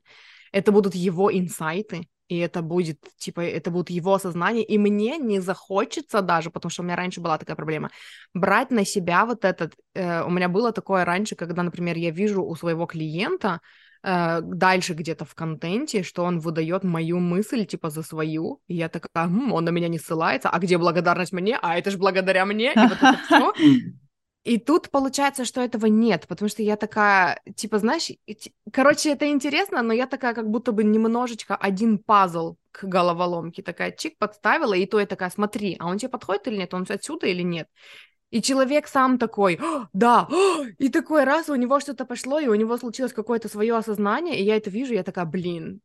это 0.52 0.72
будут 0.72 0.96
его 0.96 1.36
инсайты, 1.36 2.08
и 2.28 2.38
это 2.38 2.62
будет, 2.62 3.00
типа, 3.18 3.42
это 3.42 3.72
будет 3.72 3.90
его 3.90 4.14
осознание, 4.14 4.64
и 4.64 4.78
мне 4.78 5.18
не 5.18 5.42
захочется 5.42 6.22
даже, 6.22 6.50
потому 6.50 6.70
что 6.70 6.82
у 6.82 6.86
меня 6.86 6.96
раньше 6.96 7.20
была 7.20 7.38
такая 7.38 7.56
проблема, 7.56 7.90
брать 8.34 8.72
на 8.72 8.86
себя 8.86 9.26
вот 9.26 9.44
этот, 9.44 9.74
э, 9.96 10.24
у 10.24 10.30
меня 10.30 10.48
было 10.48 10.72
такое 10.72 11.04
раньше, 11.04 11.36
когда, 11.36 11.62
например, 11.64 11.98
я 11.98 12.12
вижу 12.12 12.42
у 12.44 12.56
своего 12.56 12.86
клиента, 12.86 13.60
э, 14.04 14.42
дальше 14.42 14.94
где-то 14.94 15.26
в 15.26 15.36
контенте, 15.36 16.04
что 16.04 16.24
он 16.24 16.40
выдает 16.40 16.84
мою 16.84 17.20
мысль, 17.20 17.66
типа, 17.66 17.90
за 17.90 18.04
свою, 18.04 18.62
и 18.68 18.76
я 18.76 18.90
такая, 18.90 19.28
хм, 19.28 19.52
он 19.54 19.66
на 19.66 19.70
меня 19.70 19.88
не 19.88 20.00
ссылается, 20.00 20.50
а 20.50 20.60
где 20.60 20.78
благодарность 20.78 21.34
мне? 21.34 21.58
А 21.62 21.78
это 21.78 21.92
же 21.92 21.98
благодаря 21.98 22.46
мне, 22.46 22.74
и 22.74 22.80
вот 22.80 22.98
это 23.02 23.20
все. 23.26 23.54
И 24.44 24.58
тут 24.58 24.90
получается, 24.90 25.46
что 25.46 25.62
этого 25.62 25.86
нет, 25.86 26.26
потому 26.28 26.50
что 26.50 26.64
я 26.64 26.76
такая, 26.76 27.42
типа, 27.56 27.78
знаешь, 27.78 28.10
короче, 28.74 29.12
это 29.12 29.30
интересно, 29.30 29.84
но 29.84 29.94
я 29.94 30.08
такая, 30.08 30.34
как 30.34 30.50
будто 30.50 30.72
бы 30.72 30.84
немножечко 30.84 31.56
один 31.56 32.00
пазл 32.00 32.56
к 32.72 32.86
головоломке, 32.86 33.62
такая 33.62 33.92
чик 33.92 34.18
подставила, 34.18 34.74
и 34.74 34.88
то 34.88 35.00
я 35.00 35.06
такая, 35.06 35.30
смотри, 35.30 35.76
а 35.80 35.86
он 35.88 36.00
тебе 36.00 36.10
подходит 36.10 36.48
или 36.48 36.58
нет, 36.58 36.74
он 36.74 36.88
отсюда 36.90 37.28
или 37.28 37.44
нет? 37.44 37.68
И 38.32 38.42
человек 38.42 38.88
сам 38.88 39.18
такой, 39.18 39.60
да, 39.94 40.28
и 40.78 40.90
такой 40.90 41.26
раз 41.26 41.50
у 41.50 41.56
него 41.56 41.80
что-то 41.80 42.06
пошло, 42.06 42.40
и 42.40 42.48
у 42.48 42.56
него 42.56 42.78
случилось 42.78 43.14
какое-то 43.14 43.50
свое 43.50 43.76
осознание, 43.76 44.40
и 44.40 44.44
я 44.44 44.56
это 44.56 44.70
вижу, 44.70 44.94
я 44.94 45.04
такая, 45.04 45.26
блин, 45.26 45.82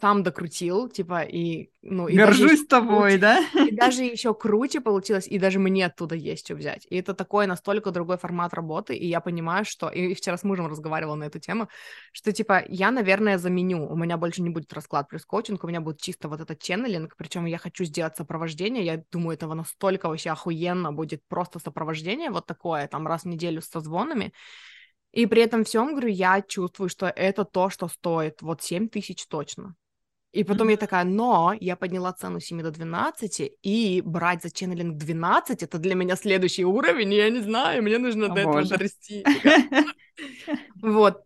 сам 0.00 0.22
докрутил, 0.22 0.88
типа, 0.88 1.22
и, 1.22 1.70
ну... 1.82 2.06
И 2.08 2.16
Горжусь 2.16 2.66
тобой, 2.66 3.12
круче, 3.12 3.18
да? 3.18 3.40
И 3.66 3.70
даже 3.70 4.02
еще 4.02 4.34
круче 4.34 4.80
получилось, 4.80 5.26
и 5.26 5.38
даже 5.38 5.58
мне 5.58 5.86
оттуда 5.86 6.14
есть 6.14 6.46
что 6.46 6.54
взять. 6.54 6.86
И 6.90 6.96
это 6.96 7.14
такой 7.14 7.46
настолько 7.46 7.90
другой 7.90 8.18
формат 8.18 8.52
работы, 8.52 8.94
и 8.94 9.06
я 9.06 9.20
понимаю, 9.20 9.64
что... 9.64 9.88
И 9.88 10.14
вчера 10.14 10.36
с 10.36 10.44
мужем 10.44 10.66
разговаривала 10.66 11.14
на 11.14 11.24
эту 11.24 11.38
тему, 11.38 11.68
что, 12.12 12.32
типа, 12.32 12.64
я, 12.68 12.90
наверное, 12.90 13.38
заменю. 13.38 13.88
У 13.88 13.96
меня 13.96 14.18
больше 14.18 14.42
не 14.42 14.50
будет 14.50 14.72
расклад 14.72 15.08
плюс 15.08 15.24
коучинг, 15.24 15.64
у 15.64 15.68
меня 15.68 15.80
будет 15.80 16.00
чисто 16.00 16.28
вот 16.28 16.40
этот 16.40 16.60
ченнелинг, 16.60 17.16
причем 17.16 17.46
я 17.46 17.58
хочу 17.58 17.84
сделать 17.84 18.16
сопровождение, 18.16 18.84
я 18.84 19.02
думаю, 19.10 19.34
этого 19.34 19.54
настолько 19.54 20.08
вообще 20.08 20.30
охуенно 20.30 20.92
будет 20.92 21.22
просто 21.28 21.58
сопровождение 21.58 22.30
вот 22.30 22.46
такое, 22.46 22.86
там, 22.86 23.06
раз 23.06 23.22
в 23.22 23.28
неделю 23.28 23.62
со 23.62 23.80
звонами, 23.80 24.32
и 25.16 25.24
при 25.24 25.40
этом 25.40 25.64
всем, 25.64 25.92
говорю, 25.92 26.08
я 26.08 26.42
чувствую, 26.42 26.90
что 26.90 27.06
это 27.06 27.46
то, 27.46 27.70
что 27.70 27.88
стоит 27.88 28.42
вот 28.42 28.62
7 28.62 28.90
тысяч 28.90 29.26
точно. 29.26 29.74
И 30.32 30.44
потом 30.44 30.68
mm-hmm. 30.68 30.72
я 30.72 30.76
такая, 30.76 31.04
но 31.04 31.54
я 31.58 31.76
подняла 31.76 32.12
цену 32.12 32.40
7 32.40 32.62
до 32.62 32.70
12, 32.70 33.52
и 33.62 34.02
брать 34.04 34.42
за 34.42 34.50
ченнелинг 34.50 34.98
12, 34.98 35.62
это 35.62 35.78
для 35.78 35.94
меня 35.94 36.16
следующий 36.16 36.64
уровень, 36.64 37.14
я 37.14 37.30
не 37.30 37.40
знаю, 37.40 37.82
мне 37.82 37.98
нужно 37.98 38.26
О, 38.26 38.34
до 38.34 38.40
этого 38.40 38.64
дорасти. 38.64 39.24
Вот. 40.82 41.22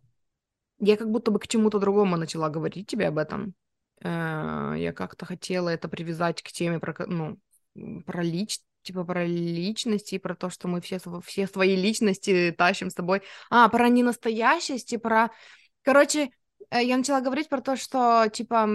Я 0.78 0.96
как 0.96 1.10
будто 1.10 1.30
бы 1.30 1.38
к 1.38 1.46
чему-то 1.46 1.78
другому 1.78 2.16
начала 2.16 2.48
говорить 2.48 2.86
тебе 2.86 3.08
об 3.08 3.18
этом. 3.18 3.54
Э, 4.02 4.74
я 4.76 4.92
как-то 4.92 5.26
хотела 5.26 5.68
это 5.68 5.88
привязать 5.88 6.42
к 6.42 6.48
теме 6.48 6.80
про, 6.80 6.94
ну, 7.06 7.38
про 8.06 8.22
личность, 8.22 8.64
типа 8.82 9.04
про 9.04 9.26
личности, 9.26 10.18
про 10.18 10.34
то, 10.34 10.50
что 10.50 10.68
мы 10.68 10.80
все, 10.80 10.98
все 11.24 11.46
свои 11.46 11.76
личности 11.76 12.54
тащим 12.56 12.90
с 12.90 12.94
собой. 12.94 13.22
А, 13.50 13.68
про 13.68 13.88
ненастоящесть 13.88 14.92
и 14.92 14.96
про... 14.96 15.30
Короче, 15.82 16.30
я 16.70 16.96
начала 16.96 17.20
говорить 17.20 17.48
про 17.48 17.60
то, 17.60 17.76
что, 17.76 18.26
типа, 18.32 18.68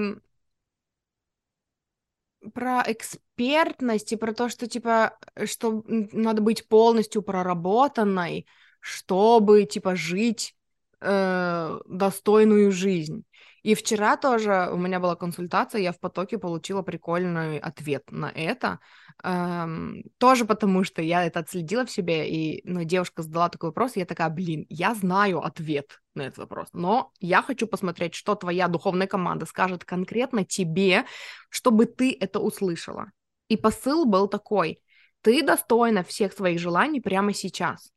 про 2.53 2.83
экспертность 2.87 4.11
и 4.11 4.15
про 4.15 4.33
то, 4.33 4.49
что, 4.49 4.67
типа, 4.67 5.17
что 5.45 5.83
надо 5.87 6.41
быть 6.41 6.67
полностью 6.67 7.21
проработанной, 7.21 8.45
чтобы, 8.79 9.65
типа, 9.65 9.95
жить 9.95 10.55
э, 11.01 11.79
достойную 11.87 12.71
жизнь. 12.71 13.25
И 13.63 13.73
вчера 13.73 14.15
тоже 14.15 14.69
у 14.71 14.77
меня 14.77 14.99
была 14.99 15.15
консультация, 15.15 15.81
я 15.81 15.91
в 15.91 15.99
потоке 15.99 16.37
получила 16.37 16.83
прикольный 16.83 17.57
ответ 17.57 18.03
на 18.11 18.29
это. 18.29 18.79
Эм, 19.23 20.03
тоже 20.17 20.45
потому, 20.45 20.83
что 20.83 21.01
я 21.01 21.25
это 21.25 21.39
отследила 21.39 21.85
в 21.85 21.91
себе, 21.91 22.29
и 22.29 22.61
ну, 22.63 22.83
девушка 22.83 23.23
задала 23.23 23.49
такой 23.49 23.69
вопрос, 23.69 23.95
и 23.95 23.99
я 23.99 24.05
такая, 24.05 24.29
блин, 24.29 24.65
я 24.69 24.93
знаю 24.93 25.43
ответ 25.43 26.01
на 26.13 26.23
этот 26.23 26.39
вопрос, 26.39 26.67
но 26.73 27.11
я 27.19 27.41
хочу 27.41 27.67
посмотреть, 27.67 28.13
что 28.13 28.35
твоя 28.35 28.67
духовная 28.67 29.07
команда 29.07 29.45
скажет 29.45 29.83
конкретно 29.85 30.45
тебе, 30.45 31.05
чтобы 31.49 31.85
ты 31.85 32.15
это 32.19 32.39
услышала. 32.39 33.11
И 33.47 33.57
посыл 33.57 34.05
был 34.05 34.27
такой, 34.27 34.79
ты 35.21 35.41
достойна 35.41 36.03
всех 36.03 36.33
своих 36.33 36.59
желаний 36.59 37.01
прямо 37.01 37.33
сейчас. 37.33 37.91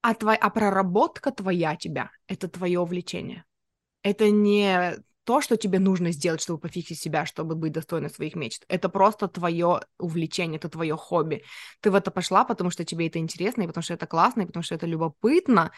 А, 0.00 0.14
твоя, 0.14 0.38
а 0.38 0.50
проработка 0.50 1.30
твоя 1.30 1.76
тебя— 1.76 2.10
это 2.26 2.48
твое 2.48 2.80
увлечение 2.80 3.44
это 4.02 4.30
не 4.30 4.96
то, 5.24 5.40
что 5.40 5.56
тебе 5.56 5.78
нужно 5.78 6.12
сделать, 6.12 6.42
чтобы 6.42 6.58
пофиксить 6.58 7.00
себя, 7.00 7.26
чтобы 7.26 7.54
быть 7.54 7.72
достойной 7.72 8.10
своих 8.10 8.34
мечт. 8.34 8.64
Это 8.68 8.88
просто 8.88 9.28
твое 9.28 9.80
увлечение, 9.98 10.58
это 10.58 10.68
твое 10.68 10.96
хобби. 10.96 11.44
Ты 11.80 11.90
в 11.90 11.94
это 11.94 12.10
пошла, 12.10 12.44
потому 12.44 12.70
что 12.70 12.84
тебе 12.84 13.06
это 13.06 13.18
интересно, 13.18 13.62
и 13.62 13.66
потому 13.66 13.82
что 13.82 13.94
это 13.94 14.06
классно, 14.06 14.42
и 14.42 14.46
потому 14.46 14.62
что 14.62 14.74
это 14.74 14.86
любопытно. 14.86 15.70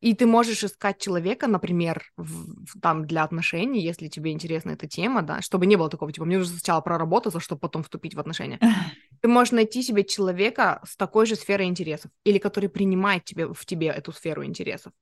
И 0.00 0.14
ты 0.14 0.26
можешь 0.26 0.64
искать 0.64 0.98
человека, 0.98 1.46
например, 1.46 2.02
в, 2.16 2.80
там 2.80 3.06
для 3.06 3.22
отношений, 3.22 3.80
если 3.80 4.08
тебе 4.08 4.32
интересна 4.32 4.72
эта 4.72 4.88
тема, 4.88 5.22
да, 5.22 5.40
чтобы 5.42 5.66
не 5.66 5.76
было 5.76 5.88
такого, 5.88 6.12
типа, 6.12 6.26
мне 6.26 6.38
нужно 6.38 6.56
сначала 6.56 6.80
проработаться, 6.80 7.38
чтобы 7.38 7.60
потом 7.60 7.84
вступить 7.84 8.14
в 8.14 8.20
отношения. 8.20 8.58
Ты 9.20 9.28
можешь 9.28 9.52
найти 9.52 9.82
себе 9.82 10.02
человека 10.02 10.80
с 10.84 10.96
такой 10.96 11.26
же 11.26 11.36
сферой 11.36 11.66
интересов, 11.66 12.10
или 12.24 12.38
который 12.38 12.68
принимает 12.68 13.24
тебе, 13.24 13.46
в 13.46 13.64
тебе 13.64 13.88
эту 13.88 14.12
сферу 14.12 14.44
интересов 14.44 14.92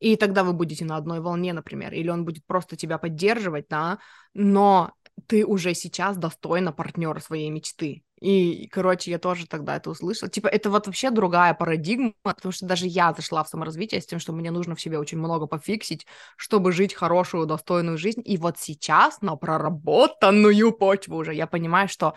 и 0.00 0.16
тогда 0.16 0.44
вы 0.44 0.52
будете 0.52 0.84
на 0.84 0.96
одной 0.96 1.20
волне, 1.20 1.52
например, 1.52 1.92
или 1.92 2.08
он 2.08 2.24
будет 2.24 2.44
просто 2.46 2.76
тебя 2.76 2.98
поддерживать, 2.98 3.66
да, 3.68 3.98
но 4.34 4.92
ты 5.26 5.44
уже 5.44 5.74
сейчас 5.74 6.16
достойна 6.16 6.72
партнера 6.72 7.18
своей 7.20 7.50
мечты. 7.50 8.02
И, 8.20 8.68
короче, 8.68 9.10
я 9.10 9.18
тоже 9.18 9.46
тогда 9.46 9.76
это 9.76 9.90
услышала. 9.90 10.30
Типа, 10.30 10.48
это 10.48 10.70
вот 10.70 10.86
вообще 10.86 11.10
другая 11.10 11.54
парадигма, 11.54 12.14
потому 12.22 12.52
что 12.52 12.66
даже 12.66 12.86
я 12.86 13.12
зашла 13.12 13.44
в 13.44 13.48
саморазвитие 13.48 14.00
с 14.00 14.06
тем, 14.06 14.18
что 14.18 14.32
мне 14.32 14.50
нужно 14.50 14.74
в 14.74 14.80
себе 14.80 14.98
очень 14.98 15.18
много 15.18 15.46
пофиксить, 15.46 16.06
чтобы 16.36 16.72
жить 16.72 16.94
хорошую, 16.94 17.46
достойную 17.46 17.98
жизнь. 17.98 18.22
И 18.24 18.36
вот 18.36 18.58
сейчас 18.58 19.20
на 19.20 19.36
проработанную 19.36 20.72
почву 20.72 21.16
уже 21.16 21.34
я 21.34 21.46
понимаю, 21.46 21.88
что 21.88 22.14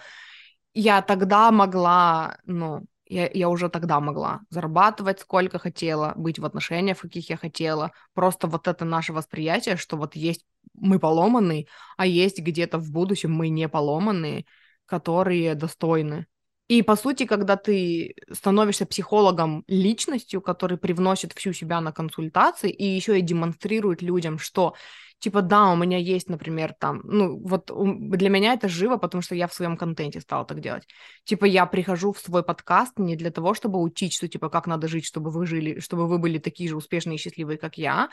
я 0.73 1.01
тогда 1.01 1.51
могла, 1.51 2.38
ну, 2.45 2.86
я, 3.12 3.30
я 3.34 3.49
уже 3.49 3.70
тогда 3.70 3.99
могла 3.99 4.41
зарабатывать 4.49 5.20
сколько 5.20 5.59
хотела, 5.59 6.14
быть 6.16 6.39
в 6.39 6.45
отношениях, 6.45 6.99
каких 6.99 7.30
я 7.30 7.36
хотела. 7.36 7.91
Просто 8.14 8.47
вот 8.47 8.70
это 8.70 8.86
наше 8.86 9.12
восприятие, 9.12 9.76
что 9.76 9.97
вот 9.97 10.16
есть 10.16 10.45
мы 10.74 10.97
поломанные, 10.97 11.68
а 11.97 12.05
есть 12.05 12.39
где-то 12.39 12.78
в 12.78 12.89
будущем 12.89 13.34
мы 13.34 13.49
не 13.49 13.68
поломанные, 13.68 14.45
которые 14.86 15.55
достойны. 15.55 16.26
И 16.70 16.84
по 16.84 16.95
сути, 16.95 17.26
когда 17.26 17.57
ты 17.57 18.16
становишься 18.32 18.86
психологом 18.86 19.66
личностью, 19.68 20.41
который 20.41 20.78
привносит 20.78 21.34
всю 21.34 21.51
себя 21.51 21.82
на 21.82 21.91
консультации 21.91 22.70
и 22.70 22.86
еще 22.86 23.20
и 23.20 23.22
демонстрирует 23.22 24.01
людям, 24.01 24.39
что 24.39 24.76
типа, 25.22 25.41
да, 25.41 25.72
у 25.72 25.76
меня 25.78 25.97
есть, 25.97 26.30
например, 26.30 26.74
там, 26.78 27.01
ну, 27.03 27.39
вот 27.47 27.72
для 27.74 28.30
меня 28.30 28.53
это 28.53 28.67
живо, 28.67 28.97
потому 28.97 29.22
что 29.22 29.36
я 29.36 29.47
в 29.47 29.53
своем 29.53 29.78
контенте 29.78 30.19
стала 30.19 30.45
так 30.45 30.59
делать. 30.59 30.88
Типа, 31.24 31.45
я 31.45 31.65
прихожу 31.65 32.11
в 32.11 32.19
свой 32.19 32.43
подкаст 32.43 32.97
не 32.97 33.15
для 33.15 33.32
того, 33.32 33.53
чтобы 33.53 33.80
учить, 33.80 34.13
что, 34.13 34.28
типа, 34.28 34.49
как 34.49 34.67
надо 34.67 34.88
жить, 34.88 35.05
чтобы 35.05 35.30
вы 35.30 35.45
жили, 35.45 35.80
чтобы 35.80 36.07
вы 36.07 36.17
были 36.17 36.39
такие 36.39 36.69
же 36.69 36.76
успешные 36.76 37.15
и 37.15 37.19
счастливые, 37.19 37.57
как 37.57 37.78
я, 37.78 38.09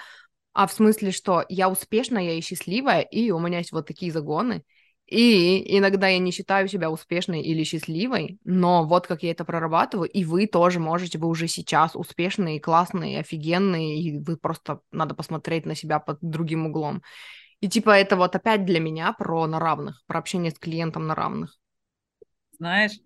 а 0.52 0.66
в 0.66 0.72
смысле, 0.72 1.10
что 1.10 1.44
я 1.48 1.70
успешная 1.70 2.36
и 2.36 2.40
счастливая, 2.42 3.00
и 3.00 3.30
у 3.30 3.38
меня 3.38 3.58
есть 3.58 3.72
вот 3.72 3.86
такие 3.86 4.12
загоны, 4.12 4.62
и 5.08 5.78
иногда 5.78 6.08
я 6.08 6.18
не 6.18 6.32
считаю 6.32 6.68
себя 6.68 6.90
успешной 6.90 7.40
или 7.42 7.64
счастливой, 7.64 8.38
но 8.44 8.84
вот 8.86 9.06
как 9.06 9.22
я 9.22 9.30
это 9.30 9.44
прорабатываю, 9.44 10.08
и 10.08 10.24
вы 10.24 10.46
тоже 10.46 10.80
можете, 10.80 11.18
вы 11.18 11.28
уже 11.28 11.48
сейчас 11.48 11.96
успешные, 11.96 12.60
классные, 12.60 13.20
офигенные, 13.20 14.00
и 14.00 14.18
вы 14.18 14.36
просто 14.36 14.80
надо 14.92 15.14
посмотреть 15.14 15.66
на 15.66 15.74
себя 15.74 15.98
под 15.98 16.18
другим 16.20 16.66
углом. 16.66 17.02
И 17.60 17.68
типа 17.68 17.90
это 17.90 18.16
вот 18.16 18.36
опять 18.36 18.64
для 18.66 18.80
меня 18.80 19.12
про 19.12 19.46
на 19.46 19.58
равных, 19.58 20.02
про 20.06 20.18
общение 20.18 20.50
с 20.50 20.58
клиентом 20.58 21.06
на 21.06 21.14
равных. 21.14 21.58
Знаешь, 22.58 22.98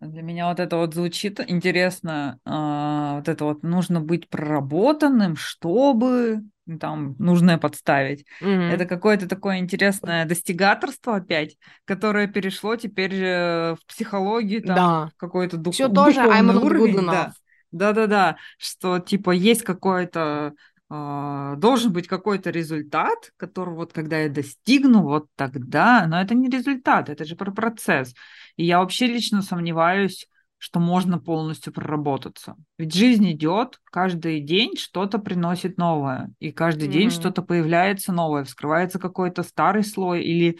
для 0.00 0.22
меня 0.22 0.48
вот 0.48 0.60
это 0.60 0.76
вот 0.76 0.94
звучит 0.94 1.40
интересно. 1.40 2.38
а, 2.44 3.16
вот 3.16 3.28
это 3.28 3.44
вот 3.44 3.62
нужно 3.62 4.00
быть 4.00 4.28
проработанным, 4.28 5.34
чтобы 5.36 6.42
там 6.80 7.14
нужное 7.18 7.58
подставить. 7.58 8.26
Это 8.40 8.84
Мгм. 8.84 8.88
какое-то 8.88 9.28
такое 9.28 9.58
интересное 9.58 10.24
достигаторство 10.26 11.16
опять, 11.16 11.56
которое 11.84 12.26
перешло 12.26 12.76
теперь 12.76 13.14
э, 13.14 13.74
в 13.74 13.86
психологию, 13.86 14.62
там, 14.62 14.76
Да. 14.76 15.10
какой-то 15.16 15.56
дух- 15.56 15.74
Все 15.74 15.88
тоже 15.88 16.20
I'm 16.20 16.54
уровень, 16.58 17.08
да. 17.08 17.32
Да-да-да, 17.70 18.36
что 18.58 18.98
типа 18.98 19.30
есть 19.32 19.62
какой-то 19.62 20.54
а, 20.90 21.54
должен 21.56 21.92
быть 21.92 22.08
какой-то 22.08 22.48
результат, 22.50 23.30
который 23.36 23.74
вот 23.74 23.92
когда 23.92 24.20
я 24.20 24.30
достигну, 24.30 25.02
вот 25.02 25.26
тогда, 25.36 26.06
но 26.08 26.18
это 26.20 26.34
не 26.34 26.48
результат, 26.48 27.10
это 27.10 27.26
же 27.26 27.36
про 27.36 27.50
процесс. 27.52 28.14
И 28.56 28.64
я 28.64 28.78
вообще 28.78 29.06
лично 29.06 29.42
сомневаюсь, 29.42 30.26
что 30.58 30.80
можно 30.80 31.18
полностью 31.18 31.72
проработаться. 31.72 32.56
Ведь 32.78 32.94
жизнь 32.94 33.30
идет, 33.32 33.80
каждый 33.84 34.40
день 34.40 34.76
что-то 34.76 35.18
приносит 35.18 35.78
новое, 35.78 36.32
и 36.40 36.50
каждый 36.52 36.88
день 36.88 37.10
Мгм. 37.10 37.10
что-то 37.10 37.42
появляется 37.42 38.12
новое, 38.12 38.44
вскрывается 38.44 38.98
какой-то 38.98 39.42
старый 39.42 39.84
слой 39.84 40.22
или 40.22 40.58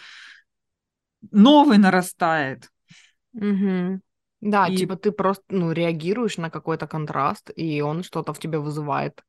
новый 1.32 1.78
нарастает. 1.78 2.70
Мгм. 3.32 4.02
Да, 4.40 4.70
И, 4.70 4.70
типа 4.70 4.96
ты 4.96 5.10
просто, 5.12 5.44
ну, 5.48 5.72
реагируешь 5.72 6.36
на 6.38 6.50
какой-то 6.50 6.86
контраст, 6.86 7.50
и 7.56 7.80
он 7.80 8.02
что-то 8.02 8.32
в 8.34 8.38
тебе 8.38 8.58
вызывает. 8.58 9.22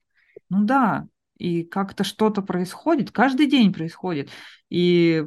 ну 0.49 0.63
да, 0.65 1.07
и 1.37 1.63
как-то 1.63 2.03
что-то 2.03 2.41
происходит, 2.41 3.11
каждый 3.11 3.47
день 3.49 3.73
происходит. 3.73 4.29
И 4.69 5.25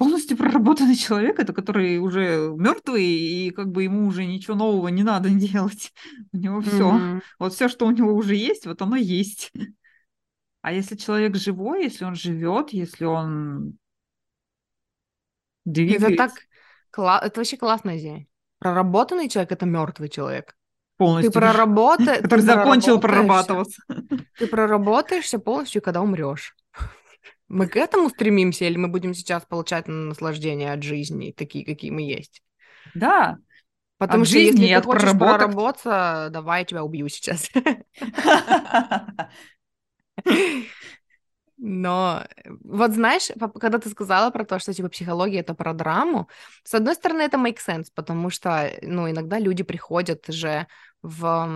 полностью 0.00 0.36
проработанный 0.38 0.96
человек, 0.96 1.38
это 1.38 1.52
который 1.52 1.98
уже 1.98 2.52
мертвый, 2.56 3.04
и 3.04 3.50
как 3.50 3.70
бы 3.70 3.82
ему 3.82 4.06
уже 4.08 4.24
ничего 4.24 4.56
нового 4.56 4.88
не 4.88 5.02
надо 5.02 5.28
делать. 5.30 5.92
У 6.32 6.38
него 6.38 6.62
все. 6.62 6.90
Мгм. 6.90 7.20
Вот 7.38 7.52
все, 7.52 7.68
что 7.68 7.86
у 7.86 7.90
него 7.90 8.14
уже 8.14 8.34
есть, 8.34 8.66
вот 8.66 8.80
оно 8.82 8.96
есть. 8.96 9.52
А 10.62 10.72
если 10.72 10.94
человек 10.94 11.36
живой, 11.36 11.84
если 11.84 12.04
он 12.04 12.14
живет, 12.14 12.74
если 12.74 13.06
он 13.06 13.78
Это 15.86 16.10
двигается 16.10 16.10
так 16.10 16.32
кла- 16.96 17.20
это 17.20 17.40
вообще 17.40 17.56
классная 17.56 17.98
идея. 17.98 18.26
Проработанный 18.58 19.28
человек 19.28 19.52
это 19.52 19.66
мертвый 19.66 20.08
человек. 20.08 20.56
Ты 20.96 20.96
полностью, 20.98 21.32
проработаешь, 21.40 22.18
ты 22.22 22.22
который 22.22 22.42
закончил 22.42 23.00
прорабатываться. 23.00 23.82
ты 24.36 24.46
проработаешься 24.46 25.38
полностью, 25.38 25.82
когда 25.82 26.00
умрешь. 26.00 26.56
Мы 27.50 27.66
к 27.66 27.76
этому 27.76 28.08
стремимся, 28.08 28.64
или 28.64 28.76
мы 28.76 28.88
будем 28.88 29.12
сейчас 29.12 29.44
получать 29.44 29.88
наслаждение 29.88 30.72
от 30.72 30.82
жизни, 30.82 31.34
такие, 31.36 31.66
какие 31.66 31.90
мы 31.90 32.02
есть? 32.02 32.42
Да, 32.94 33.36
Потому 33.98 34.22
от 34.22 34.28
что 34.28 34.38
если 34.38 34.52
жизни 34.52 34.70
и 34.70 34.74
ты 34.74 34.82
хочешь 34.82 35.02
проработок. 35.02 35.38
проработаться, 35.38 36.28
давай 36.30 36.60
я 36.60 36.64
тебя 36.64 36.84
убью 36.84 37.08
сейчас. 37.08 37.50
Но 41.58 42.24
вот 42.64 42.92
знаешь, 42.92 43.28
когда 43.60 43.78
ты 43.78 43.90
сказала 43.90 44.30
про 44.30 44.44
то, 44.44 44.58
что 44.58 44.72
типа 44.72 44.88
психология 44.88 45.40
это 45.40 45.54
про 45.54 45.74
драму, 45.74 46.28
с 46.64 46.72
одной 46.72 46.94
стороны 46.94 47.20
это 47.20 47.36
make 47.36 47.58
sense, 47.58 47.88
потому 47.94 48.30
что, 48.30 48.72
ну, 48.80 49.10
иногда 49.10 49.38
люди 49.38 49.62
приходят 49.62 50.24
же 50.28 50.66
в 51.02 51.50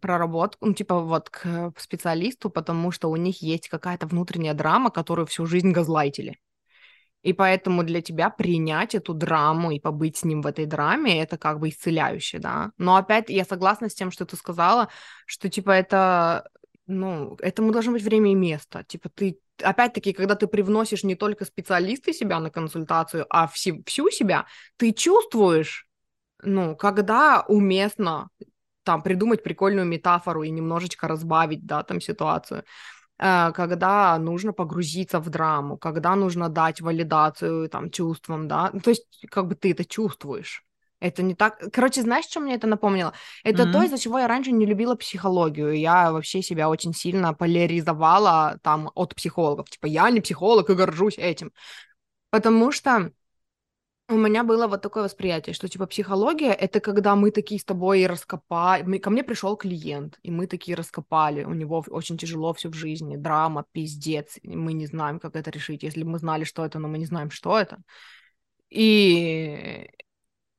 проработку, 0.00 0.66
ну, 0.66 0.74
типа 0.74 1.00
вот 1.00 1.30
к 1.30 1.72
специалисту, 1.78 2.50
потому 2.50 2.90
что 2.90 3.10
у 3.10 3.16
них 3.16 3.42
есть 3.42 3.68
какая-то 3.68 4.06
внутренняя 4.06 4.54
драма, 4.54 4.90
которую 4.90 5.26
всю 5.26 5.46
жизнь 5.46 5.72
газлайтили. 5.72 6.38
И 7.22 7.32
поэтому 7.32 7.84
для 7.84 8.02
тебя 8.02 8.30
принять 8.30 8.94
эту 8.94 9.14
драму 9.14 9.70
и 9.70 9.78
побыть 9.78 10.16
с 10.16 10.24
ним 10.24 10.42
в 10.42 10.46
этой 10.46 10.66
драме, 10.66 11.22
это 11.22 11.38
как 11.38 11.60
бы 11.60 11.68
исцеляюще, 11.68 12.38
да. 12.38 12.72
Но 12.78 12.96
опять 12.96 13.30
я 13.30 13.44
согласна 13.44 13.88
с 13.88 13.94
тем, 13.94 14.10
что 14.10 14.26
ты 14.26 14.36
сказала, 14.36 14.88
что 15.26 15.48
типа 15.48 15.70
это, 15.70 16.48
ну, 16.86 17.36
этому 17.40 17.70
должно 17.70 17.92
быть 17.92 18.02
время 18.02 18.32
и 18.32 18.34
место. 18.34 18.82
Типа 18.84 19.08
ты, 19.08 19.38
опять-таки, 19.62 20.12
когда 20.12 20.34
ты 20.34 20.48
привносишь 20.48 21.04
не 21.04 21.14
только 21.14 21.44
специалисты 21.44 22.12
себя 22.12 22.40
на 22.40 22.50
консультацию, 22.50 23.24
а 23.30 23.46
все, 23.46 23.80
всю 23.86 24.10
себя, 24.10 24.46
ты 24.76 24.92
чувствуешь, 24.92 25.86
ну, 26.42 26.74
когда 26.74 27.44
уместно 27.46 28.30
там 28.84 29.02
придумать 29.02 29.42
прикольную 29.42 29.86
метафору 29.86 30.42
и 30.42 30.50
немножечко 30.50 31.08
разбавить, 31.08 31.66
да, 31.66 31.82
там 31.82 32.00
ситуацию 32.00 32.64
э, 33.18 33.52
когда 33.54 34.18
нужно 34.18 34.52
погрузиться 34.52 35.20
в 35.20 35.30
драму, 35.30 35.76
когда 35.78 36.16
нужно 36.16 36.48
дать 36.48 36.80
валидацию 36.80 37.68
там 37.68 37.90
чувствам, 37.90 38.48
да, 38.48 38.70
Ну, 38.72 38.80
то 38.80 38.90
есть 38.90 39.06
как 39.30 39.46
бы 39.48 39.54
ты 39.54 39.72
это 39.72 39.84
чувствуешь. 39.84 40.64
Это 41.00 41.22
не 41.24 41.34
так... 41.34 41.60
Короче, 41.72 42.02
знаешь, 42.02 42.26
что 42.26 42.38
мне 42.38 42.54
это 42.54 42.68
напомнило? 42.68 43.12
Это 43.42 43.66
то, 43.66 43.78
М. 43.78 43.84
из-за 43.84 43.98
чего 43.98 44.20
я 44.20 44.28
раньше 44.28 44.52
не 44.52 44.66
любила 44.66 44.94
психологию. 44.94 45.72
Я 45.76 46.12
вообще 46.12 46.42
себя 46.42 46.68
очень 46.68 46.94
сильно 46.94 47.34
поляризовала 47.34 48.58
там 48.62 48.88
от 48.94 49.14
психологов. 49.16 49.68
Типа, 49.68 49.86
я 49.86 50.08
не 50.10 50.20
психолог 50.20 50.70
и 50.70 50.74
горжусь 50.74 51.18
этим. 51.18 51.52
Потому 52.30 52.72
что 52.72 53.12
у 54.08 54.16
меня 54.16 54.44
было 54.44 54.66
вот 54.66 54.82
такое 54.82 55.04
восприятие, 55.04 55.54
что 55.54 55.68
типа 55.68 55.86
психология 55.86 56.52
это 56.52 56.80
когда 56.80 57.16
мы 57.16 57.30
такие 57.30 57.60
с 57.60 57.64
тобой 57.64 58.06
раскопали. 58.06 58.98
Ко 58.98 59.10
мне 59.10 59.22
пришел 59.24 59.56
клиент, 59.56 60.18
и 60.22 60.30
мы 60.30 60.46
такие 60.46 60.76
раскопали. 60.76 61.44
У 61.44 61.54
него 61.54 61.84
очень 61.88 62.18
тяжело 62.18 62.52
все 62.52 62.68
в 62.68 62.74
жизни, 62.74 63.16
драма, 63.16 63.64
пиздец. 63.72 64.38
Мы 64.42 64.72
не 64.74 64.86
знаем, 64.86 65.18
как 65.18 65.36
это 65.36 65.50
решить. 65.50 65.82
Если 65.82 66.02
бы 66.02 66.10
мы 66.10 66.18
знали, 66.18 66.44
что 66.44 66.64
это, 66.64 66.78
но 66.78 66.88
мы 66.88 66.98
не 66.98 67.06
знаем, 67.06 67.30
что 67.30 67.58
это. 67.58 67.82
И 68.70 69.88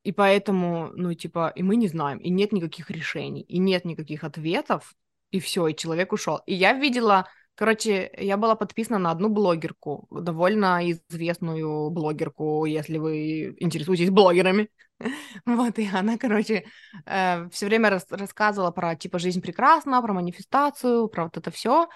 и 0.04 0.12
поэтому, 0.12 0.90
ну, 0.94 1.14
типа, 1.14 1.50
и 1.56 1.62
мы 1.62 1.76
не 1.76 1.88
знаем, 1.88 2.18
и 2.18 2.28
нет 2.28 2.52
никаких 2.52 2.90
решений, 2.90 3.40
и 3.40 3.58
нет 3.58 3.86
никаких 3.86 4.22
ответов, 4.22 4.94
и 5.30 5.40
все, 5.40 5.66
и 5.68 5.74
человек 5.74 6.12
ушел. 6.12 6.42
И 6.46 6.54
я 6.54 6.74
видела, 6.74 7.26
короче, 7.54 8.10
я 8.18 8.36
была 8.36 8.54
подписана 8.56 8.98
на 8.98 9.10
одну 9.10 9.28
блогерку, 9.28 10.06
довольно 10.10 10.80
известную 10.90 11.90
блогерку, 11.90 12.64
если 12.64 12.98
вы 12.98 13.56
интересуетесь 13.58 14.10
блогерами. 14.10 14.68
Вот, 15.44 15.78
и 15.80 15.88
она, 15.92 16.16
короче, 16.18 16.64
все 17.04 17.66
время 17.66 17.90
рас- 17.90 18.06
рассказывала 18.10 18.70
про, 18.70 18.94
типа, 18.94 19.18
жизнь 19.18 19.40
прекрасна, 19.40 20.00
про 20.00 20.12
манифестацию, 20.12 21.08
про 21.08 21.24
вот 21.24 21.36
это 21.36 21.50
все. 21.50 21.88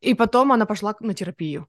И 0.00 0.14
потом 0.14 0.52
она 0.52 0.66
пошла 0.66 0.94
на 1.00 1.14
терапию. 1.14 1.68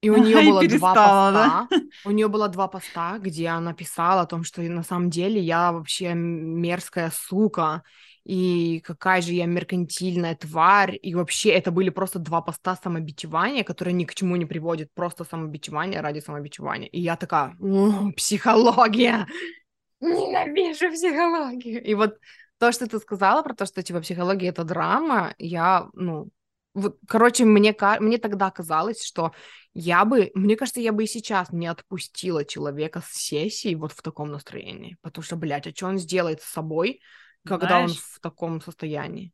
И 0.00 0.10
у 0.10 0.16
нее 0.22 0.42
было 0.42 0.66
два 0.66 0.94
да? 0.94 1.66
поста. 1.66 1.86
У 2.04 2.10
нее 2.10 2.28
было 2.28 2.48
два 2.48 2.68
поста, 2.68 3.18
где 3.18 3.48
она 3.48 3.72
писала 3.72 4.22
о 4.22 4.26
том, 4.26 4.44
что 4.44 4.62
на 4.62 4.82
самом 4.82 5.10
деле 5.10 5.40
я 5.40 5.72
вообще 5.72 6.14
мерзкая 6.14 7.10
сука, 7.14 7.82
и 8.28 8.80
какая 8.80 9.22
же 9.22 9.32
я 9.32 9.46
меркантильная 9.46 10.36
тварь. 10.36 10.98
И 11.00 11.14
вообще 11.14 11.48
это 11.48 11.70
были 11.70 11.88
просто 11.88 12.18
два 12.18 12.42
поста 12.42 12.76
самобичевания, 12.76 13.64
которые 13.64 13.94
ни 13.94 14.04
к 14.04 14.14
чему 14.14 14.36
не 14.36 14.44
приводят, 14.44 14.92
просто 14.92 15.24
самобичевание 15.24 16.02
ради 16.02 16.20
самобичевания. 16.20 16.88
И 16.88 17.00
я 17.00 17.16
такая, 17.16 17.56
«О, 17.58 18.12
психология! 18.14 19.26
Ненавижу 20.00 20.92
психологию! 20.92 21.82
И 21.82 21.94
вот 21.94 22.18
то, 22.58 22.70
что 22.70 22.86
ты 22.86 22.98
сказала 22.98 23.42
про 23.42 23.54
то, 23.54 23.64
что 23.64 23.82
типа 23.82 24.00
психология 24.02 24.48
это 24.48 24.62
драма, 24.62 25.34
я, 25.38 25.88
ну, 25.94 26.28
вот, 26.74 26.98
короче, 27.08 27.46
мне, 27.46 27.74
мне 28.00 28.18
тогда 28.18 28.50
казалось, 28.50 29.02
что 29.02 29.32
я 29.72 30.04
бы, 30.04 30.30
мне 30.34 30.54
кажется, 30.54 30.80
я 30.80 30.92
бы 30.92 31.04
и 31.04 31.06
сейчас 31.06 31.50
не 31.50 31.66
отпустила 31.66 32.44
человека 32.44 33.00
с 33.00 33.10
сессии 33.10 33.74
вот 33.74 33.92
в 33.92 34.02
таком 34.02 34.30
настроении. 34.30 34.98
Потому 35.00 35.22
что, 35.24 35.36
блядь, 35.36 35.66
а 35.66 35.70
что 35.70 35.86
он 35.86 35.98
сделает 35.98 36.42
с 36.42 36.52
собой, 36.52 37.00
когда 37.44 37.80
он 37.80 37.88
Знаешь, 37.88 37.98
в 37.98 38.20
таком 38.20 38.60
состоянии? 38.60 39.32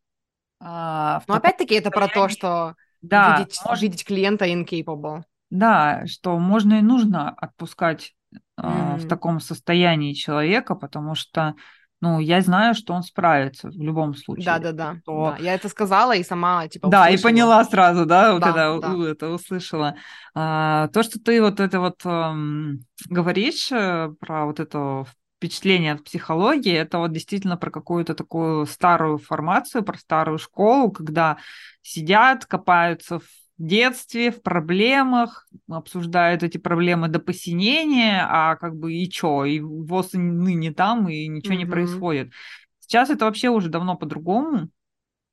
а, 0.61 1.21
в 1.21 1.29
Но 1.29 1.35
опять-таки 1.35 1.75
это 1.75 1.91
про 1.91 2.09
то, 2.09 2.29
что 2.29 2.75
да, 3.03 3.39
видеть, 3.39 3.61
может, 3.65 3.83
видеть 3.83 4.05
клиента 4.05 4.47
incapable. 4.47 5.23
да, 5.51 6.07
что 6.07 6.39
можно 6.39 6.75
и 6.79 6.83
нужно 6.83 7.31
отпускать 7.31 8.15
а, 8.57 8.97
в 8.97 9.07
таком 9.09 9.41
состоянии 9.41 10.15
человека, 10.15 10.75
потому 10.75 11.15
что, 11.15 11.55
ну, 12.01 12.19
я 12.19 12.41
знаю, 12.41 12.75
что 12.75 12.95
он 12.95 13.03
справится 13.03 13.69
в 13.69 13.77
любом 13.77 14.15
случае. 14.15 14.45
Да-да-да, 14.47 14.97
Что 15.03 15.35
да. 15.37 15.45
Я 15.45 15.55
это 15.55 15.69
сказала 15.69 16.15
и 16.17 16.25
сама, 16.25 16.67
типа, 16.69 16.89
Да, 16.89 17.09
и 17.09 17.19
поняла 17.23 17.65
сразу, 17.65 18.07
да, 18.07 18.39
Да, 18.39 18.41
когда 18.41 18.79
да. 18.79 19.11
это 19.11 19.29
услышала. 19.31 19.97
А, 20.35 20.89
то, 20.89 21.03
что 21.03 21.21
ты 21.21 21.41
вот 21.43 21.61
это 21.61 21.81
вот 21.81 22.01
ам, 22.05 22.79
говоришь 23.09 23.71
э, 23.71 24.11
про 24.19 24.47
вот 24.47 24.61
это 24.61 25.05
впечатление 25.45 25.93
от 25.93 26.05
психологии, 26.05 26.73
это 26.73 26.99
вот 26.99 27.13
действительно 27.13 27.59
про 27.59 27.71
какую-то 27.71 28.15
такую 28.15 28.65
старую 28.65 29.19
формацию, 29.19 29.83
про 29.85 29.99
старую 29.99 30.39
школу, 30.39 30.91
когда 30.91 31.37
сидят, 31.83 32.47
копаются 32.47 33.19
в 33.19 33.25
детстве, 33.59 34.31
в 34.31 34.41
проблемах, 34.41 35.47
обсуждают 35.69 36.43
эти 36.43 36.57
проблемы 36.57 37.09
до 37.09 37.19
посинения, 37.19 38.27
а 38.27 38.57
как 38.57 38.75
бы 38.75 38.95
и 38.95 39.09
чё, 39.11 39.45
и 39.45 39.61
ВОЗ 39.61 40.15
и 40.15 40.19
ныне 40.19 40.73
там, 40.73 41.11
и 41.11 41.29
ничего 41.29 41.55
не 41.57 41.65
Мгм. 41.65 41.73
происходит. 41.73 42.33
Сейчас 42.81 43.11
это 43.11 43.27
вообще 43.27 43.51
уже 43.51 43.69
давно 43.69 43.97
по-другому, 43.97 44.69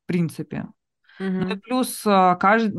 в 0.04 0.08
принципе. 0.08 0.68
Ну 1.22 1.50
и 1.50 1.56
плюс 1.56 2.02
а, 2.06 2.36
кажд... 2.36 2.74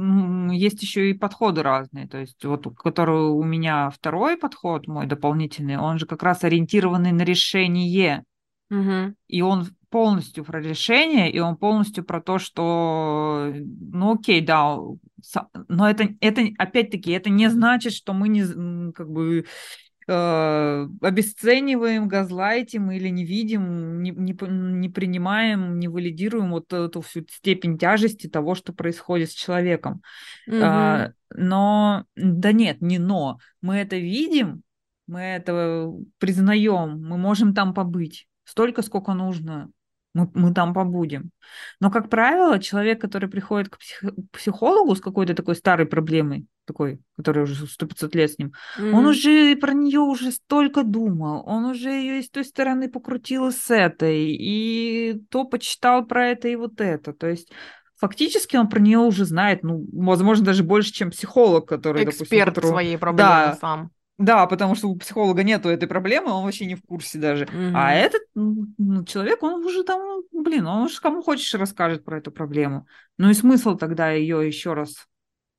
есть 0.51 0.83
еще 0.83 1.11
и 1.11 1.15
подходы 1.15 1.63
разные. 1.63 2.09
То 2.09 2.19
есть 2.19 2.45
вот 2.45 2.67
который 2.77 3.31
у 3.31 3.43
меня 3.43 3.91
второй 3.91 4.37
подход, 4.37 4.89
мой 4.89 5.07
дополнительный, 5.07 5.77
он 5.77 5.99
же 5.99 6.07
как 6.07 6.23
раз 6.23 6.43
ориентированный 6.43 7.13
на 7.13 7.23
решение. 7.23 8.25
Мгм. 8.69 9.15
И 9.29 9.43
он 9.43 9.67
полностью 9.91 10.45
про 10.45 10.61
решение, 10.61 11.31
и 11.31 11.39
он 11.39 11.57
полностью 11.57 12.03
про 12.03 12.21
то, 12.21 12.39
что, 12.39 13.53
ну 13.55 14.15
окей, 14.15 14.41
да, 14.41 14.79
но 15.69 15.89
это, 15.89 16.09
это 16.21 16.43
опять-таки, 16.59 17.13
это 17.13 17.29
не 17.29 17.49
значит, 17.49 17.93
что 17.93 18.15
мы 18.15 18.29
не, 18.29 18.93
как 18.93 19.11
бы 19.11 19.45
э, 20.07 20.89
обесцениваем, 21.01 22.09
газлайтим 22.09 22.91
или 22.91 23.09
не 23.09 23.25
видим, 23.25 24.03
не, 24.03 24.11
не, 24.11 24.37
не 24.41 24.89
принимаем, 24.89 25.79
не 25.79 25.89
валидируем 25.89 26.51
вот 26.51 26.73
эту 26.73 27.01
всю 27.01 27.27
степень 27.29 27.79
тяжести 27.79 28.29
того, 28.29 28.55
что 28.55 28.73
происходит 28.73 29.31
с 29.31 29.35
человеком. 29.35 30.03
Мгм. 30.47 30.61
А, 30.63 31.13
но, 31.35 32.05
да 32.17 32.53
нет, 32.53 32.81
не 32.81 32.99
но. 32.99 33.39
Мы 33.61 33.77
это 33.77 33.97
видим, 33.97 34.63
мы 35.07 35.21
это 35.21 35.93
признаем, 36.19 37.03
мы 37.03 37.19
можем 37.19 37.55
там 37.55 37.75
побыть 37.75 38.27
столько, 38.45 38.83
сколько 38.83 39.15
нужно. 39.15 39.71
Мы, 40.15 40.31
мы 40.35 40.53
там 40.53 40.75
побудем. 40.75 41.31
Но, 41.81 41.91
как 41.91 42.11
правило, 42.11 42.59
человек, 42.59 43.01
который 43.01 43.31
приходит 43.31 43.71
к 43.71 43.79
псих- 43.79 44.15
психологу 44.31 44.95
с 44.95 45.01
какой-то 45.01 45.35
такой 45.35 45.57
старой 45.57 45.87
проблемой, 45.87 46.47
такой, 46.65 47.01
которая 47.17 47.45
уже 47.45 47.67
сто 47.67 47.87
500 47.87 48.15
лет 48.15 48.31
с 48.33 48.39
ним, 48.39 48.53
он 48.91 49.05
Мгм. 49.05 49.09
уже 49.11 49.57
про 49.57 49.73
нее 49.73 50.01
уже 50.01 50.33
столько 50.33 50.83
думал, 50.85 51.43
он 51.47 51.65
уже 51.65 51.91
ее 51.91 52.21
и 52.21 52.23
с 52.23 52.31
той 52.31 52.45
стороны 52.45 52.89
покрутил, 52.89 53.49
и 53.49 53.53
с 53.53 53.71
этой, 53.71 54.31
и 54.31 55.21
то 55.31 55.45
почитал 55.45 56.05
про 56.07 56.29
это, 56.29 56.49
и 56.49 56.57
вот 56.57 56.81
это. 56.81 57.13
То 57.13 57.29
есть 57.29 57.51
фактически 57.97 58.57
он 58.57 58.69
про 58.69 58.81
нее 58.81 58.99
уже 58.99 59.25
знает, 59.25 59.63
ну, 59.63 59.87
возможно, 59.93 60.45
даже 60.45 60.63
больше, 60.63 60.93
чем 60.93 61.11
психолог, 61.11 61.69
который, 61.69 62.05
допустим, 62.05 62.19
Эксперт 62.21 62.55
которого... 62.55 62.73
своей 62.73 62.99
проблемы 62.99 63.27
Да, 63.27 63.59
сам. 63.61 63.91
да, 64.19 64.47
потому 64.47 64.75
что 64.75 64.89
у 64.89 64.97
психолога 64.97 65.43
нету 65.43 65.69
этой 65.69 65.89
проблемы, 65.89 66.31
он 66.31 66.45
вообще 66.45 66.67
не 66.67 66.75
в 66.75 66.83
курсе 66.83 67.19
даже. 67.19 67.49
А 67.75 67.93
Мгм. 67.93 67.99
этот 68.01 68.23
ну, 68.35 69.05
человек, 69.05 69.43
он 69.43 69.65
уже 69.65 69.85
там, 69.85 70.23
блин, 70.33 70.67
он 70.67 70.83
уже 70.83 71.01
кому 71.01 71.23
хочешь 71.23 71.53
расскажет 71.55 72.05
про 72.05 72.19
эту 72.19 72.31
проблему. 72.31 72.87
Ну 73.19 73.31
и 73.31 73.35
смысл 73.35 73.77
тогда 73.77 74.11
ее 74.11 74.47
еще 74.47 74.75
раз 74.75 75.07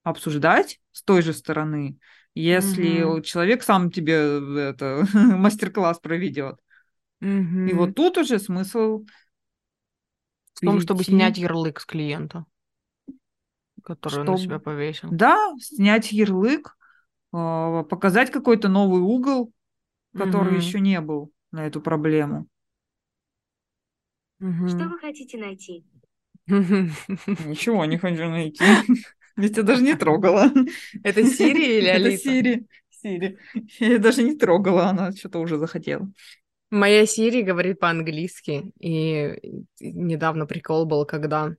обсуждать 0.04 0.80
с 0.92 1.04
той 1.04 1.22
же 1.22 1.34
стороны, 1.34 1.98
если 2.36 3.04
Мгм. 3.04 3.22
человек 3.22 3.64
сам 3.64 3.92
тебе 3.92 4.16
это 4.60 5.06
мастер-класс 5.14 6.00
проведет. 6.00 6.60
И 7.66 7.74
Мгм. 7.74 7.74
вот 7.74 7.96
тут 7.96 8.18
уже 8.18 8.40
смысл 8.40 9.06
В 10.56 10.62
том, 10.62 10.80
чтобы 10.80 11.04
снять 11.04 11.38
ярлык 11.38 11.80
с 11.80 11.86
клиента, 11.86 12.46
который 13.84 14.22
он 14.22 14.30
на 14.30 14.38
себя 14.38 14.58
чтобы, 14.58 14.60
повесил. 14.60 15.10
да, 15.10 15.54
снять 15.60 16.12
ярлык, 16.12 16.78
а, 17.34 17.84
показать 17.84 18.32
какой-то 18.32 18.70
новый 18.70 19.02
угол, 19.02 19.54
который 20.16 20.56
Мгм. 20.56 20.58
еще 20.58 20.80
не 20.80 21.02
был 21.02 21.32
на 21.52 21.68
эту 21.68 21.82
проблему. 21.82 22.48
Что 24.66 24.84
Мгм. 24.84 24.90
вы 24.90 25.00
хотите 25.00 25.38
найти? 25.38 25.86
Ничего 27.38 27.86
не 27.86 27.98
хочу 27.98 28.30
найти. 28.30 28.84
Я 29.38 29.50
тебя 29.50 29.64
даже 29.64 29.84
не 29.84 29.96
трогала. 29.96 30.52
Это 31.04 31.24
Сири 31.26 31.80
или 31.80 31.88
Это 31.90 32.06
Алиса? 32.06 32.24
Сири. 32.24 32.68
Сири. 32.90 33.38
Я 33.80 34.00
даже 34.00 34.24
не 34.24 34.36
трогала, 34.36 34.88
она 34.88 35.12
что-то 35.12 35.40
уже 35.40 35.58
захотела. 35.58 36.08
Моя 36.70 37.06
Сири 37.06 37.42
говорит 37.42 37.80
по-английски, 37.80 38.72
и 38.80 39.40
недавно 39.80 40.46
прикол 40.46 40.86
был, 40.86 41.06
когда 41.06 41.56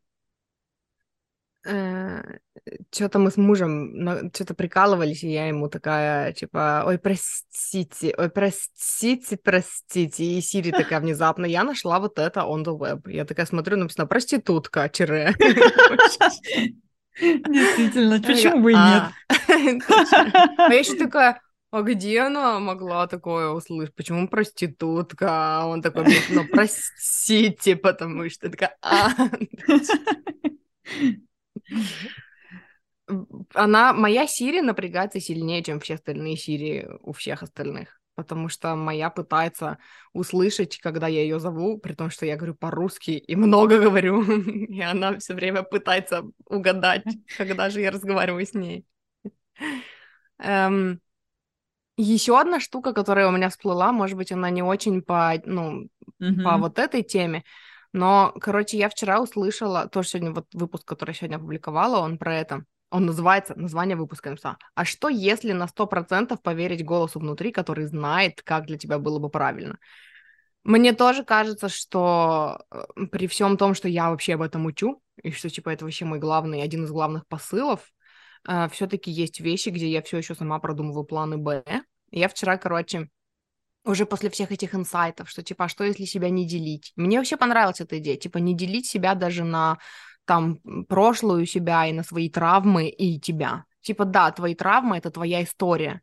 что-то 1.64 3.18
мы 3.18 3.30
с 3.30 3.36
мужем 3.38 4.30
что-то 4.34 4.54
прикалывались, 4.54 5.24
и 5.24 5.32
я 5.32 5.48
ему 5.48 5.68
такая, 5.68 6.32
типа, 6.32 6.84
ой, 6.86 6.98
простите, 6.98 8.14
ой, 8.18 8.28
простите, 8.28 9.38
простите. 9.38 10.24
И 10.24 10.40
Сири 10.42 10.72
такая 10.72 11.00
внезапно, 11.00 11.46
я 11.46 11.64
нашла 11.64 12.00
вот 12.00 12.18
это 12.18 12.40
on 12.40 12.64
the 12.64 12.76
web. 12.76 13.10
Я 13.10 13.24
такая 13.24 13.46
смотрю, 13.46 13.78
написано 13.78 14.06
проститутка, 14.06 14.88
тире. 14.90 15.34
Действительно, 17.20 18.20
почему 18.20 18.62
бы 18.62 18.72
и 18.72 18.74
нет? 18.74 19.04
А 19.28 20.68
я 20.72 20.78
еще 20.78 20.96
такая, 20.96 21.40
а 21.70 21.82
где 21.82 22.20
она 22.20 22.60
могла 22.60 23.06
такое 23.06 23.48
услышать? 23.50 23.94
Почему 23.94 24.28
проститутка? 24.28 25.28
А 25.30 25.66
он 25.66 25.82
такой, 25.82 26.04
«Блин, 26.04 26.22
ну 26.30 26.44
простите, 26.46 27.76
потому 27.76 28.28
что 28.30 28.50
такая, 28.50 28.76
а, 28.82 29.10
она, 33.54 33.92
моя 33.92 34.26
Сири 34.26 34.60
напрягается 34.60 35.20
сильнее, 35.20 35.62
чем 35.62 35.80
все 35.80 35.94
остальные 35.94 36.36
Сири 36.36 36.88
у 37.00 37.12
всех 37.12 37.42
остальных. 37.42 38.00
Потому 38.14 38.48
что 38.48 38.76
моя 38.76 39.10
пытается 39.10 39.78
услышать, 40.12 40.78
когда 40.78 41.08
я 41.08 41.22
ее 41.22 41.40
зову, 41.40 41.78
при 41.78 41.94
том, 41.94 42.10
что 42.10 42.26
я 42.26 42.36
говорю 42.36 42.54
по-русски 42.54 43.10
и 43.12 43.36
много 43.36 43.78
говорю. 43.82 44.22
И 44.22 44.80
она 44.80 45.18
все 45.18 45.34
время 45.34 45.62
пытается 45.62 46.24
угадать, 46.46 47.04
когда 47.36 47.70
же 47.70 47.80
я 47.80 47.90
разговариваю 47.90 48.46
с 48.46 48.54
ней. 48.54 48.86
Эм, 50.38 51.00
еще 51.96 52.40
одна 52.40 52.60
штука, 52.60 52.92
которая 52.92 53.28
у 53.28 53.32
меня 53.32 53.48
всплыла, 53.48 53.92
может 53.92 54.16
быть, 54.16 54.32
она 54.32 54.50
не 54.50 54.62
очень 54.62 55.02
по, 55.02 55.34
ну, 55.44 55.88
по 56.18 56.56
вот 56.58 56.78
этой 56.78 57.02
теме, 57.02 57.44
но, 57.92 58.34
короче, 58.40 58.76
я 58.76 58.88
вчера 58.88 59.20
услышала, 59.20 59.88
тоже 59.88 60.08
сегодня 60.08 60.32
вот 60.32 60.46
выпуск, 60.52 60.84
который 60.84 61.10
я 61.10 61.14
сегодня 61.14 61.36
опубликовала, 61.36 62.00
он 62.00 62.18
про 62.18 62.34
это. 62.36 62.64
Он 62.94 63.06
называется, 63.06 63.54
название 63.56 63.96
выпуска 63.96 64.28
я 64.28 64.34
написала. 64.34 64.56
А 64.76 64.84
что, 64.84 65.08
если 65.08 65.50
на 65.50 65.66
100% 65.66 66.40
поверить 66.40 66.84
голосу 66.84 67.18
внутри, 67.18 67.50
который 67.50 67.86
знает, 67.86 68.40
как 68.42 68.66
для 68.66 68.78
тебя 68.78 69.00
было 69.00 69.18
бы 69.18 69.30
правильно? 69.30 69.78
Мне 70.62 70.92
тоже 70.92 71.24
кажется, 71.24 71.68
что 71.68 72.64
э, 72.70 73.06
при 73.10 73.26
всем 73.26 73.56
том, 73.56 73.74
что 73.74 73.88
я 73.88 74.10
вообще 74.10 74.34
об 74.34 74.42
этом 74.42 74.64
учу, 74.66 75.02
и 75.24 75.32
что, 75.32 75.50
типа, 75.50 75.70
это 75.70 75.84
вообще 75.84 76.04
мой 76.04 76.20
главный, 76.20 76.62
один 76.62 76.84
из 76.84 76.92
главных 76.92 77.26
посылов, 77.26 77.80
все-таки 78.70 79.10
есть 79.10 79.40
вещи, 79.40 79.70
где 79.70 79.88
я 79.88 80.00
все 80.00 80.18
еще 80.18 80.36
сама 80.36 80.60
продумываю 80.60 81.04
планы 81.04 81.36
Б. 81.36 81.64
Я 82.12 82.28
вчера, 82.28 82.58
короче, 82.58 83.08
уже 83.84 84.06
после 84.06 84.30
всех 84.30 84.52
этих 84.52 84.72
инсайтов, 84.74 85.28
что 85.28 85.42
типа, 85.42 85.64
а 85.64 85.68
что 85.68 85.82
если 85.82 86.04
себя 86.04 86.28
не 86.28 86.46
делить? 86.46 86.92
Мне 86.94 87.18
вообще 87.18 87.36
понравилась 87.36 87.80
эта 87.80 87.98
идея, 87.98 88.16
типа, 88.16 88.38
не 88.38 88.54
делить 88.54 88.86
себя 88.86 89.14
даже 89.14 89.42
на 89.42 89.78
там 90.24 90.58
прошлую 90.88 91.46
себя 91.46 91.86
и 91.86 91.92
на 91.92 92.02
свои 92.02 92.28
травмы 92.28 92.88
и 92.88 93.18
тебя. 93.20 93.64
Типа, 93.82 94.04
да, 94.04 94.30
твои 94.30 94.54
травмы— 94.54 94.96
это 94.98 95.10
твоя 95.10 95.42
история, 95.42 96.00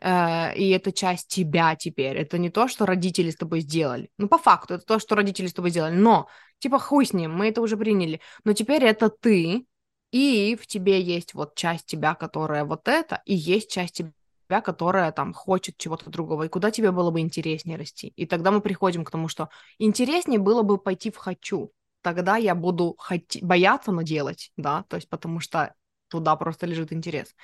э, 0.00 0.54
и 0.56 0.70
это 0.70 0.92
часть 0.92 1.28
тебя 1.28 1.74
теперь. 1.74 2.16
Это 2.16 2.38
не 2.38 2.50
то, 2.50 2.68
что 2.68 2.86
родители 2.86 3.30
с 3.30 3.36
тобой 3.36 3.60
сделали. 3.60 4.10
Ну, 4.18 4.28
по 4.28 4.38
факту, 4.38 4.74
это 4.74 4.84
то, 4.84 4.98
что 4.98 5.14
родители 5.14 5.46
с 5.46 5.54
тобой 5.54 5.70
сделали. 5.70 5.94
Но, 5.94 6.28
типа, 6.58 6.78
хуй 6.78 7.06
с 7.06 7.12
ним, 7.12 7.34
мы 7.34 7.48
это 7.48 7.62
уже 7.62 7.76
приняли. 7.76 8.20
Но 8.44 8.52
теперь 8.52 8.84
это 8.84 9.08
ты, 9.08 9.66
и 10.12 10.56
в 10.60 10.66
тебе 10.66 11.00
есть 11.00 11.34
вот 11.34 11.54
часть 11.56 11.86
тебя, 11.86 12.14
которая 12.14 12.64
вот 12.64 12.88
это, 12.88 13.22
и 13.24 13.34
есть 13.34 13.70
часть 13.70 13.96
тебя, 13.96 14.60
которая 14.60 15.10
там 15.12 15.32
хочет 15.32 15.76
чего-то 15.78 16.10
другого, 16.10 16.44
и 16.44 16.48
куда 16.48 16.70
тебе 16.70 16.92
было 16.92 17.10
бы 17.10 17.20
интереснее 17.20 17.78
расти. 17.78 18.08
И 18.16 18.26
тогда 18.26 18.50
мы 18.50 18.60
приходим 18.60 19.04
к 19.04 19.10
тому, 19.10 19.28
что 19.28 19.48
интереснее 19.78 20.38
было 20.38 20.62
бы 20.62 20.78
пойти 20.78 21.10
в 21.10 21.16
«хочу», 21.16 21.72
тогда 22.04 22.36
я 22.36 22.54
буду 22.54 22.94
хоти- 22.98 23.40
бояться, 23.42 23.90
но 23.90 24.02
делать, 24.02 24.52
да, 24.56 24.84
то 24.88 24.96
есть 24.96 25.08
потому 25.08 25.40
что 25.40 25.74
туда 26.08 26.36
просто 26.36 26.66
лежит 26.66 26.92
интерес. 26.92 27.34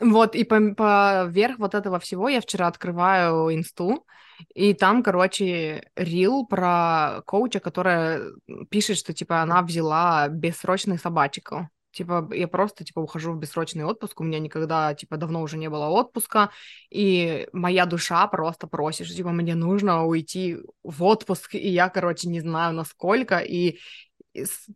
Вот, 0.00 0.34
и 0.34 0.42
по- 0.44 0.74
поверх 0.74 1.58
вот 1.58 1.74
этого 1.74 2.00
всего 2.00 2.28
я 2.28 2.40
вчера 2.40 2.66
открываю 2.66 3.54
инсту, 3.54 4.04
и 4.52 4.74
там, 4.74 5.02
короче, 5.04 5.88
рил 5.94 6.44
про 6.44 7.22
коуча, 7.24 7.60
которая 7.60 8.22
пишет, 8.68 8.98
что, 8.98 9.14
типа, 9.14 9.42
она 9.42 9.62
взяла 9.62 10.26
бессрочный 10.28 10.98
собачку. 10.98 11.68
Типа, 11.92 12.28
я 12.32 12.48
просто, 12.48 12.84
типа, 12.84 13.00
ухожу 13.00 13.32
в 13.32 13.38
бессрочный 13.38 13.84
отпуск, 13.84 14.20
у 14.20 14.24
меня 14.24 14.38
никогда, 14.38 14.94
типа, 14.94 15.16
давно 15.16 15.42
уже 15.42 15.58
не 15.58 15.68
было 15.68 15.88
отпуска, 15.88 16.50
и 16.90 17.48
моя 17.52 17.86
душа 17.86 18.26
просто 18.28 18.66
просит, 18.66 19.06
что, 19.06 19.16
типа, 19.16 19.30
мне 19.30 19.54
нужно 19.54 20.04
уйти 20.04 20.56
в 20.82 21.04
отпуск, 21.04 21.54
и 21.54 21.68
я, 21.68 21.88
короче, 21.90 22.28
не 22.28 22.40
знаю, 22.40 22.74
насколько, 22.74 23.38
и, 23.38 23.78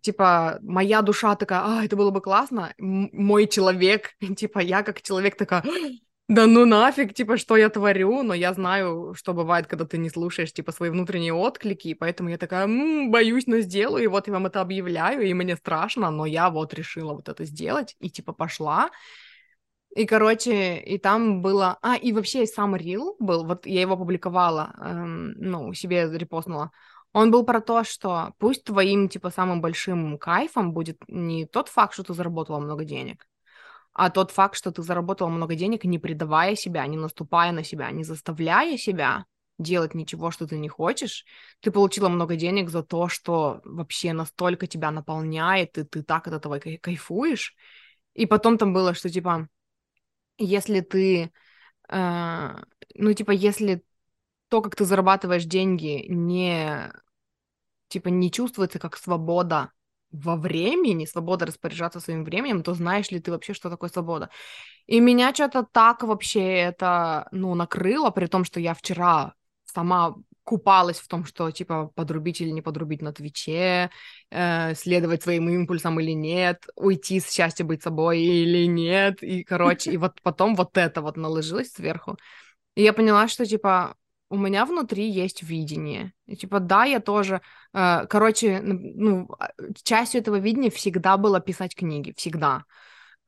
типа, 0.03 0.59
моя 0.63 1.01
душа 1.03 1.35
такая, 1.37 1.63
а, 1.65 1.85
это 1.85 1.97
было 1.97 2.11
бы 2.11 2.21
классно, 2.21 2.75
мой 2.79 3.47
человек, 3.47 4.11
типа, 4.37 4.59
я 4.59 4.83
как 4.83 5.01
человек 5.01 5.37
такая, 5.37 5.65
да 6.29 6.47
ну 6.47 6.65
нафиг, 6.67 7.15
типа, 7.15 7.37
что 7.37 7.57
я 7.57 7.69
творю, 7.71 8.23
но 8.25 8.35
я 8.35 8.53
знаю, 8.53 9.15
что 9.15 9.33
бывает, 9.33 9.67
когда 9.69 9.85
ты 9.85 9.97
не 9.99 10.11
слушаешь, 10.11 10.53
типа, 10.53 10.73
свои 10.73 10.91
внутренние 10.91 11.33
отклики, 11.33 11.89
и 11.89 11.95
поэтому 11.95 12.31
я 12.31 12.39
такая, 12.39 12.65
«М, 12.65 13.11
боюсь, 13.13 13.47
но 13.47 13.61
сделаю, 13.61 14.03
и 14.05 14.07
вот 14.09 14.27
я 14.27 14.33
вам 14.33 14.47
это 14.47 14.61
объявляю, 14.61 15.23
и 15.23 15.35
мне 15.35 15.57
страшно, 15.57 16.11
но 16.11 16.27
я 16.27 16.51
вот 16.51 16.75
решила 16.75 17.15
вот 17.15 17.29
это 17.29 17.45
сделать, 17.45 17.95
и, 18.01 18.11
типа, 18.11 18.33
пошла, 18.33 18.91
и, 19.95 20.05
короче, 20.05 20.77
и 20.79 20.99
там 20.99 21.41
было... 21.43 21.79
А, 21.83 21.97
и 21.97 22.13
вообще 22.13 22.47
сам 22.47 22.77
рил 22.77 23.17
был, 23.19 23.45
вот 23.47 23.67
я 23.67 23.81
его 23.81 23.97
публиковала, 23.97 24.75
эм, 24.79 25.33
ну, 25.39 25.73
себе 25.73 26.07
репостнула, 26.13 26.71
Он 27.13 27.31
был 27.31 27.45
про 27.45 27.61
то, 27.63 27.83
что 27.85 28.35
пусть 28.39 28.65
твоим, 28.65 29.09
типа, 29.09 29.31
самым 29.31 29.63
большим 29.63 30.19
кайфом 30.19 30.73
будет 30.73 30.99
не 31.09 31.47
тот 31.47 31.69
факт, 31.69 31.95
что 31.95 32.03
ты 32.03 32.13
заработала 32.15 32.59
много 32.59 32.85
денег, 32.85 33.27
а 33.99 34.11
тот 34.11 34.31
факт, 34.31 34.57
что 34.57 34.71
ты 34.71 34.83
заработала 34.83 35.31
много 35.31 35.55
денег, 35.55 35.85
не 35.85 35.99
предавая 35.99 36.55
себя, 36.55 36.87
не 36.87 36.99
наступая 36.99 37.51
на 37.53 37.65
себя, 37.65 37.91
не 37.91 38.05
заставляя 38.05 38.77
себя 38.77 39.25
делать 39.59 39.95
ничего, 39.95 40.31
что 40.31 40.47
ты 40.47 40.59
не 40.59 40.69
хочешь, 40.69 41.25
ты 41.61 41.71
получила 41.71 42.11
много 42.11 42.37
денег 42.37 42.69
за 42.69 42.83
то, 42.83 43.09
что 43.09 43.63
вообще 43.65 44.13
настолько 44.13 44.67
тебя 44.67 44.91
наполняет, 44.91 45.79
и 45.79 45.85
ты 45.85 46.03
так 46.03 46.29
от 46.29 46.35
этого 46.35 46.59
кайфуешь. 46.59 47.57
И 48.13 48.27
потом 48.27 48.59
там 48.59 48.75
было, 48.75 48.93
что, 48.93 49.09
типа, 49.09 49.49
если 50.37 50.81
ты, 50.81 51.33
э, 51.89 52.55
ну, 52.97 53.13
типа, 53.15 53.31
если 53.31 53.83
то, 54.49 54.61
как 54.61 54.77
ты 54.77 54.85
зарабатываешь 54.85 55.45
деньги, 55.47 56.05
не 56.07 56.93
типа 57.89 58.09
не 58.09 58.31
чувствуется 58.31 58.79
как 58.79 58.99
свобода 58.99 59.73
во 60.23 60.37
времени, 60.37 61.05
свобода 61.05 61.47
распоряжаться 61.47 62.01
своим 62.01 62.25
временем, 62.25 62.63
то 62.63 62.75
знаешь 62.75 63.11
ли 63.11 63.21
ты 63.21 63.31
вообще, 63.31 63.55
что 63.55 63.71
такое 63.71 63.91
свобода? 63.91 64.31
И 64.87 65.01
меня 65.01 65.35
что-то 65.35 65.67
так 65.71 66.03
вообще 66.03 66.41
это, 66.41 67.29
ну, 67.33 67.55
накрыло, 67.55 68.11
при 68.11 68.27
том, 68.27 68.45
что 68.45 68.61
я 68.61 68.75
вчера 68.75 69.35
сама 69.65 70.15
купалась 70.45 71.01
в 71.01 71.09
том, 71.09 71.25
что, 71.25 71.51
типа, 71.51 71.91
подрубить 71.97 72.41
или 72.41 72.51
не 72.51 72.63
подрубить 72.63 73.03
на 73.03 73.13
Твиче, 73.13 73.91
э, 74.31 74.75
следовать 74.77 75.23
своим 75.25 75.49
импульсам 75.49 75.99
или 75.99 76.13
нет, 76.13 76.67
уйти 76.77 77.19
с 77.19 77.33
счастья 77.33 77.65
быть 77.65 77.83
собой 77.83 78.21
или 78.21 78.67
нет, 78.67 79.23
и, 79.25 79.43
короче, 79.43 79.91
и 79.91 79.97
вот 79.97 80.23
потом 80.23 80.55
вот 80.55 80.79
это 80.79 81.03
вот 81.03 81.17
наложилось 81.17 81.73
сверху. 81.73 82.17
И 82.77 82.83
я 82.83 82.93
поняла, 82.93 83.27
что, 83.27 83.45
типа, 83.45 83.97
у 84.29 84.37
меня 84.37 84.65
внутри 84.65 85.09
есть 85.09 85.43
видение. 85.43 86.13
И, 86.27 86.37
типа, 86.37 86.61
да, 86.61 86.85
я 86.85 87.01
тоже... 87.01 87.41
Э, 87.73 88.07
короче, 88.09 88.61
ну, 88.63 89.29
а, 89.39 89.51
частью 89.83 90.21
этого 90.21 90.37
видения 90.37 90.71
всегда 90.71 91.17
было 91.17 91.41
писать 91.41 91.75
книги, 91.75 92.13
всегда. 92.17 92.65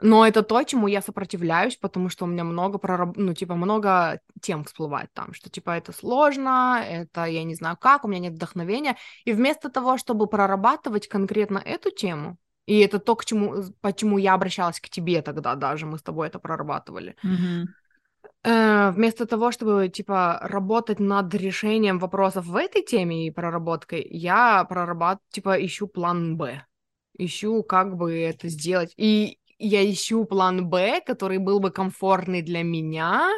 Но 0.00 0.26
это 0.26 0.42
то, 0.42 0.62
чему 0.62 0.86
я 0.86 1.02
сопротивляюсь, 1.02 1.76
потому 1.76 2.08
что 2.08 2.24
у 2.24 2.28
меня 2.28 2.44
много 2.44 2.78
прораб... 2.78 3.16
ну, 3.16 3.34
типа, 3.34 3.54
много 3.54 4.20
тем 4.40 4.64
всплывает 4.64 5.12
там, 5.12 5.34
что, 5.34 5.50
типа, 5.50 5.70
это 5.70 5.92
сложно, 5.92 6.80
это 6.84 7.24
я 7.24 7.42
не 7.42 7.54
знаю 7.54 7.76
как, 7.76 8.04
у 8.04 8.08
меня 8.08 8.20
нет 8.20 8.34
вдохновения. 8.34 8.96
И 9.24 9.32
вместо 9.32 9.70
того, 9.70 9.98
чтобы 9.98 10.28
прорабатывать 10.28 11.08
конкретно 11.08 11.58
эту 11.58 11.90
тему, 11.90 12.38
и 12.66 12.78
это 12.80 12.98
то, 12.98 13.16
к 13.16 13.24
чему, 13.24 13.64
почему 13.80 14.18
я 14.18 14.34
обращалась 14.34 14.78
к 14.78 14.88
тебе 14.88 15.22
тогда 15.22 15.54
даже, 15.54 15.86
мы 15.86 15.98
с 15.98 16.02
тобой 16.02 16.28
это 16.28 16.38
прорабатывали, 16.38 17.16
mm-hmm. 17.24 17.64
Э, 18.44 18.90
вместо 18.90 19.26
того, 19.26 19.50
чтобы, 19.52 19.88
типа, 19.88 20.38
работать 20.42 21.00
над 21.00 21.34
решением 21.34 21.98
вопросов 21.98 22.46
в 22.46 22.56
этой 22.56 22.82
теме 22.82 23.26
и 23.26 23.30
проработкой, 23.30 24.06
я 24.10 24.64
прорабатываю, 24.64 25.20
типа, 25.30 25.64
ищу 25.64 25.88
план 25.88 26.36
Б. 26.36 26.64
Ищу, 27.18 27.62
как 27.64 27.96
бы 27.96 28.16
это 28.16 28.48
сделать. 28.48 28.92
И 28.96 29.38
я 29.58 29.90
ищу 29.90 30.24
план 30.24 30.68
Б, 30.68 31.00
который 31.00 31.38
был 31.38 31.58
бы 31.58 31.70
комфортный 31.70 32.42
для 32.42 32.62
меня, 32.62 33.28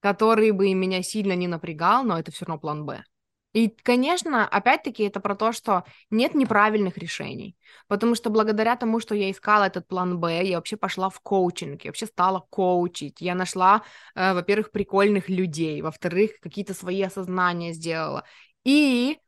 который 0.00 0.50
бы 0.50 0.74
меня 0.74 1.02
сильно 1.02 1.34
не 1.34 1.46
напрягал, 1.46 2.04
но 2.04 2.18
это 2.18 2.32
все 2.32 2.44
равно 2.44 2.60
план 2.60 2.84
Б. 2.84 3.04
И, 3.52 3.68
конечно, 3.68 4.48
опять-таки 4.48 5.04
это 5.04 5.20
про 5.20 5.34
то, 5.34 5.52
что 5.52 5.84
нет 6.10 6.34
неправильных 6.34 6.96
решений, 6.96 7.54
потому 7.86 8.14
что 8.14 8.30
благодаря 8.30 8.76
тому, 8.76 8.98
что 8.98 9.14
я 9.14 9.30
искала 9.30 9.64
этот 9.64 9.86
план 9.86 10.18
Б, 10.18 10.42
я 10.42 10.56
вообще 10.56 10.78
пошла 10.78 11.10
в 11.10 11.20
коучинг, 11.20 11.84
я 11.84 11.90
вообще 11.90 12.06
стала 12.06 12.46
коучить, 12.48 13.20
я 13.20 13.34
нашла, 13.34 13.82
э, 14.14 14.32
во-первых, 14.32 14.70
прикольных 14.70 15.28
людей, 15.28 15.82
во-вторых, 15.82 16.40
какие-то 16.40 16.72
свои 16.72 17.02
осознания 17.02 17.74
сделала, 17.74 18.24
и 18.64 19.18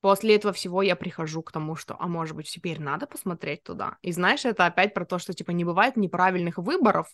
после 0.00 0.34
этого 0.34 0.52
всего 0.52 0.82
я 0.82 0.96
прихожу 0.96 1.42
к 1.42 1.52
тому, 1.52 1.76
что, 1.76 1.96
а 2.00 2.08
может 2.08 2.34
быть, 2.34 2.50
теперь 2.50 2.80
надо 2.80 3.06
посмотреть 3.06 3.62
туда. 3.62 3.98
И 4.02 4.10
знаешь, 4.10 4.44
это 4.44 4.66
опять 4.66 4.92
про 4.92 5.04
то, 5.04 5.20
что, 5.20 5.34
типа, 5.34 5.52
не 5.52 5.64
бывает 5.64 5.96
неправильных 5.96 6.58
выборов, 6.58 7.08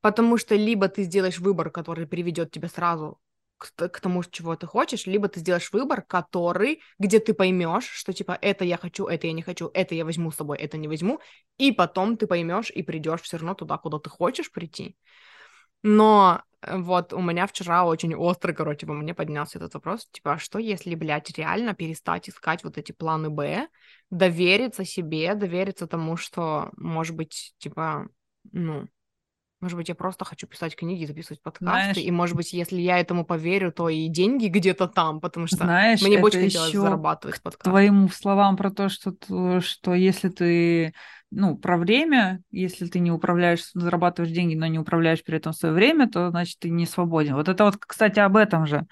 потому 0.00 0.38
что 0.38 0.54
либо 0.54 0.88
ты 0.88 1.02
сделаешь 1.02 1.38
выбор, 1.38 1.70
который 1.70 2.06
приведет 2.06 2.52
тебя 2.52 2.68
сразу 2.68 3.18
к, 3.58 3.88
к 3.88 4.00
тому, 4.00 4.22
чего 4.24 4.56
ты 4.56 4.66
хочешь, 4.66 5.06
либо 5.06 5.28
ты 5.28 5.40
сделаешь 5.40 5.72
выбор, 5.72 6.02
который, 6.02 6.80
где 6.98 7.18
ты 7.20 7.34
поймешь, 7.34 7.86
что 7.86 8.12
типа 8.12 8.38
это 8.40 8.64
я 8.64 8.76
хочу, 8.76 9.06
это 9.06 9.26
я 9.26 9.32
не 9.32 9.42
хочу, 9.42 9.70
это 9.74 9.94
я 9.94 10.04
возьму 10.04 10.30
с 10.30 10.36
собой, 10.36 10.58
это 10.58 10.76
не 10.76 10.88
возьму, 10.88 11.20
и 11.58 11.72
потом 11.72 12.16
ты 12.16 12.26
поймешь 12.26 12.70
и 12.70 12.82
придешь 12.82 13.22
все 13.22 13.38
равно 13.38 13.54
туда, 13.54 13.78
куда 13.78 13.98
ты 13.98 14.10
хочешь 14.10 14.50
прийти. 14.50 14.96
Но 15.82 16.42
э, 16.62 16.76
вот 16.78 17.12
у 17.12 17.20
меня 17.20 17.46
вчера 17.46 17.84
очень 17.84 18.14
острый, 18.14 18.52
короче, 18.54 18.86
во 18.86 18.94
мне 18.94 19.14
поднялся 19.14 19.58
этот 19.58 19.74
вопрос, 19.74 20.08
типа, 20.10 20.34
а 20.34 20.38
что 20.38 20.58
если, 20.58 20.94
блядь, 20.94 21.30
реально 21.36 21.74
перестать 21.74 22.28
искать 22.28 22.64
вот 22.64 22.78
эти 22.78 22.92
планы 22.92 23.30
Б, 23.30 23.68
довериться 24.10 24.84
себе, 24.84 25.34
довериться 25.34 25.86
тому, 25.86 26.16
что, 26.16 26.70
может 26.76 27.14
быть, 27.14 27.54
типа, 27.58 28.08
ну, 28.52 28.88
может 29.66 29.76
быть, 29.76 29.88
я 29.88 29.96
просто 29.96 30.24
хочу 30.24 30.46
писать 30.46 30.76
книги, 30.76 31.04
записывать 31.04 31.42
подкасты, 31.42 31.64
Знаешь, 31.64 31.96
и, 31.96 32.08
может 32.12 32.36
быть, 32.36 32.52
если 32.52 32.80
я 32.80 33.00
этому 33.00 33.24
поверю, 33.24 33.72
то 33.72 33.88
и 33.88 34.06
деньги 34.06 34.46
где-то 34.46 34.86
там, 34.86 35.20
потому 35.20 35.48
что 35.48 35.56
Знаешь, 35.56 36.00
мне 36.02 36.18
больше 36.18 36.40
хотелось 36.40 36.70
зарабатывать 36.70 37.42
подкасты. 37.42 37.68
твоим 37.68 38.08
словам 38.08 38.56
про 38.56 38.70
то, 38.70 38.88
что, 38.88 39.12
что 39.60 39.94
если 39.94 40.28
ты, 40.28 40.94
ну, 41.32 41.56
про 41.56 41.78
время, 41.78 42.42
если 42.52 42.86
ты 42.86 43.00
не 43.00 43.10
управляешь, 43.10 43.72
зарабатываешь 43.74 44.32
деньги, 44.32 44.54
но 44.54 44.68
не 44.68 44.78
управляешь 44.78 45.24
при 45.24 45.38
этом 45.38 45.52
свое 45.52 45.74
время, 45.74 46.08
то, 46.08 46.30
значит, 46.30 46.60
ты 46.60 46.70
не 46.70 46.86
свободен. 46.86 47.34
Вот 47.34 47.48
это 47.48 47.64
вот, 47.64 47.76
кстати, 47.76 48.20
об 48.20 48.36
этом 48.36 48.66
же. 48.66 48.86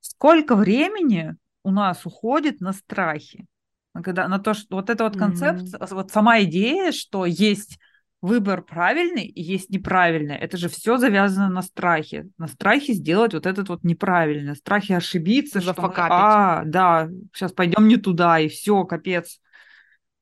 Сколько 0.00 0.56
времени 0.56 1.34
у 1.62 1.70
нас 1.70 2.06
уходит 2.06 2.62
на 2.62 2.72
страхи? 2.72 3.44
Когда, 3.92 4.28
на 4.28 4.38
то, 4.38 4.54
что 4.54 4.76
вот 4.76 4.88
эта 4.88 5.04
вот 5.04 5.18
концепция, 5.18 5.78
mm-hmm. 5.78 5.94
вот 5.94 6.10
сама 6.10 6.42
идея, 6.42 6.92
что 6.92 7.26
есть 7.26 7.78
выбор 8.26 8.62
правильный 8.62 9.24
и 9.24 9.40
есть 9.40 9.70
неправильный. 9.70 10.36
Это 10.36 10.56
же 10.56 10.68
все 10.68 10.98
завязано 10.98 11.48
на 11.48 11.62
страхе. 11.62 12.28
На 12.38 12.48
страхе 12.48 12.92
сделать 12.92 13.34
вот 13.34 13.46
этот 13.46 13.68
вот 13.68 13.84
неправильный. 13.84 14.56
Страхе 14.56 14.96
ошибиться. 14.96 15.60
Зафакапить. 15.60 15.94
Что 15.94 16.02
мы, 16.02 16.10
а, 16.10 16.62
да, 16.64 17.08
сейчас 17.32 17.52
пойдем 17.52 17.88
не 17.88 17.96
туда, 17.96 18.38
и 18.40 18.48
все, 18.48 18.84
капец. 18.84 19.40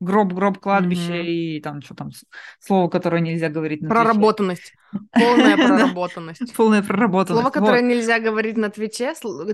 Гроб, 0.01 0.33
гроб, 0.33 0.59
кладбище 0.59 1.21
mm-hmm. 1.21 1.25
и 1.25 1.61
там 1.61 1.81
что 1.81 1.95
там, 1.95 2.09
слово, 2.59 2.89
которое 2.89 3.21
нельзя 3.21 3.47
говорить 3.47 3.81
на 3.81 3.89
Проработанность. 3.89 4.73
Полная 5.13 5.55
проработанность. 5.67 6.53
Полная 6.53 6.83
проработанность. 6.83 7.41
Слово, 7.41 7.49
которое 7.49 7.81
нельзя 7.81 8.19
говорить 8.19 8.57
на 8.57 8.69
Твиче, 8.69 9.13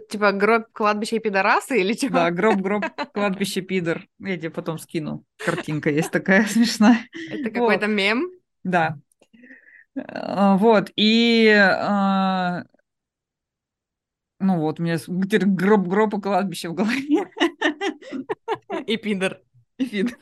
типа 0.09 0.31
гроб, 0.31 0.63
кладбище 0.73 1.17
и 1.17 1.19
пидорасы 1.19 1.79
или 1.79 1.93
чего? 1.93 2.15
Да, 2.15 2.31
гроб, 2.31 2.55
гроб, 2.59 2.85
кладбище, 3.13 3.61
пидор. 3.61 4.07
Я 4.19 4.35
тебе 4.35 4.49
потом 4.49 4.79
скину. 4.79 5.23
Картинка 5.37 5.91
есть 5.91 6.09
такая 6.09 6.45
смешная. 6.47 7.07
Это 7.29 7.51
какой-то 7.51 7.85
мем? 7.85 8.27
Да. 8.63 8.97
Э, 9.95 10.55
вот, 10.57 10.91
и 10.95 11.47
а, 11.49 12.63
ну 14.39 14.59
вот, 14.59 14.79
у 14.79 14.83
меня 14.83 14.97
гроб-гроб 15.07 16.15
и 16.15 16.21
кладбище 16.21 16.69
в 16.69 16.73
голове. 16.73 17.27
И 18.87 18.97
пидор. 18.97 19.39
И 19.77 19.85
пидор. 19.85 20.17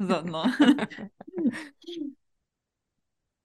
Заодно. 0.00 0.46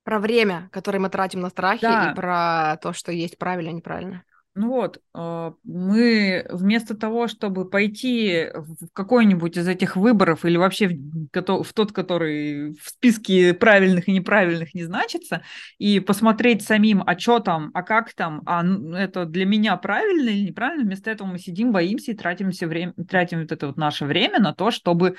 Про 0.03 0.19
время, 0.19 0.69
которое 0.71 0.99
мы 0.99 1.09
тратим 1.09 1.41
на 1.41 1.49
страхи, 1.49 1.81
да. 1.81 2.11
и 2.11 2.15
про 2.15 2.77
то, 2.81 2.93
что 2.93 3.11
есть 3.11 3.37
правильно, 3.37 3.69
и 3.69 3.73
неправильно. 3.73 4.23
Ну 4.53 4.67
вот, 4.67 4.99
а, 5.13 5.53
мы 5.63 6.45
вместо 6.49 6.93
того, 6.93 7.29
чтобы 7.29 7.69
пойти 7.69 8.47
в 8.53 8.89
какой-нибудь 8.91 9.55
из 9.55 9.65
этих 9.65 9.95
выборов 9.95 10.43
или 10.43 10.57
вообще 10.57 10.89
в, 10.89 11.73
тот, 11.73 11.93
который 11.93 12.71
в 12.71 12.89
списке 12.89 13.53
правильных 13.53 14.09
и 14.09 14.11
неправильных 14.11 14.73
не 14.73 14.83
значится, 14.83 15.41
и 15.77 16.01
посмотреть 16.01 16.63
самим, 16.63 17.01
а 17.05 17.17
что 17.17 17.39
там, 17.39 17.71
а 17.73 17.81
как 17.81 18.13
там, 18.13 18.41
а 18.45 18.61
это 18.97 19.25
для 19.25 19.45
меня 19.45 19.77
правильно 19.77 20.29
или 20.29 20.47
неправильно, 20.49 20.83
вместо 20.83 21.09
этого 21.09 21.29
мы 21.29 21.39
сидим, 21.39 21.71
боимся 21.71 22.11
и 22.11 22.15
тратим, 22.15 22.51
все 22.51 22.67
время, 22.67 22.93
тратим 23.07 23.39
вот 23.39 23.53
это 23.53 23.67
вот 23.67 23.77
наше 23.77 24.03
время 24.03 24.41
на 24.41 24.53
то, 24.53 24.69
чтобы 24.69 25.15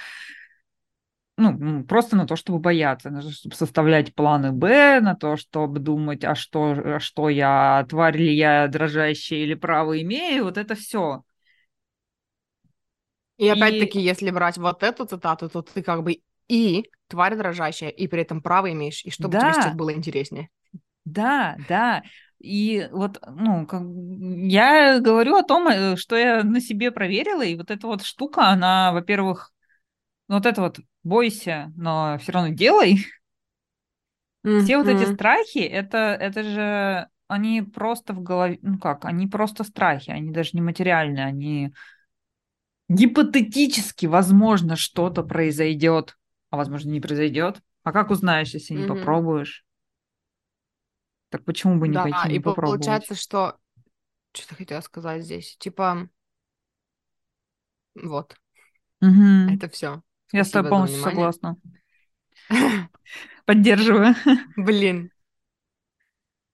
ну, 1.36 1.84
просто 1.84 2.16
на 2.16 2.26
то, 2.26 2.36
чтобы 2.36 2.58
бояться, 2.58 3.10
на 3.10 3.22
то, 3.22 3.30
чтобы 3.30 3.54
составлять 3.54 4.14
планы 4.14 4.52
Б, 4.52 5.00
на 5.00 5.14
то, 5.14 5.36
чтобы 5.36 5.80
думать, 5.80 6.24
а 6.24 6.34
что, 6.34 6.72
а 6.96 7.00
что 7.00 7.28
я, 7.28 7.86
тварь 7.88 8.18
ли 8.18 8.34
я 8.34 8.68
дрожащая 8.68 9.38
или 9.40 9.54
право 9.54 10.00
имею, 10.00 10.44
вот 10.44 10.58
это 10.58 10.74
все. 10.74 11.22
И, 13.38 13.46
и 13.46 13.48
опять-таки, 13.48 14.00
если 14.00 14.30
брать 14.30 14.58
вот 14.58 14.82
эту 14.82 15.06
цитату, 15.06 15.48
то 15.48 15.62
ты 15.62 15.82
как 15.82 16.02
бы 16.02 16.20
и 16.48 16.90
тварь 17.08 17.34
дрожащая, 17.34 17.88
и 17.88 18.06
при 18.06 18.22
этом 18.22 18.42
право 18.42 18.70
имеешь, 18.70 19.04
и 19.04 19.10
чтобы 19.10 19.32
да. 19.32 19.40
тебе 19.40 19.54
сейчас 19.54 19.74
было 19.74 19.92
интереснее. 19.92 20.50
Да, 21.04 21.56
да. 21.68 22.02
И 22.38 22.88
вот, 22.92 23.18
ну, 23.26 23.66
как, 23.66 23.82
я 23.82 25.00
говорю 25.00 25.36
о 25.36 25.42
том, 25.44 25.68
э, 25.68 25.96
что 25.96 26.16
я 26.16 26.42
на 26.42 26.60
себе 26.60 26.90
проверила, 26.90 27.42
и 27.42 27.56
вот 27.56 27.70
эта 27.70 27.86
вот 27.86 28.02
штука, 28.02 28.48
она, 28.48 28.92
во-первых, 28.92 29.52
ну, 30.32 30.38
вот 30.38 30.46
это 30.46 30.62
вот 30.62 30.80
бойся, 31.02 31.70
но 31.76 32.16
все 32.18 32.32
равно 32.32 32.54
делай. 32.54 33.04
Mm-hmm. 34.46 34.60
Все 34.64 34.78
вот 34.78 34.88
эти 34.88 35.04
страхи, 35.04 35.58
это, 35.58 35.98
это 35.98 36.42
же 36.42 37.08
они 37.28 37.60
просто 37.60 38.14
в 38.14 38.22
голове, 38.22 38.58
ну 38.62 38.78
как, 38.78 39.04
они 39.04 39.26
просто 39.26 39.62
страхи, 39.62 40.08
они 40.10 40.30
даже 40.30 40.52
не 40.54 40.62
материальные, 40.62 41.26
они 41.26 41.74
гипотетически, 42.88 44.06
возможно, 44.06 44.74
что-то 44.76 45.22
произойдет, 45.22 46.16
а 46.48 46.56
возможно, 46.56 46.88
не 46.88 47.02
произойдет. 47.02 47.60
А 47.84 47.92
как 47.92 48.10
узнаешь, 48.10 48.54
если 48.54 48.72
не 48.72 48.84
Мгм. 48.84 48.86
попробуешь? 48.88 49.66
Так 51.28 51.44
почему 51.44 51.78
бы 51.78 51.88
не 51.88 51.94
Да, 51.96 52.04
пойти, 52.04 52.28
не 52.28 52.36
и 52.36 52.38
по- 52.38 52.54
попробовать? 52.54 52.80
получается, 52.80 53.14
что... 53.16 53.58
Что-то 54.32 54.54
хотела 54.54 54.80
сказать 54.80 55.24
здесь. 55.24 55.58
Типа, 55.58 56.08
вот, 57.94 58.36
Мгм. 59.00 59.58
это 59.58 59.68
все. 59.68 60.02
Я 60.32 60.44
с 60.44 60.50
тобой 60.50 60.70
полностью 60.70 61.02
согласна. 61.02 61.56
Поддерживаю. 63.44 64.14
Блин. 64.56 65.10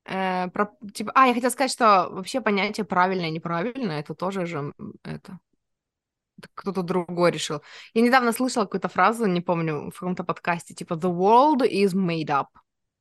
Э, 0.04 0.48
про- 0.48 0.76
типа, 0.94 1.12
а, 1.14 1.26
я 1.26 1.34
хотела 1.34 1.50
сказать, 1.50 1.70
что 1.70 2.08
вообще 2.10 2.40
понятие 2.40 2.84
правильное 2.84 3.28
и 3.28 3.32
неправильное, 3.32 4.00
это 4.00 4.14
тоже 4.14 4.46
же 4.46 4.72
это 5.04 5.38
кто-то 6.54 6.82
другой 6.82 7.30
решил. 7.30 7.62
Я 7.94 8.02
недавно 8.02 8.32
слышала 8.32 8.64
какую-то 8.64 8.88
фразу, 8.88 9.26
не 9.26 9.40
помню, 9.40 9.90
в 9.90 9.98
каком-то 9.98 10.24
подкасте, 10.24 10.74
типа 10.74 10.94
«The 10.94 11.12
world 11.12 11.68
is 11.68 11.94
made 11.94 12.28
up». 12.28 12.46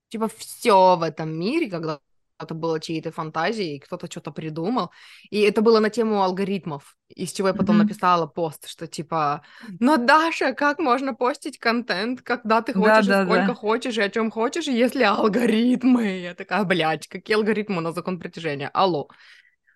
Типа 0.10 0.28
все 0.28 0.96
в 0.96 1.04
этом 1.04 1.38
мире, 1.38 1.70
когда 1.70 2.00
это 2.40 2.54
было 2.54 2.80
чьей-то 2.80 3.12
фантазией, 3.12 3.78
и 3.78 3.80
кто-то 3.80 4.08
что-то 4.10 4.32
придумал. 4.32 4.92
И 5.30 5.42
это 5.42 5.62
было 5.62 5.80
на 5.80 5.90
тему 5.90 6.22
алгоритмов, 6.24 6.96
из 7.10 7.32
чего 7.32 7.50
я 7.50 7.54
потом 7.54 7.78
Мгм. 7.78 7.80
написала 7.80 8.28
пост, 8.28 8.68
что 8.68 8.88
типа, 8.88 9.42
но 9.80 9.98
Даша, 9.98 10.54
как 10.54 10.80
можно 10.80 11.14
постить 11.14 11.58
контент, 11.60 12.22
когда 12.22 12.62
ты 12.62 12.74
хочешь 12.74 13.08
и 13.08 13.14
Да-да-да. 13.14 13.24
сколько 13.24 13.54
хочешь 13.56 13.98
и 13.98 14.02
о 14.02 14.10
чем 14.10 14.32
хочешь, 14.32 14.68
если 14.68 15.04
алгоритмы? 15.04 16.20
Я 16.20 16.36
такая, 16.36 16.64
блядь, 16.64 17.08
какие 17.08 17.36
алгоритмы 17.38 17.82
на 17.82 17.92
закон 17.92 18.20
притяжения? 18.20 18.70
Алло. 18.74 19.08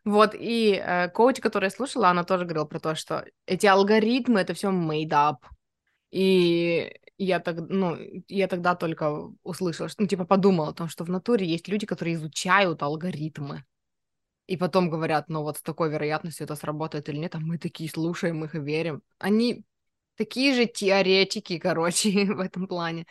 Вот, 0.04 0.34
и 0.34 0.82
э, 0.84 1.10
коуч, 1.10 1.40
который 1.40 1.66
я 1.66 1.70
слушала, 1.70 2.10
она 2.10 2.24
тоже 2.24 2.46
говорила 2.46 2.66
про 2.66 2.80
то, 2.80 2.96
что 2.96 3.26
эти 3.46 3.68
алгоритмы— 3.68 4.40
это 4.42 4.54
все 4.54 4.70
made 4.70 5.10
up. 5.10 5.38
И 6.12 6.94
я, 7.26 7.40
так, 7.40 7.58
ну, 7.70 7.98
я 8.28 8.48
тогда 8.48 8.76
только 8.76 9.32
услышала, 9.44 9.90
что, 9.90 10.02
ну, 10.04 10.08
типа, 10.08 10.26
подумала 10.26 10.70
о 10.70 10.74
том, 10.74 10.90
что 10.90 11.04
в 11.04 11.10
натуре 11.10 11.46
есть 11.46 11.68
люди, 11.68 11.86
которые 11.86 12.16
изучают 12.16 12.84
алгоритмы. 12.84 13.64
И 14.48 14.58
потом 14.58 14.90
говорят, 14.90 15.30
ну 15.30 15.44
вот 15.44 15.58
с 15.58 15.62
такой 15.62 15.90
вероятностью 15.90 16.46
это 16.46 16.56
сработает 16.56 17.08
или 17.10 17.18
нет, 17.18 17.36
а 17.36 17.40
мы 17.40 17.58
такие 17.58 17.90
слушаем 17.90 18.44
их 18.44 18.56
и 18.56 18.60
верим. 18.60 19.02
Они 19.20 19.64
такие 20.18 20.54
же 20.56 20.66
теоретики, 20.66 21.58
короче, 21.60 22.26
в 22.34 22.40
этом 22.40 22.68
плане. 22.68 23.06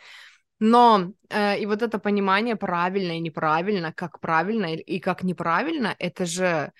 Но 0.59 1.13
э, 1.29 1.59
и 1.59 1.65
вот 1.65 1.81
это 1.81 1.99
понимание 1.99 2.55
правильно 2.55 3.13
и 3.13 3.19
неправильно, 3.19 3.93
как 3.93 4.19
правильно 4.19 4.75
и- 4.75 4.79
и 4.97 4.99
как 4.99 5.23
неправильно, 5.23 5.95
это 5.99 6.25
же 6.25 6.71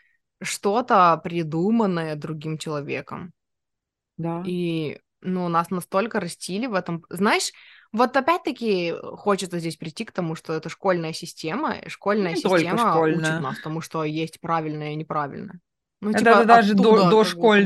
что-то 0.42 1.20
придуманное 1.24 2.16
другим 2.16 2.58
человеком. 2.58 3.34
Да. 4.18 4.44
И, 4.44 5.00
ну, 5.22 5.48
нас 5.50 5.70
настолько 5.70 6.20
растили 6.20 6.68
в 6.68 6.74
этом. 6.74 7.04
Знаешь, 7.10 7.52
вот 7.92 8.16
опять-таки 8.16 8.94
хочется 9.02 9.60
здесь 9.60 9.78
прийти 9.78 10.06
к 10.06 10.12
тому, 10.12 10.36
что 10.36 10.54
это 10.54 10.70
школьная 10.70 11.14
система, 11.14 11.74
и 11.76 11.90
школьная 11.90 12.32
Не 12.32 12.42
система 12.42 12.84
учит 12.84 12.90
школьная. 12.92 13.42
нас 13.42 13.60
тому, 13.60 13.82
что 13.82 14.04
есть 14.04 14.40
правильное 14.40 14.94
и 14.94 14.96
неправильное. 14.96 15.60
Ну, 16.02 16.12
Это 16.12 16.20
типа, 16.22 16.46
даже 16.46 16.74
до- 16.74 16.82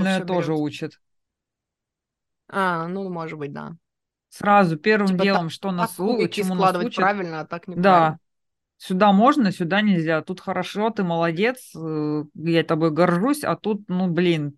всё 0.06 0.26
тоже 0.26 0.54
берётся. 0.54 0.62
учат. 0.64 1.00
А, 2.48 2.88
ну, 2.88 3.10
может 3.10 3.40
быть, 3.40 3.54
да. 3.54 3.76
Сразу 4.30 4.78
первым 4.78 5.08
Типа, 5.12 5.24
делом, 5.24 5.50
что 5.50 5.72
нас, 5.72 5.92
Так 5.98 6.32
чему 6.32 6.56
нас 6.56 6.76
учат. 6.76 6.96
правильно, 6.96 7.42
а 7.42 7.46
так 7.46 7.68
неправильно. 7.68 7.84
Да, 8.12 8.18
сюда 8.78 9.12
можно, 9.14 9.52
сюда 9.52 9.82
нельзя. 9.82 10.22
Тут 10.22 10.42
хорошо, 10.42 10.90
ты 10.90 11.04
молодец, 11.04 11.72
э, 11.76 12.24
я 12.36 12.64
тобой 12.64 12.92
горжусь, 12.92 13.44
а 13.44 13.56
тут, 13.56 13.84
ну, 13.88 14.08
блин, 14.10 14.58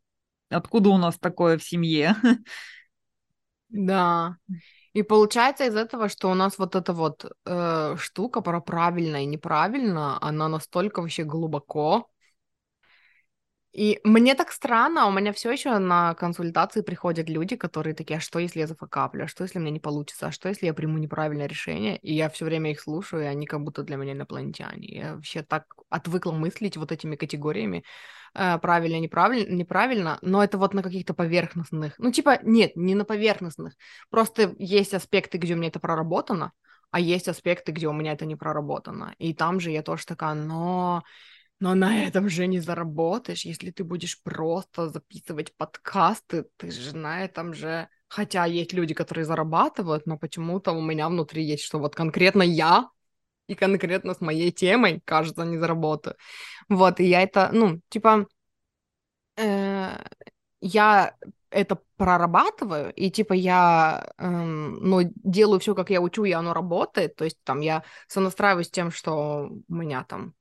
откуда 0.49 0.89
у 0.89 0.97
нас 0.97 1.17
такое 1.19 1.57
в 1.57 1.63
семье? 1.63 2.15
Да. 3.69 4.37
И 4.93 5.03
получается 5.03 5.65
из 5.65 5.75
этого, 5.75 6.09
что 6.09 6.29
у 6.31 6.33
нас 6.35 6.57
вот 6.59 6.75
эта 6.75 6.93
вот 6.93 7.25
э, 7.45 7.95
штука 7.99 8.41
про 8.41 8.61
правильно 8.61 9.23
и 9.23 9.27
неправильно, 9.27 10.17
она 10.21 10.49
настолько 10.49 11.01
вообще 11.01 11.23
глубоко. 11.23 12.09
И 13.73 13.99
мне 14.03 14.33
так 14.33 14.51
странно, 14.51 15.05
у 15.07 15.11
меня 15.11 15.31
все 15.33 15.51
еще 15.51 15.77
на 15.77 16.15
консультации 16.15 16.81
приходят 16.81 17.29
люди, 17.29 17.55
которые 17.55 17.93
такие, 17.93 18.17
а 18.17 18.19
что 18.19 18.39
если 18.39 18.61
я 18.61 18.67
зафакаплю, 18.67 19.25
а 19.25 19.27
что 19.27 19.43
если 19.43 19.59
у 19.59 19.61
меня 19.61 19.71
не 19.71 19.79
получится, 19.79 20.27
а 20.27 20.31
что 20.31 20.49
если 20.49 20.65
я 20.65 20.73
приму 20.73 20.97
неправильное 20.97 21.45
решение, 21.47 21.97
и 21.97 22.13
я 22.15 22.29
все 22.29 22.45
время 22.45 22.71
их 22.71 22.81
слушаю, 22.81 23.23
и 23.23 23.27
они 23.27 23.45
как 23.45 23.61
будто 23.63 23.83
для 23.83 23.97
меня 23.97 24.13
инопланетяне. 24.13 24.87
Я 24.87 25.15
вообще 25.15 25.43
так 25.43 25.65
отвыкла 25.89 26.31
мыслить 26.31 26.75
вот 26.77 26.91
этими 26.91 27.15
категориями, 27.15 27.83
правильно, 28.33 28.99
неправильно, 28.99 29.53
неправильно, 29.53 30.19
но 30.21 30.43
это 30.43 30.57
вот 30.57 30.73
на 30.73 30.83
каких-то 30.83 31.13
поверхностных, 31.13 31.97
ну 31.99 32.11
типа 32.11 32.39
нет, 32.43 32.75
не 32.75 32.95
на 32.95 33.05
поверхностных, 33.05 33.73
просто 34.09 34.55
есть 34.59 34.93
аспекты, 34.93 35.37
где 35.37 35.53
у 35.53 35.57
меня 35.57 35.69
это 35.69 35.79
проработано, 35.79 36.51
а 36.91 36.99
есть 36.99 37.27
аспекты, 37.27 37.71
где 37.71 37.87
у 37.87 37.93
меня 37.93 38.13
это 38.13 38.25
не 38.25 38.35
проработано, 38.35 39.15
и 39.17 39.33
там 39.33 39.59
же 39.59 39.71
я 39.71 39.83
тоже 39.83 40.05
такая, 40.05 40.33
но 40.33 41.03
но 41.59 41.73
на 41.73 42.03
этом 42.03 42.29
же 42.29 42.45
не 42.45 42.59
заработаешь, 42.59 43.45
если 43.45 43.71
ты 43.71 43.83
будешь 43.83 44.21
просто 44.21 44.89
записывать 44.89 45.55
подкасты, 45.57 46.45
ты 46.57 46.71
же 46.71 46.95
на 46.95 47.23
этом 47.23 47.53
же... 47.53 47.89
Хотя 48.09 48.45
есть 48.45 48.73
люди, 48.73 48.93
которые 48.93 49.25
зарабатывают, 49.25 50.05
но 50.05 50.17
почему-то 50.17 50.71
у 50.71 50.81
меня 50.81 51.09
внутри 51.09 51.43
есть, 51.43 51.63
что 51.63 51.79
вот 51.79 51.95
конкретно 51.95 52.43
я 52.43 52.89
и 53.47 53.55
конкретно 53.55 54.13
с 54.13 54.21
моей 54.21 54.51
темой, 54.51 55.01
кажется, 55.05 55.43
не 55.45 55.57
заработаю. 55.57 56.15
Вот, 56.69 56.99
и 56.99 57.05
я 57.05 57.21
это, 57.23 57.49
ну, 57.53 57.81
типа, 57.89 58.27
э, 59.37 59.97
я 60.61 61.15
это 61.49 61.79
прорабатываю, 61.97 62.93
и 62.93 63.09
типа 63.11 63.33
я, 63.33 64.11
эм, 64.17 64.75
ну, 64.75 65.01
делаю 65.23 65.59
все, 65.59 65.75
как 65.75 65.89
я 65.89 66.01
учу, 66.01 66.25
и 66.25 66.31
оно 66.31 66.53
работает, 66.53 67.15
то 67.15 67.25
есть 67.25 67.37
там 67.43 67.61
я 67.61 67.83
сонастраиваюсь 68.07 68.67
с 68.67 68.71
тем, 68.71 68.91
что 68.91 69.49
у 69.69 69.73
меня 69.75 70.03
там 70.03 70.33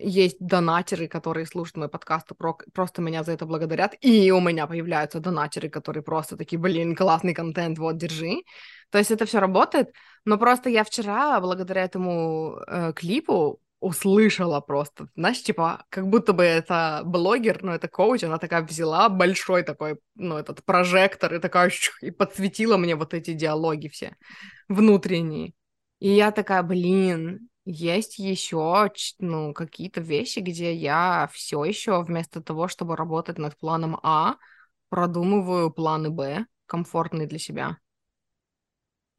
есть 0.00 0.38
донатеры, 0.40 1.08
которые 1.08 1.46
слушают 1.46 1.78
мои 1.78 1.88
подкасты, 1.88 2.34
про- 2.34 2.58
просто 2.74 3.02
меня 3.02 3.24
за 3.24 3.32
это 3.32 3.46
благодарят, 3.46 3.94
и 4.02 4.30
у 4.32 4.40
меня 4.40 4.66
появляются 4.66 5.20
донатеры, 5.20 5.70
которые 5.70 6.02
просто 6.04 6.36
такие, 6.36 6.58
блин, 6.60 6.96
классный 6.96 7.34
контент, 7.34 7.78
вот, 7.78 7.96
держи. 7.98 8.42
То 8.90 8.98
есть 8.98 9.10
это 9.10 9.26
все 9.26 9.40
работает, 9.40 9.92
но 10.24 10.38
просто 10.38 10.68
я 10.70 10.84
вчера, 10.84 11.40
благодаря 11.40 11.84
этому 11.84 12.58
э, 12.66 12.92
клипу, 12.94 13.60
услышала 13.82 14.60
просто, 14.60 15.08
знаешь, 15.16 15.42
типа, 15.42 15.84
как 15.90 16.06
будто 16.06 16.32
бы 16.32 16.44
это 16.44 17.02
блогер, 17.04 17.64
ну, 17.64 17.72
это 17.72 17.88
коуч, 17.88 18.22
она 18.22 18.38
такая 18.38 18.62
взяла 18.62 19.08
большой 19.08 19.64
такой, 19.64 19.98
ну, 20.14 20.36
этот 20.36 20.64
прожектор 20.64 21.34
и 21.34 21.40
такая, 21.40 21.72
и 22.00 22.12
подсветила 22.12 22.76
мне 22.76 22.94
вот 22.94 23.12
эти 23.12 23.32
диалоги 23.32 23.88
все 23.88 24.16
внутренние. 24.68 25.52
И 25.98 26.10
я 26.10 26.30
такая, 26.30 26.62
блин, 26.62 27.48
есть 27.64 28.20
еще, 28.20 28.88
ну, 29.18 29.52
какие-то 29.52 30.00
вещи, 30.00 30.38
где 30.38 30.72
я 30.72 31.28
все 31.32 31.64
еще 31.64 32.02
вместо 32.04 32.40
того, 32.40 32.68
чтобы 32.68 32.94
работать 32.94 33.38
над 33.38 33.56
планом 33.56 33.98
А, 34.04 34.36
продумываю 34.90 35.72
планы 35.72 36.10
Б, 36.10 36.46
комфортные 36.66 37.26
для 37.26 37.38
себя. 37.40 37.78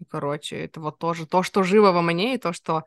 Короче, 0.10 0.58
это 0.58 0.80
вот 0.80 0.98
тоже 1.00 1.26
то, 1.26 1.44
что 1.44 1.64
живо 1.64 1.92
во 1.92 2.02
мне, 2.02 2.36
и 2.36 2.38
то, 2.38 2.54
что 2.54 2.84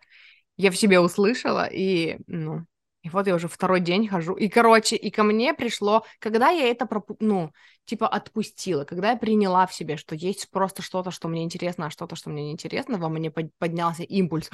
я 0.56 0.70
в 0.70 0.76
себе 0.76 1.00
услышала, 1.00 1.66
и, 1.66 2.18
ну, 2.26 2.64
и 3.02 3.10
вот 3.10 3.26
я 3.28 3.34
уже 3.36 3.46
второй 3.46 3.80
день 3.80 4.08
хожу. 4.08 4.34
И, 4.34 4.48
короче, 4.48 4.96
и 4.96 5.10
ко 5.10 5.22
мне 5.22 5.54
пришло, 5.54 6.04
когда 6.18 6.50
я 6.50 6.68
это, 6.68 6.86
пропу- 6.86 7.16
ну, 7.20 7.52
типа, 7.84 8.08
отпустила, 8.08 8.84
когда 8.84 9.10
я 9.10 9.16
приняла 9.16 9.66
в 9.66 9.74
себе, 9.74 9.96
что 9.96 10.14
есть 10.16 10.50
просто 10.50 10.82
что-то, 10.82 11.12
что 11.12 11.28
мне 11.28 11.44
интересно, 11.44 11.86
а 11.86 11.90
что-то, 11.90 12.16
что 12.16 12.30
мне 12.30 12.44
неинтересно, 12.44 12.98
во 12.98 13.08
мне 13.08 13.30
под- 13.30 13.54
поднялся 13.58 14.02
импульс. 14.02 14.50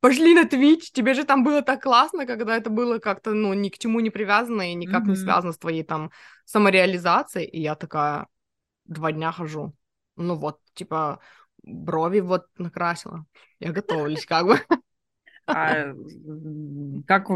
Пошли 0.00 0.34
на 0.34 0.44
Twitch, 0.44 0.92
тебе 0.92 1.14
же 1.14 1.24
там 1.24 1.42
было 1.42 1.62
так 1.62 1.82
классно, 1.82 2.26
когда 2.26 2.56
это 2.56 2.70
было 2.70 2.98
как-то, 2.98 3.32
ну, 3.32 3.54
ни 3.54 3.70
к 3.70 3.78
чему 3.78 3.98
не 4.00 4.10
привязано 4.10 4.70
и 4.70 4.74
никак 4.74 5.04
не 5.06 5.14
Мгм. 5.14 5.22
связано 5.22 5.52
с 5.52 5.58
твоей 5.58 5.82
там 5.82 6.12
самореализацией. 6.44 7.48
И 7.48 7.60
я 7.60 7.74
такая 7.74 8.28
два 8.84 9.10
дня 9.12 9.32
хожу. 9.32 9.74
Ну 10.16 10.36
вот, 10.36 10.60
типа, 10.74 11.18
брови 11.66 12.20
вот 12.20 12.46
накрасила. 12.58 13.26
Я 13.60 13.72
готовлюсь, 13.72 14.26
как 14.26 14.46
бы. 14.46 14.58
А 15.48 15.94
как 17.06 17.28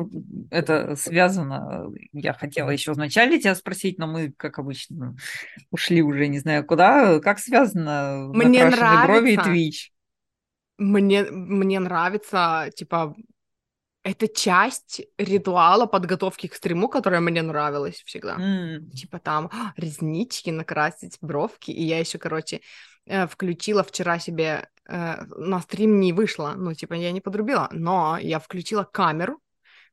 это 0.50 0.96
связано? 0.96 1.86
Я 2.12 2.32
хотела 2.32 2.70
еще 2.70 2.92
вначале 2.92 3.38
тебя 3.38 3.54
спросить, 3.54 3.98
но 3.98 4.06
мы, 4.08 4.32
как 4.36 4.58
обычно, 4.58 5.16
ушли 5.70 6.02
уже 6.02 6.26
не 6.26 6.40
знаю 6.40 6.64
куда. 6.66 7.20
Как 7.20 7.38
связано 7.38 8.28
Мне 8.32 8.64
накрашенные 8.64 9.06
брови 9.06 9.32
и 9.32 9.36
нравится. 9.36 9.50
Twitch? 9.50 9.90
Мне, 10.78 11.24
мне 11.24 11.78
нравится, 11.78 12.70
типа, 12.74 13.14
это 14.02 14.28
часть 14.28 15.02
ритуала 15.18 15.86
подготовки 15.86 16.46
к 16.46 16.54
стриму, 16.54 16.88
которая 16.88 17.20
мне 17.20 17.42
нравилась 17.42 18.02
всегда. 18.06 18.36
М, 18.40 18.90
Типа 18.92 19.18
там 19.18 19.50
«А, 19.52 19.72
реснички 19.76 20.50
накрасить, 20.50 21.18
бровки. 21.20 21.70
И 21.70 21.82
я 21.84 21.98
еще, 21.98 22.18
короче, 22.18 22.60
включила 23.06 23.82
вчера 23.82 24.18
себе 24.18 24.68
э, 24.88 25.24
на 25.36 25.60
стрим 25.60 26.00
не 26.00 26.12
вышла, 26.12 26.54
ну, 26.56 26.74
типа, 26.74 26.94
я 26.94 27.12
не 27.12 27.20
подрубила, 27.20 27.68
но 27.72 28.18
я 28.18 28.38
включила 28.38 28.84
камеру, 28.84 29.40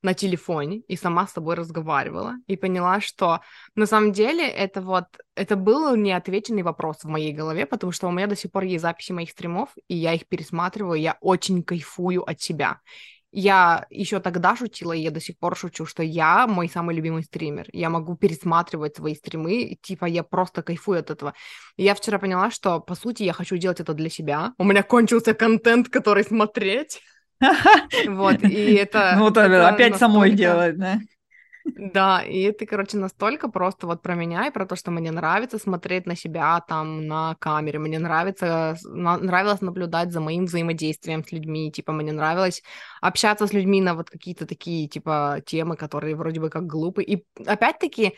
на 0.03 0.13
телефоне 0.13 0.81
и 0.87 0.95
сама 0.95 1.27
с 1.27 1.33
собой 1.33 1.55
разговаривала 1.55 2.35
и 2.47 2.55
поняла, 2.55 3.01
что 3.01 3.41
на 3.75 3.85
самом 3.85 4.11
деле 4.11 4.47
это 4.47 4.81
вот, 4.81 5.05
это 5.35 5.55
был 5.55 5.95
неотвеченный 5.95 6.63
вопрос 6.63 7.03
в 7.03 7.07
моей 7.07 7.33
голове, 7.33 7.65
потому 7.65 7.91
что 7.91 8.07
у 8.07 8.11
меня 8.11 8.27
до 8.27 8.35
сих 8.35 8.51
пор 8.51 8.63
есть 8.63 8.81
записи 8.81 9.11
моих 9.11 9.31
стримов, 9.31 9.69
и 9.87 9.95
я 9.95 10.13
их 10.13 10.27
пересматриваю, 10.27 10.99
я 10.99 11.17
очень 11.21 11.63
кайфую 11.63 12.23
от 12.23 12.39
себя. 12.41 12.79
Я 13.31 13.85
еще 13.89 14.19
тогда 14.19 14.55
шутила, 14.55 14.93
и 14.93 15.01
я 15.01 15.11
до 15.11 15.19
сих 15.19 15.37
пор 15.37 15.57
шучу, 15.57 15.85
что 15.85 16.01
я 16.01 16.47
мой 16.47 16.69
самый 16.69 16.95
любимый 16.95 17.23
стример. 17.23 17.67
Я 17.73 17.89
могу 17.89 18.15
пересматривать 18.15 18.95
свои 18.95 19.15
стримы, 19.15 19.77
типа 19.81 20.05
я 20.05 20.23
просто 20.23 20.63
кайфую 20.63 20.99
от 20.99 21.11
этого. 21.11 21.33
И 21.75 21.83
я 21.83 21.93
вчера 21.93 22.19
поняла, 22.19 22.51
что, 22.51 22.79
по 22.79 22.95
сути, 22.95 23.23
я 23.23 23.33
хочу 23.33 23.57
делать 23.57 23.79
это 23.79 23.93
для 23.93 24.09
себя. 24.09 24.53
У 24.57 24.63
меня 24.63 24.81
кончился 24.81 25.33
контент, 25.33 25.89
который 25.89 26.23
смотреть. 26.23 27.01
Вот, 28.07 28.43
и 28.43 28.73
это... 28.73 29.13
Ну, 29.17 29.25
вот 29.25 29.37
опять 29.37 29.97
самой 29.97 30.31
делать, 30.31 30.77
да? 30.77 30.99
Да, 31.75 32.23
и 32.23 32.41
это, 32.43 32.65
короче, 32.65 32.97
настолько 32.97 33.49
просто 33.49 33.87
вот 33.87 34.01
про 34.01 34.15
меня 34.15 34.47
и 34.47 34.51
про 34.51 34.65
то, 34.65 34.75
что 34.75 34.89
мне 34.89 35.11
нравится 35.11 35.59
смотреть 35.59 36.05
на 36.05 36.15
себя 36.15 36.59
там 36.61 37.05
на 37.07 37.35
камере, 37.35 37.77
мне 37.77 37.99
нравится, 37.99 38.77
на, 38.83 39.17
нравилось 39.17 39.61
наблюдать 39.61 40.11
за 40.11 40.19
моим 40.19 40.45
взаимодействием 40.45 41.23
с 41.23 41.31
людьми, 41.31 41.71
типа, 41.71 41.91
мне 41.91 42.11
нравилось 42.13 42.63
общаться 43.01 43.45
с 43.47 43.53
людьми 43.53 43.81
на 43.81 43.93
вот 43.95 44.09
какие-то 44.09 44.47
такие, 44.47 44.87
типа, 44.87 45.41
темы, 45.45 45.75
которые 45.75 46.15
вроде 46.15 46.39
бы 46.39 46.49
как 46.49 46.65
глупые. 46.65 47.05
И 47.05 47.25
опять-таки, 47.45 48.15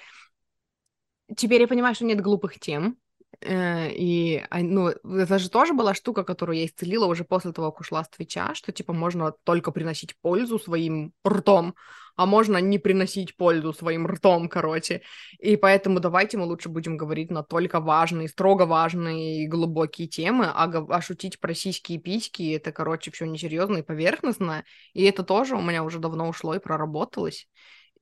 теперь 1.35 1.61
я 1.61 1.67
понимаю, 1.67 1.95
что 1.95 2.05
нет 2.05 2.21
глупых 2.21 2.59
тем, 2.59 2.97
и, 3.41 4.43
ну, 4.51 4.87
это 4.89 5.39
же 5.39 5.49
тоже 5.49 5.73
была 5.73 5.93
штука, 5.93 6.23
которую 6.23 6.57
я 6.57 6.65
исцелила 6.65 7.05
уже 7.05 7.23
после 7.23 7.51
того, 7.53 7.71
как 7.71 7.81
ушла 7.81 8.03
с 8.03 8.09
Твича, 8.09 8.53
что, 8.55 8.71
типа, 8.71 8.93
можно 8.93 9.33
только 9.43 9.71
приносить 9.71 10.15
пользу 10.19 10.59
своим 10.59 11.13
ртом, 11.25 11.75
а 12.19 12.25
можно 12.25 12.57
не 12.57 12.79
приносить 12.79 13.37
пользу 13.37 13.71
своим 13.71 14.05
ртом, 14.05 14.49
короче. 14.49 15.03
И 15.39 15.55
поэтому 15.55 16.01
давайте 16.01 16.37
мы 16.37 16.43
лучше 16.43 16.67
будем 16.67 16.97
говорить 16.97 17.31
на 17.31 17.43
только 17.43 17.79
важные, 17.79 18.27
строго 18.27 18.65
важные 18.65 19.43
и 19.43 19.47
глубокие 19.47 20.09
темы, 20.09 20.47
а, 20.47 20.65
а 20.65 21.01
шутить 21.01 21.39
про 21.39 21.53
сиськи 21.53 21.93
и 21.93 21.97
письки, 21.97 22.55
это, 22.55 22.73
короче, 22.73 23.09
все 23.11 23.25
несерьезно 23.25 23.77
и 23.77 23.83
поверхностно. 23.83 24.65
И 24.93 25.03
это 25.03 25.23
тоже 25.23 25.55
у 25.55 25.61
меня 25.61 25.81
уже 25.85 25.99
давно 25.99 26.27
ушло 26.27 26.55
и 26.55 26.59
проработалось. 26.59 27.47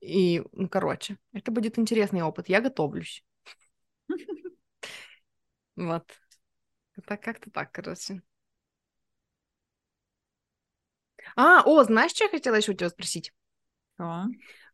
И, 0.00 0.42
ну, 0.50 0.68
короче, 0.68 1.18
это 1.32 1.52
будет 1.52 1.78
интересный 1.78 2.22
опыт. 2.22 2.48
Я 2.48 2.60
готовлюсь. 2.60 3.22
Вот. 5.78 6.04
Это 6.96 7.16
как-то 7.18 7.50
так, 7.50 7.72
короче. 7.72 8.22
А, 11.36 11.62
о, 11.64 11.84
знаешь, 11.84 12.10
что 12.12 12.24
я 12.24 12.30
хотела 12.30 12.56
еще 12.56 12.72
у 12.72 12.74
тебя 12.74 12.90
спросить? 12.90 13.32
Что? 13.96 14.26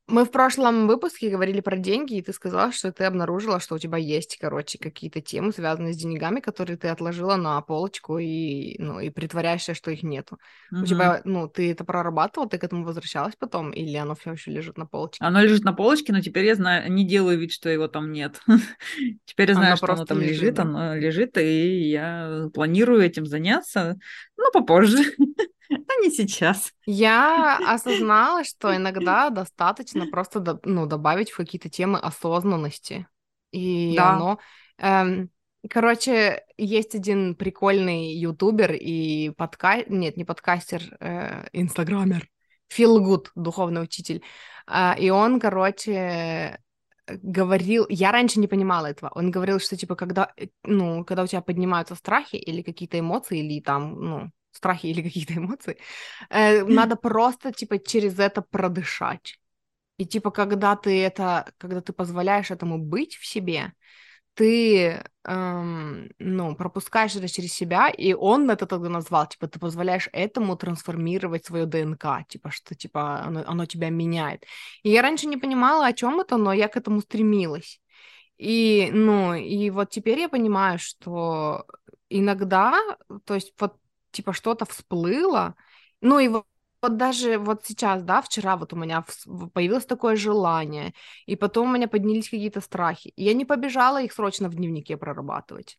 Мы 0.06 0.26
в 0.26 0.30
прошлом 0.30 0.86
выпуске 0.86 1.30
говорили 1.30 1.60
про 1.60 1.78
деньги, 1.78 2.16
и 2.16 2.22
ты 2.22 2.34
сказала, 2.34 2.72
что 2.72 2.92
ты 2.92 3.04
обнаружила, 3.04 3.58
что 3.58 3.76
у 3.76 3.78
тебя 3.78 3.96
есть, 3.96 4.36
короче, 4.38 4.78
какие-то 4.78 5.22
темы, 5.22 5.50
связанные 5.50 5.94
с 5.94 5.96
деньгами, 5.96 6.40
которые 6.40 6.76
ты 6.76 6.88
отложила 6.88 7.36
на 7.36 7.58
полочку 7.62 8.18
и, 8.18 8.76
ну, 8.78 9.00
и 9.00 9.08
притворяешься, 9.08 9.72
что 9.72 9.90
их 9.90 10.02
нету. 10.02 10.38
Угу. 10.70 10.82
У 10.82 10.84
тебя, 10.84 11.22
ну, 11.24 11.48
ты 11.48 11.72
это 11.72 11.84
прорабатывала, 11.84 12.50
ты 12.50 12.58
к 12.58 12.64
этому 12.64 12.84
возвращалась 12.84 13.34
потом, 13.38 13.70
или 13.70 13.96
оно 13.96 14.14
все 14.14 14.32
еще 14.32 14.50
лежит 14.50 14.76
на 14.76 14.84
полочке? 14.84 15.24
Оно 15.24 15.40
лежит 15.40 15.64
на 15.64 15.72
полочке, 15.72 16.12
но 16.12 16.20
теперь 16.20 16.44
я 16.44 16.54
знаю, 16.54 16.92
не 16.92 17.06
делаю 17.06 17.38
вид, 17.38 17.52
что 17.52 17.70
его 17.70 17.88
там 17.88 18.12
нет. 18.12 18.42
теперь 19.24 19.48
я 19.48 19.54
знаю, 19.54 19.76
что 19.78 19.90
оно 19.90 20.04
там 20.04 20.20
лежит, 20.20 20.42
лежит 20.42 20.58
оно 20.58 20.96
лежит, 20.96 21.38
и 21.38 21.88
я 21.88 22.50
планирую 22.52 23.00
этим 23.00 23.24
заняться, 23.24 23.96
но 24.36 24.50
попозже. 24.52 25.02
а 25.88 26.02
не 26.02 26.10
сейчас. 26.10 26.72
Я 26.86 27.58
осознала, 27.66 28.44
что 28.44 28.74
иногда 28.74 29.30
достаточно 29.30 30.06
просто 30.06 30.60
ну, 30.64 30.86
добавить 30.86 31.30
в 31.30 31.36
какие-то 31.36 31.68
темы 31.68 31.98
осознанности. 31.98 33.06
И 33.52 33.94
да. 33.96 34.14
оно... 34.14 34.38
Эм, 34.78 35.30
короче, 35.70 36.44
есть 36.56 36.94
один 36.94 37.34
прикольный 37.34 38.12
ютубер 38.14 38.72
и 38.72 39.30
подкастер... 39.30 39.90
Нет, 39.90 40.16
не 40.16 40.24
подкастер, 40.24 40.82
э, 41.00 41.46
инстаграмер. 41.52 42.28
Фил 42.68 43.00
Гуд, 43.00 43.30
духовный 43.34 43.82
учитель. 43.82 44.22
Э, 44.66 44.98
и 44.98 45.10
он, 45.10 45.38
короче, 45.40 46.58
говорил, 47.06 47.86
я 47.88 48.12
раньше 48.12 48.40
не 48.40 48.48
понимала 48.48 48.86
этого, 48.86 49.10
он 49.14 49.30
говорил, 49.30 49.60
что, 49.60 49.76
типа, 49.76 49.94
когда, 49.94 50.32
э, 50.36 50.46
ну, 50.64 51.04
когда 51.04 51.22
у 51.22 51.26
тебя 51.26 51.42
поднимаются 51.42 51.94
страхи 51.94 52.36
или 52.36 52.62
какие-то 52.62 52.98
эмоции, 52.98 53.40
или 53.40 53.60
там, 53.60 54.00
ну, 54.00 54.30
страхи 54.56 54.86
или 54.86 55.02
какие-то 55.02 55.34
эмоции, 55.38 55.78
э, 56.30 56.64
надо 56.64 56.96
просто, 56.96 57.52
типа, 57.52 57.78
через 57.78 58.18
это 58.18 58.42
продышать. 58.42 59.38
И, 59.96 60.06
типа, 60.06 60.30
когда 60.30 60.74
ты 60.76 61.02
это, 61.02 61.52
когда 61.58 61.80
ты 61.80 61.92
позволяешь 61.92 62.50
этому 62.50 62.78
быть 62.78 63.14
в 63.16 63.26
себе, 63.26 63.72
ты, 64.34 65.04
эм, 65.24 66.10
ну, 66.18 66.56
пропускаешь 66.56 67.14
это 67.14 67.28
через 67.28 67.52
себя, 67.52 67.88
и 67.88 68.12
он 68.14 68.50
это 68.50 68.66
тогда 68.66 68.88
назвал, 68.88 69.28
типа, 69.28 69.46
ты 69.46 69.60
позволяешь 69.60 70.08
этому 70.12 70.56
трансформировать 70.56 71.46
свое 71.46 71.66
ДНК, 71.66 72.26
типа, 72.28 72.50
что, 72.50 72.74
типа, 72.74 73.22
оно, 73.22 73.44
оно 73.46 73.66
тебя 73.66 73.90
меняет. 73.90 74.44
И 74.82 74.90
я 74.90 75.02
раньше 75.02 75.26
не 75.26 75.36
понимала, 75.36 75.86
о 75.86 75.92
чем 75.92 76.20
это, 76.20 76.36
но 76.36 76.52
я 76.52 76.68
к 76.68 76.76
этому 76.76 77.00
стремилась. 77.00 77.80
И, 78.36 78.90
ну, 78.92 79.34
и 79.34 79.70
вот 79.70 79.90
теперь 79.90 80.18
я 80.18 80.28
понимаю, 80.28 80.78
что 80.80 81.66
иногда, 82.08 82.80
то 83.24 83.34
есть 83.34 83.54
вот 83.60 83.76
типа 84.14 84.32
что-то 84.32 84.64
всплыло. 84.64 85.54
Ну 86.00 86.18
и 86.18 86.28
вот, 86.28 86.46
вот 86.82 86.96
даже 86.96 87.38
вот 87.38 87.64
сейчас, 87.66 88.02
да, 88.02 88.20
вчера 88.22 88.56
вот 88.56 88.72
у 88.72 88.76
меня 88.76 89.04
появилось 89.54 89.86
такое 89.86 90.16
желание, 90.16 90.94
и 91.26 91.36
потом 91.36 91.70
у 91.70 91.72
меня 91.74 91.88
поднялись 91.88 92.28
какие-то 92.28 92.60
страхи. 92.60 93.08
И 93.16 93.24
я 93.24 93.34
не 93.34 93.44
побежала 93.44 94.02
их 94.02 94.12
срочно 94.12 94.48
в 94.48 94.54
дневнике 94.54 94.96
прорабатывать. 94.96 95.78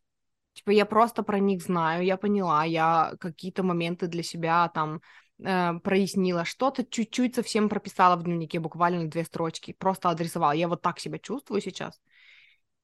Типа 0.53 0.71
я 0.71 0.85
просто 0.85 1.21
про 1.23 1.39
них 1.39 1.61
знаю, 1.61 2.05
я 2.05 2.17
поняла, 2.17 2.63
я 2.63 3.13
какие-то 3.19 3.61
моменты 3.61 4.07
для 4.07 4.23
себя 4.23 4.69
там 4.69 5.01
э, 5.43 5.73
прояснила, 5.83 6.45
что-то 6.45 6.85
чуть-чуть 6.85 7.35
совсем 7.35 7.67
прописала 7.69 8.15
в 8.15 8.23
дневнике, 8.23 8.59
буквально 8.59 9.07
две 9.09 9.25
строчки, 9.25 9.73
просто 9.73 10.09
адресовала. 10.09 10.53
Я 10.53 10.67
вот 10.69 10.81
так 10.81 10.99
себя 10.99 11.19
чувствую 11.19 11.61
сейчас. 11.61 11.99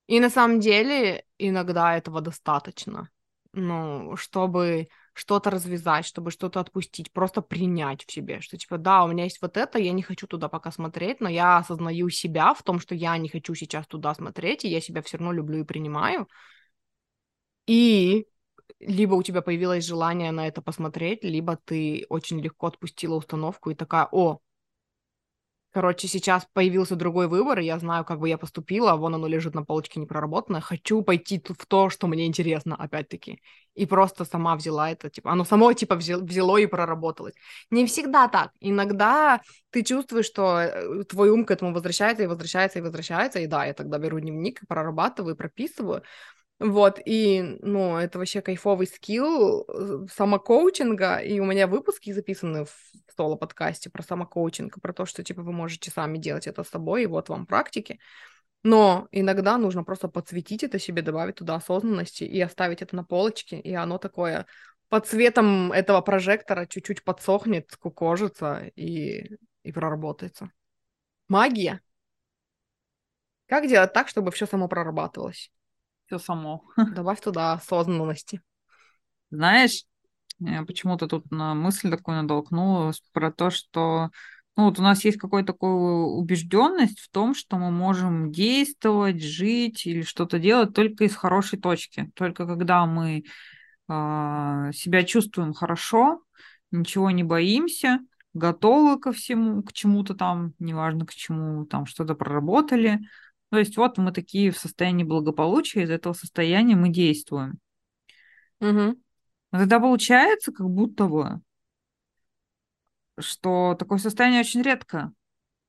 И 0.07 0.19
на 0.19 0.29
самом 0.29 0.59
деле 0.59 1.23
иногда 1.37 1.95
этого 1.95 2.19
достаточно, 2.19 3.09
ну, 3.53 4.17
чтобы 4.17 4.89
что-то 5.13 5.49
развязать, 5.49 6.05
чтобы 6.05 6.31
что-то 6.31 6.59
отпустить, 6.59 7.11
просто 7.11 7.41
принять 7.41 8.05
в 8.05 8.11
себе, 8.11 8.41
что 8.41 8.57
типа, 8.57 8.77
да, 8.77 9.03
у 9.03 9.07
меня 9.07 9.25
есть 9.25 9.41
вот 9.41 9.57
это, 9.57 9.77
я 9.79 9.91
не 9.91 10.01
хочу 10.03 10.27
туда 10.27 10.47
пока 10.47 10.71
смотреть, 10.71 11.19
но 11.19 11.29
я 11.29 11.57
осознаю 11.57 12.09
себя 12.09 12.53
в 12.53 12.63
том, 12.63 12.79
что 12.79 12.95
я 12.95 13.17
не 13.17 13.29
хочу 13.29 13.53
сейчас 13.55 13.87
туда 13.87 14.13
смотреть, 14.13 14.65
и 14.65 14.69
я 14.69 14.79
себя 14.81 15.01
все 15.01 15.17
равно 15.17 15.33
люблю 15.33 15.59
и 15.59 15.65
принимаю. 15.65 16.27
И 17.67 18.27
либо 18.79 19.15
у 19.15 19.23
тебя 19.23 19.41
появилось 19.41 19.85
желание 19.85 20.31
на 20.31 20.47
это 20.47 20.61
посмотреть, 20.61 21.23
либо 21.23 21.57
ты 21.57 22.05
очень 22.09 22.39
легко 22.41 22.67
отпустила 22.67 23.15
установку 23.15 23.69
и 23.69 23.75
такая, 23.75 24.07
о, 24.11 24.39
Короче, 25.73 26.09
сейчас 26.09 26.45
появился 26.51 26.97
другой 26.97 27.27
выбор, 27.27 27.59
и 27.59 27.65
я 27.65 27.79
знаю, 27.79 28.03
как 28.03 28.19
бы 28.19 28.27
я 28.27 28.37
поступила, 28.37 28.97
вон 28.97 29.15
оно 29.15 29.25
лежит 29.27 29.55
на 29.55 29.63
полочке 29.63 30.01
непроработанное, 30.01 30.59
хочу 30.59 31.01
пойти 31.01 31.41
в 31.47 31.65
то, 31.65 31.89
что 31.89 32.07
мне 32.07 32.27
интересно, 32.27 32.75
опять-таки. 32.75 33.41
И 33.73 33.85
просто 33.85 34.25
сама 34.25 34.57
взяла 34.57 34.91
это, 34.91 35.09
типа, 35.09 35.31
оно 35.31 35.45
само, 35.45 35.71
типа, 35.81 35.95
взяло 35.95 36.57
и 36.57 36.65
проработалось. 36.65 37.35
Не 37.69 37.85
всегда 37.85 38.27
так. 38.27 38.51
Иногда 38.59 39.39
ты 39.69 39.83
чувствуешь, 39.83 40.25
что 40.25 40.59
э, 40.59 41.03
твой 41.05 41.29
ум 41.29 41.45
к 41.45 41.51
этому 41.51 41.73
возвращается 41.73 42.23
и 42.23 42.27
возвращается 42.27 42.79
и 42.79 42.81
возвращается, 42.81 43.39
и 43.39 43.47
да, 43.47 43.63
я 43.63 43.73
тогда 43.73 43.97
беру 43.97 44.19
дневник, 44.19 44.59
прорабатываю, 44.67 45.37
прописываю, 45.37 46.03
вот, 46.61 46.99
и, 47.03 47.57
ну, 47.61 47.97
это 47.97 48.19
вообще 48.19 48.43
кайфовый 48.43 48.85
скилл 48.85 49.65
э, 49.67 50.05
самокоучинга, 50.13 51.17
и 51.17 51.39
у 51.39 51.45
меня 51.45 51.65
выпуски 51.65 52.11
записаны 52.11 52.65
в 52.65 52.91
соло-подкасте 53.17 53.89
про 53.89 54.03
самокоучинг, 54.03 54.79
про 54.79 54.93
то, 54.93 55.07
что, 55.07 55.23
типа, 55.23 55.41
вы 55.41 55.53
можете 55.53 55.89
сами 55.89 56.19
делать 56.19 56.45
это 56.45 56.63
с 56.63 56.69
собой, 56.69 57.03
и 57.03 57.07
вот 57.07 57.29
вам 57.29 57.47
практики. 57.47 57.99
Но 58.61 59.07
иногда 59.11 59.57
нужно 59.57 59.83
просто 59.83 60.07
подсветить 60.07 60.61
это 60.61 60.77
себе, 60.77 61.01
добавить 61.01 61.37
туда 61.37 61.55
осознанности 61.55 62.25
и 62.25 62.39
оставить 62.39 62.83
это 62.83 62.95
на 62.95 63.03
полочке, 63.03 63.59
и 63.59 63.73
оно 63.73 63.97
такое 63.97 64.45
под 64.87 65.07
цветом 65.07 65.71
этого 65.71 66.01
прожектора 66.01 66.67
чуть-чуть 66.67 67.03
подсохнет, 67.03 67.71
скукожится 67.71 68.69
и, 68.75 69.35
и 69.63 69.71
проработается. 69.71 70.51
Магия. 71.27 71.81
Как 73.47 73.67
делать 73.67 73.93
так, 73.93 74.09
чтобы 74.09 74.29
все 74.29 74.45
само 74.45 74.67
прорабатывалось? 74.67 75.51
Все 76.11 76.19
само. 76.19 76.63
Добавь 76.75 77.21
туда 77.21 77.53
осознанности. 77.53 78.41
Знаешь, 79.29 79.85
почему-то 80.67 81.07
тут 81.07 81.31
на 81.31 81.53
мысль 81.53 81.89
такую 81.89 82.21
натолкнулась 82.21 83.01
про 83.13 83.31
то, 83.31 83.49
что 83.49 84.09
ну, 84.57 84.65
вот 84.65 84.79
у 84.79 84.81
нас 84.81 85.05
есть 85.05 85.17
какая-то 85.17 85.53
такая 85.53 85.71
убежденность 85.71 86.99
в 86.99 87.09
том, 87.09 87.33
что 87.33 87.57
мы 87.57 87.71
можем 87.71 88.33
действовать, 88.33 89.23
жить 89.23 89.85
или 89.85 90.01
что-то 90.01 90.39
делать 90.39 90.73
только 90.73 91.05
из 91.05 91.15
хорошей 91.15 91.57
точки. 91.57 92.11
Только 92.15 92.45
когда 92.45 92.85
мы 92.85 93.23
э, 93.87 94.71
себя 94.73 95.03
чувствуем 95.03 95.53
хорошо, 95.53 96.21
ничего 96.71 97.09
не 97.11 97.23
боимся, 97.23 97.99
готовы 98.33 98.99
ко 98.99 99.13
всему, 99.13 99.63
к 99.63 99.71
чему-то 99.71 100.15
там, 100.15 100.53
неважно 100.59 101.05
к 101.05 101.13
чему, 101.13 101.65
там 101.65 101.85
что-то 101.85 102.15
проработали. 102.15 102.99
То 103.51 103.59
есть 103.59 103.75
вот 103.75 103.97
мы 103.97 104.13
такие 104.13 104.49
в 104.49 104.57
состоянии 104.57 105.03
благополучия, 105.03 105.83
из 105.83 105.89
этого 105.89 106.13
состояния 106.13 106.77
мы 106.77 106.87
действуем. 106.87 107.59
Угу. 108.61 108.95
Но 109.51 109.59
тогда 109.59 109.79
получается, 109.81 110.53
как 110.53 110.69
будто 110.69 111.07
бы, 111.07 111.41
что 113.19 113.75
такое 113.77 113.97
состояние 113.97 114.39
очень 114.39 114.61
редко 114.61 115.11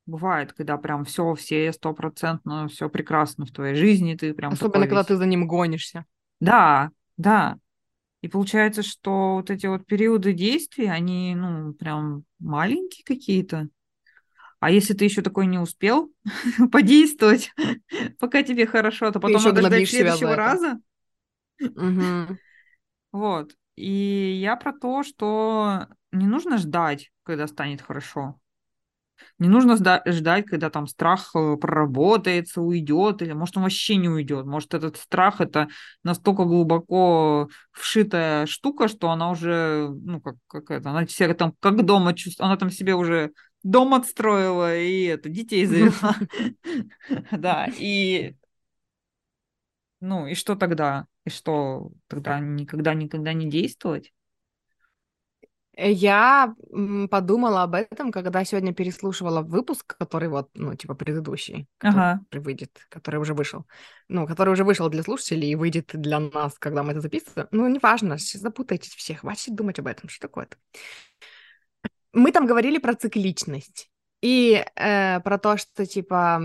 бывает, 0.06 0.52
когда 0.52 0.78
прям 0.78 1.04
все, 1.04 1.34
все 1.34 1.72
стопроцентно, 1.72 2.68
все 2.68 2.88
прекрасно 2.88 3.46
в 3.46 3.50
твоей 3.50 3.74
жизни, 3.74 4.14
ты 4.14 4.32
прям 4.32 4.52
Особенно, 4.52 4.86
когда 4.86 5.00
весь- 5.00 5.06
ты 5.06 5.16
за 5.16 5.26
ним 5.26 5.48
гонишься. 5.48 6.04
Да, 6.38 6.90
да. 7.16 7.56
И 8.20 8.28
получается, 8.28 8.84
что 8.84 9.34
вот 9.34 9.50
эти 9.50 9.66
вот 9.66 9.84
периоды 9.86 10.32
действий, 10.32 10.86
они, 10.86 11.34
ну, 11.34 11.72
прям 11.72 12.22
маленькие 12.38 13.04
какие-то. 13.04 13.68
А 14.62 14.70
если 14.70 14.94
ты 14.94 15.04
еще 15.06 15.22
такой 15.22 15.46
не 15.46 15.58
успел 15.58 16.12
подействовать, 16.70 17.50
пока 18.20 18.44
тебе 18.44 18.64
хорошо, 18.64 19.10
то 19.10 19.18
потом 19.18 19.42
надо 19.42 19.60
ждать 19.60 19.88
следующего 19.88 20.36
раза. 20.36 20.78
Вот. 23.10 23.52
И 23.74 24.38
я 24.40 24.56
про 24.56 24.72
то, 24.72 25.02
что 25.02 25.88
не 26.12 26.26
нужно 26.26 26.56
ждать, 26.58 27.10
когда 27.24 27.46
станет 27.46 27.82
хорошо. 27.82 28.38
Не 29.38 29.48
нужно 29.48 29.76
ждать, 29.76 30.46
когда 30.46 30.70
там 30.70 30.86
страх 30.86 31.32
э, 31.34 31.56
проработается, 31.56 32.62
уйдет, 32.62 33.20
или 33.20 33.32
может 33.32 33.56
он 33.56 33.64
вообще 33.64 33.96
не 33.96 34.08
уйдет. 34.08 34.46
Может 34.46 34.74
этот 34.74 34.96
страх 34.96 35.40
это 35.40 35.68
настолько 36.04 36.44
глубоко 36.44 37.48
вшитая 37.72 38.46
штука, 38.46 38.88
что 38.88 39.10
она 39.10 39.30
уже, 39.30 39.90
ну 39.90 40.20
как, 40.20 40.36
как 40.46 40.70
это, 40.70 40.90
она 40.90 41.06
себя 41.06 41.34
там 41.34 41.52
как 41.60 41.84
дома 41.84 42.14
чувствует, 42.14 42.46
она 42.46 42.56
там 42.56 42.70
себе 42.70 42.94
уже 42.94 43.32
дом 43.62 43.94
отстроила 43.94 44.76
и 44.76 45.04
это, 45.04 45.28
детей 45.28 45.66
завела. 45.66 46.16
Да, 47.32 47.68
и 47.78 48.34
ну 50.00 50.26
и 50.26 50.34
что 50.34 50.56
тогда? 50.56 51.06
И 51.24 51.30
что 51.30 51.92
тогда 52.08 52.40
никогда-никогда 52.40 53.32
не 53.32 53.48
действовать? 53.48 54.12
Э, 55.76 55.90
Я 55.90 56.54
подумала 57.10 57.62
об 57.62 57.74
этом, 57.74 58.12
когда 58.12 58.44
сегодня 58.44 58.74
переслушивала 58.74 59.42
выпуск, 59.42 59.96
который 59.98 60.28
вот, 60.28 60.50
ну, 60.54 60.74
типа 60.74 60.94
предыдущий, 60.94 61.66
который 61.78 61.94
Ага. 61.94 62.20
выйдет, 62.32 62.70
который 62.90 63.20
уже 63.20 63.34
вышел. 63.34 63.64
Ну, 64.08 64.26
который 64.26 64.52
уже 64.52 64.64
вышел 64.64 64.88
для 64.88 65.02
слушателей 65.02 65.50
и 65.50 65.54
выйдет 65.54 65.90
для 65.94 66.20
нас, 66.20 66.58
когда 66.58 66.82
мы 66.82 66.92
это 66.92 67.00
записываем. 67.00 67.48
Ну, 67.52 67.68
неважно, 67.68 68.18
сейчас 68.18 68.42
запутаетесь 68.42 68.94
все, 68.94 69.14
хватит 69.14 69.54
думать 69.54 69.78
об 69.78 69.86
этом, 69.86 70.08
что 70.08 70.28
такое-то. 70.28 70.56
Мы 72.12 72.32
там 72.32 72.46
говорили 72.46 72.78
про 72.78 72.94
цикличность 72.94 73.90
и 74.20 74.64
э, 74.76 75.20
про 75.20 75.38
то, 75.38 75.56
что, 75.56 75.86
типа, 75.86 76.40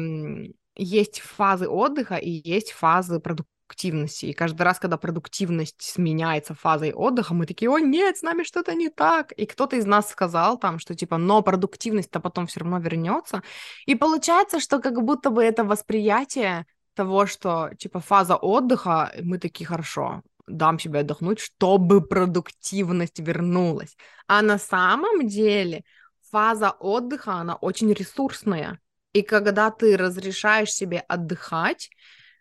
есть 0.76 1.20
фазы 1.20 1.68
отдыха 1.68 2.16
и 2.16 2.30
есть 2.30 2.72
фазы 2.72 3.20
продуктивности. 3.20 4.28
И 4.28 4.34
каждый 4.34 4.62
раз, 4.62 4.80
когда 4.80 4.98
продуктивность 4.98 5.82
сменяется 5.82 6.54
фазой 6.54 6.94
отдыха, 6.94 7.34
мы 7.34 7.46
такие, 7.46 7.70
о, 7.70 7.80
нет, 7.80 8.18
с 8.18 8.22
нами 8.22 8.44
что-то 8.44 8.74
не 8.74 8.90
так. 8.90 9.32
И 9.34 9.46
кто-то 9.46 9.76
из 9.76 9.86
нас 9.86 10.10
сказал 10.10 10.58
там, 10.58 10.80
что, 10.80 10.96
типа, 10.96 11.18
но 11.18 11.42
продуктивность-то 11.42 12.20
потом 12.20 12.48
все 12.48 12.62
равно 12.62 12.80
вернется. 12.80 13.42
И 13.86 13.96
получается, 13.96 14.60
что 14.60 14.80
как 14.80 15.04
будто 15.04 15.30
бы 15.30 15.44
это 15.44 15.64
восприятие 15.64 16.66
того, 16.94 17.26
что, 17.26 17.72
типа, 17.78 18.00
фаза 18.00 18.36
отдыха, 18.38 19.12
мы 19.22 19.38
такие, 19.38 19.68
хорошо, 19.68 20.24
дам 20.48 20.80
себе 20.80 21.00
отдохнуть, 21.00 21.40
чтобы 21.40 22.02
продуктивность 22.02 23.20
вернулась. 23.20 23.96
А 24.28 24.42
на 24.42 24.58
самом 24.58 25.28
деле 25.28 25.84
фаза 26.32 26.72
отдыха, 26.72 27.34
она 27.34 27.56
очень 27.56 27.94
ресурсная. 27.94 28.80
И 29.14 29.22
когда 29.22 29.72
ты 29.72 29.98
разрешаешь 29.98 30.72
себе 30.72 31.00
отдыхать, 31.08 31.90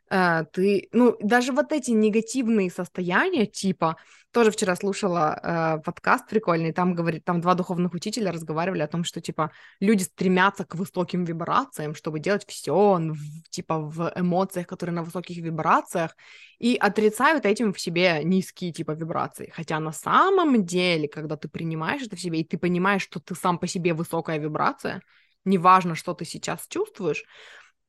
ты, 0.09 0.89
ну, 0.93 1.17
даже 1.21 1.53
вот 1.53 1.73
эти 1.73 1.91
негативные 1.91 2.71
состояния, 2.71 3.47
типа, 3.47 3.97
тоже 4.31 4.51
вчера 4.51 4.77
слушала 4.77 5.41
э, 5.43 5.83
подкаст 5.83 6.29
прикольный, 6.29 6.73
там 6.73 6.95
говорит, 6.95 7.25
там 7.25 7.41
два 7.41 7.55
духовных 7.55 7.95
учителя 7.95 8.33
разговаривали 8.33 8.83
о 8.83 8.87
том, 8.87 9.03
что, 9.03 9.21
типа, 9.21 9.51
люди 9.81 10.03
стремятся 10.03 10.65
к 10.67 10.75
высоким 10.75 11.25
вибрациям, 11.25 11.95
чтобы 11.95 12.21
делать 12.21 12.45
все, 12.47 13.01
типа, 13.49 13.79
в 13.79 14.13
эмоциях, 14.15 14.67
которые 14.67 14.95
на 14.95 15.03
высоких 15.03 15.39
вибрациях, 15.39 16.15
и 16.59 16.77
отрицают 16.77 17.47
этим 17.47 17.73
в 17.73 17.81
себе 17.81 18.21
низкие, 18.25 18.73
типа, 18.73 18.93
вибрации. 18.93 19.51
Хотя 19.57 19.81
на 19.81 19.93
самом 19.93 20.67
деле, 20.67 21.09
когда 21.09 21.37
ты 21.37 21.49
принимаешь 21.49 22.03
это 22.03 22.17
в 22.17 22.21
себе, 22.21 22.41
и 22.41 22.45
ты 22.45 22.59
понимаешь, 22.59 23.03
что 23.03 23.21
ты 23.21 23.35
сам 23.35 23.59
по 23.59 23.67
себе 23.67 23.95
высокая 23.95 24.39
вибрация, 24.39 25.01
неважно, 25.47 25.95
что 25.95 26.13
ты 26.13 26.27
сейчас 26.27 26.67
чувствуешь, 26.69 27.25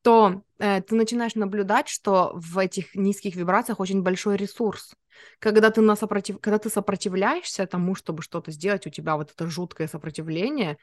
то 0.08 0.42
э, 0.60 0.82
ты 0.84 0.96
начинаешь 0.96 1.36
наблюдать, 1.36 1.90
что 1.90 2.32
в 2.34 2.58
этих 2.60 2.96
низких 2.96 3.36
вибрациях 3.36 3.82
очень 3.82 4.04
большой 4.04 4.38
ресурс. 4.38 4.94
Когда 5.40 5.70
ты, 5.70 5.82
на 5.82 5.98
сопротив... 5.98 6.40
Когда 6.40 6.60
ты 6.60 6.70
сопротивляешься 6.70 7.68
тому, 7.68 7.94
чтобы 7.94 8.22
что-то 8.24 8.52
сделать, 8.52 8.88
у 8.88 8.90
тебя 8.90 9.18
вот 9.18 9.34
это 9.34 9.50
жуткое 9.50 9.90
сопротивление, 9.90 10.78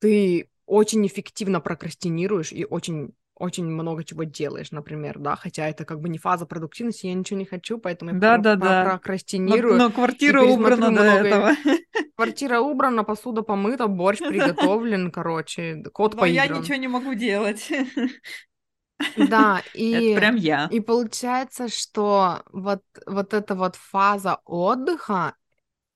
ты 0.00 0.50
очень 0.66 1.06
эффективно 1.06 1.60
прокрастинируешь 1.60 2.52
и 2.52 2.66
очень 2.66 3.14
очень 3.40 3.64
много 3.66 4.02
чего 4.02 4.24
делаешь, 4.24 4.72
например, 4.72 5.18
да, 5.20 5.36
хотя 5.36 5.68
это 5.68 5.84
как 5.84 6.00
бы 6.00 6.08
не 6.08 6.18
фаза 6.18 6.44
продуктивности, 6.44 7.06
я 7.06 7.14
ничего 7.14 7.38
не 7.38 7.44
хочу, 7.44 7.78
поэтому 7.78 8.10
я 8.10 8.18
Да, 8.18 8.34
про- 8.34 8.42
да, 8.42 8.56
про- 8.56 8.68
да. 8.68 8.84
Но, 8.84 8.90
прокрастинирую. 8.90 9.76
но 9.78 9.90
квартира 9.92 10.40
пересмотрю 10.42 10.74
убрана 10.74 10.86
до 10.86 10.90
многое. 11.02 11.24
этого. 11.24 11.52
Квартира 12.16 12.60
убрана, 12.60 13.04
посуда 13.04 13.42
помыта, 13.42 13.86
борщ 13.86 14.18
приготовлен, 14.18 15.12
короче, 15.12 15.84
кот 15.92 16.14
Но 16.14 16.26
я 16.26 16.42
поигран. 16.42 16.62
ничего 16.62 16.76
не 16.78 16.88
могу 16.88 17.14
делать. 17.14 17.70
Да, 19.14 19.64
Это 19.90 20.10
и 20.10 20.14
прям 20.14 20.36
я. 20.36 20.70
И 20.70 20.80
получается, 20.80 21.68
что 21.68 22.42
вот, 22.52 22.82
вот 23.06 23.32
эта 23.34 23.54
вот 23.54 23.74
фаза 23.76 24.40
отдыха, 24.44 25.34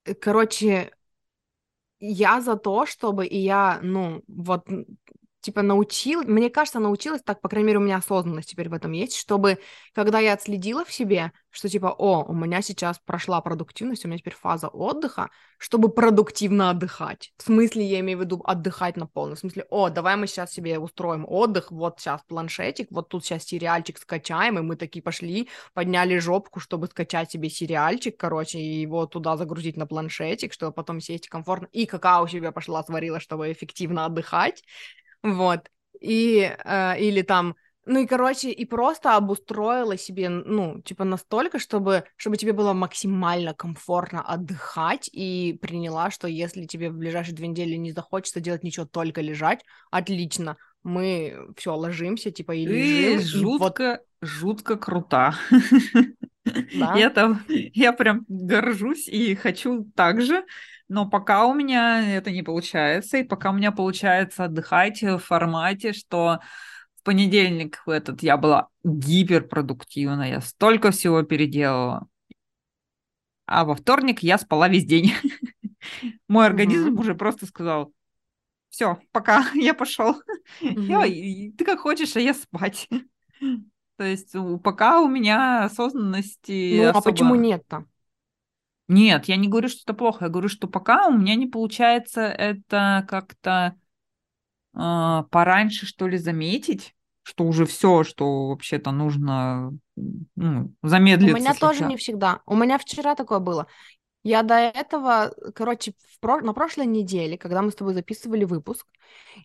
э, 0.04 0.14
короче, 0.14 0.92
я 2.00 2.40
за 2.40 2.56
то, 2.56 2.86
чтобы 2.86 3.26
и 3.26 3.38
я, 3.38 3.78
ну, 3.82 4.22
вот, 4.28 4.66
типа, 5.42 5.62
научил, 5.62 6.22
мне 6.22 6.48
кажется, 6.48 6.80
научилась 6.80 7.22
так, 7.22 7.40
по 7.40 7.48
крайней 7.48 7.66
мере, 7.66 7.78
у 7.78 7.82
меня 7.82 7.96
осознанность 7.96 8.50
теперь 8.50 8.68
в 8.68 8.74
этом 8.74 8.92
есть, 8.92 9.16
чтобы, 9.16 9.58
когда 9.92 10.18
я 10.18 10.32
отследила 10.32 10.84
в 10.84 10.92
себе, 10.92 11.32
что, 11.50 11.68
типа, 11.68 11.94
о, 11.98 12.24
у 12.24 12.32
меня 12.32 12.62
сейчас 12.62 12.98
прошла 13.04 13.40
продуктивность, 13.42 14.04
у 14.04 14.08
меня 14.08 14.18
теперь 14.18 14.34
фаза 14.34 14.68
отдыха, 14.68 15.28
чтобы 15.58 15.90
продуктивно 15.90 16.70
отдыхать. 16.70 17.32
В 17.36 17.42
смысле, 17.42 17.84
я 17.84 18.00
имею 18.00 18.18
в 18.18 18.22
виду 18.22 18.40
отдыхать 18.44 18.96
на 18.96 19.06
полную. 19.06 19.36
В 19.36 19.40
смысле, 19.40 19.66
о, 19.68 19.90
давай 19.90 20.16
мы 20.16 20.26
сейчас 20.26 20.52
себе 20.52 20.78
устроим 20.78 21.26
отдых, 21.28 21.70
вот 21.70 22.00
сейчас 22.00 22.22
планшетик, 22.26 22.88
вот 22.90 23.10
тут 23.10 23.24
сейчас 23.24 23.44
сериальчик 23.44 23.98
скачаем, 23.98 24.58
и 24.58 24.62
мы 24.62 24.76
такие 24.76 25.02
пошли, 25.02 25.48
подняли 25.74 26.18
жопку, 26.18 26.58
чтобы 26.58 26.86
скачать 26.86 27.30
себе 27.30 27.50
сериальчик, 27.50 28.16
короче, 28.16 28.58
и 28.58 28.80
его 28.80 29.06
туда 29.06 29.36
загрузить 29.36 29.76
на 29.76 29.86
планшетик, 29.86 30.54
чтобы 30.54 30.72
потом 30.72 31.00
сесть 31.00 31.28
комфортно, 31.28 31.68
и 31.72 31.84
какао 31.84 32.26
себе 32.28 32.50
пошла 32.50 32.82
сварила, 32.82 33.20
чтобы 33.20 33.52
эффективно 33.52 34.06
отдыхать, 34.06 34.64
вот, 35.22 35.70
и, 36.00 36.54
э, 36.64 37.00
или 37.00 37.22
там, 37.22 37.54
ну 37.84 38.00
и, 38.00 38.06
короче, 38.06 38.50
и 38.50 38.64
просто 38.64 39.16
обустроила 39.16 39.96
себе, 39.96 40.28
ну, 40.28 40.80
типа 40.82 41.04
настолько, 41.04 41.58
чтобы, 41.58 42.04
чтобы 42.16 42.36
тебе 42.36 42.52
было 42.52 42.72
максимально 42.72 43.54
комфортно 43.54 44.22
отдыхать, 44.22 45.08
и 45.12 45.58
приняла, 45.60 46.10
что 46.10 46.28
если 46.28 46.66
тебе 46.66 46.90
в 46.90 46.96
ближайшие 46.96 47.34
две 47.34 47.48
недели 47.48 47.74
не 47.74 47.92
захочется 47.92 48.40
делать 48.40 48.62
ничего, 48.62 48.86
только 48.86 49.20
лежать, 49.20 49.64
отлично, 49.90 50.56
мы 50.84 51.48
все 51.56 51.74
ложимся, 51.74 52.30
типа, 52.30 52.52
и 52.52 52.66
лежим, 52.66 52.74
Ты 52.74 53.12
и 53.12 53.16
вот, 53.16 53.24
жутко, 53.24 54.00
жутко 54.20 54.76
крута. 54.76 55.34
Да? 56.44 56.96
Я 56.96 57.10
там, 57.10 57.42
я 57.48 57.92
прям 57.92 58.24
горжусь 58.28 59.06
и 59.08 59.34
хочу 59.36 59.84
так 59.94 60.20
же, 60.20 60.44
но 60.92 61.08
пока 61.08 61.46
у 61.46 61.54
меня 61.54 62.16
это 62.16 62.30
не 62.30 62.42
получается, 62.42 63.16
и 63.16 63.24
пока 63.24 63.50
у 63.50 63.54
меня 63.54 63.72
получается 63.72 64.44
отдыхать 64.44 65.02
в 65.02 65.18
формате, 65.18 65.94
что 65.94 66.40
в 66.96 67.02
понедельник 67.02 67.82
в 67.86 67.90
этот 67.90 68.22
я 68.22 68.36
была 68.36 68.68
гиперпродуктивна, 68.84 70.28
я 70.28 70.42
столько 70.42 70.90
всего 70.90 71.22
переделала, 71.22 72.08
а 73.46 73.64
во 73.64 73.74
вторник 73.74 74.22
я 74.22 74.36
спала 74.36 74.68
весь 74.68 74.84
день. 74.84 75.14
Мой 76.28 76.44
организм 76.44 76.98
уже 76.98 77.14
просто 77.14 77.46
сказал, 77.46 77.94
все, 78.68 78.98
пока, 79.12 79.46
я 79.54 79.72
пошел. 79.72 80.16
Ты 81.56 81.64
как 81.64 81.80
хочешь, 81.80 82.16
а 82.16 82.20
я 82.20 82.34
спать. 82.34 82.86
То 83.96 84.04
есть 84.04 84.34
пока 84.62 85.00
у 85.00 85.08
меня 85.08 85.64
осознанности 85.64 86.82
Ну, 86.82 86.98
а 86.98 87.00
почему 87.00 87.34
нет-то? 87.34 87.86
Нет, 88.92 89.24
я 89.26 89.36
не 89.36 89.48
говорю, 89.48 89.68
что 89.68 89.80
это 89.84 89.94
плохо. 89.94 90.26
Я 90.26 90.30
говорю, 90.30 90.48
что 90.48 90.68
пока 90.68 91.08
у 91.08 91.16
меня 91.16 91.34
не 91.34 91.46
получается 91.46 92.20
это 92.20 93.06
как-то 93.08 93.74
а, 94.74 95.24
пораньше, 95.24 95.86
что 95.86 96.06
ли, 96.06 96.18
заметить, 96.18 96.94
что 97.22 97.44
уже 97.44 97.64
все, 97.64 98.04
что 98.04 98.48
вообще-то 98.48 98.90
нужно 98.90 99.72
ну, 99.96 100.74
У 100.82 100.88
замедлиться 100.88 101.38
меня 101.38 101.54
тоже 101.54 101.78
слегка. 101.78 101.88
не 101.88 101.96
всегда. 101.96 102.40
У 102.46 102.54
меня 102.54 102.78
вчера 102.78 103.14
такое 103.14 103.38
было. 103.38 103.66
Я 104.22 104.42
до 104.42 104.54
этого, 104.54 105.34
короче, 105.54 105.94
в 105.98 106.20
про... 106.20 106.40
на 106.40 106.52
прошлой 106.52 106.86
неделе, 106.86 107.36
когда 107.36 107.60
мы 107.60 107.72
с 107.72 107.74
тобой 107.74 107.94
записывали 107.94 108.44
выпуск, 108.44 108.86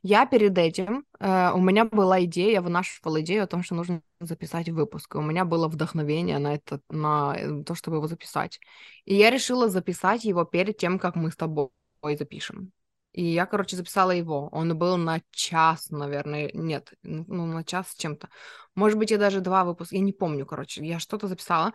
я 0.03 0.25
перед 0.27 0.57
этим, 0.57 1.05
э, 1.19 1.51
у 1.51 1.59
меня 1.59 1.85
была 1.85 2.23
идея, 2.25 2.51
я 2.51 2.61
вынашивала 2.61 3.21
идею 3.21 3.43
о 3.43 3.47
том, 3.47 3.63
что 3.63 3.73
нужно 3.75 4.01
записать 4.19 4.69
выпуск. 4.69 5.15
И 5.15 5.17
у 5.17 5.21
меня 5.21 5.45
было 5.45 5.67
вдохновение 5.67 6.37
на 6.37 6.53
это, 6.55 6.79
на 6.89 7.35
э, 7.35 7.63
то, 7.63 7.73
чтобы 7.73 7.97
его 7.97 8.07
записать. 8.07 8.59
И 9.05 9.15
я 9.15 9.31
решила 9.31 9.67
записать 9.67 10.23
его 10.25 10.45
перед 10.45 10.77
тем, 10.77 10.99
как 10.99 11.15
мы 11.15 11.31
с 11.31 11.35
тобой 11.35 11.69
запишем. 12.03 12.71
И 13.13 13.23
я, 13.23 13.47
короче, 13.47 13.75
записала 13.75 14.11
его. 14.11 14.47
Он 14.51 14.77
был 14.77 14.95
на 14.95 15.21
час, 15.31 15.89
наверное. 15.89 16.51
Нет, 16.53 16.93
ну, 17.01 17.47
на 17.47 17.63
час 17.63 17.89
с 17.89 17.95
чем-то. 17.95 18.29
Может 18.75 18.99
быть, 18.99 19.09
я 19.09 19.17
даже 19.17 19.41
два 19.41 19.63
выпуска. 19.63 19.95
Я 19.95 20.01
не 20.01 20.13
помню, 20.13 20.45
короче. 20.45 20.85
Я 20.85 20.99
что-то 20.99 21.27
записала. 21.27 21.73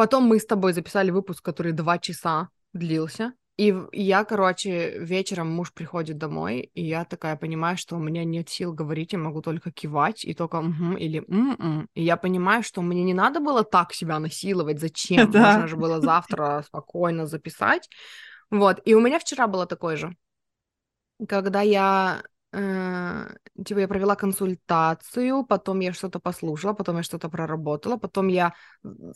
Потом 0.00 0.24
мы 0.24 0.38
с 0.38 0.46
тобой 0.46 0.72
записали 0.72 1.10
выпуск, 1.10 1.44
который 1.44 1.72
два 1.72 1.98
часа 1.98 2.48
длился. 2.72 3.34
И 3.58 3.74
я, 3.92 4.24
короче, 4.24 4.98
вечером 4.98 5.50
муж 5.50 5.74
приходит 5.74 6.16
домой, 6.16 6.70
и 6.72 6.82
я 6.82 7.04
такая 7.04 7.36
понимаю, 7.36 7.76
что 7.76 7.96
у 7.96 7.98
меня 7.98 8.24
нет 8.24 8.48
сил 8.48 8.72
говорить, 8.72 9.12
я 9.12 9.18
могу 9.18 9.42
только 9.42 9.70
кивать, 9.70 10.24
и 10.24 10.32
только 10.32 10.56
угу, 10.56 10.96
или 10.96 11.22
м-м. 11.28 11.86
И 11.92 12.02
я 12.02 12.16
понимаю, 12.16 12.62
что 12.62 12.80
мне 12.80 13.04
не 13.04 13.12
надо 13.12 13.40
было 13.40 13.62
так 13.62 13.92
себя 13.92 14.18
насиловать, 14.18 14.80
зачем? 14.86 15.30
Да. 15.30 15.52
Можно 15.52 15.68
же 15.68 15.76
было 15.76 16.00
завтра 16.00 16.64
спокойно 16.66 17.26
записать. 17.26 17.86
Вот, 18.50 18.80
и 18.86 18.94
у 18.94 19.00
меня 19.00 19.18
вчера 19.18 19.48
было 19.48 19.66
такое 19.66 19.96
же. 19.96 20.16
Когда 21.28 21.60
я 21.60 22.22
типа 22.52 23.78
я 23.78 23.88
провела 23.88 24.16
консультацию, 24.16 25.44
потом 25.44 25.80
я 25.80 25.92
что-то 25.92 26.18
послушала, 26.18 26.72
потом 26.72 26.96
я 26.96 27.02
что-то 27.04 27.28
проработала, 27.28 27.96
потом 27.96 28.26
я 28.26 28.54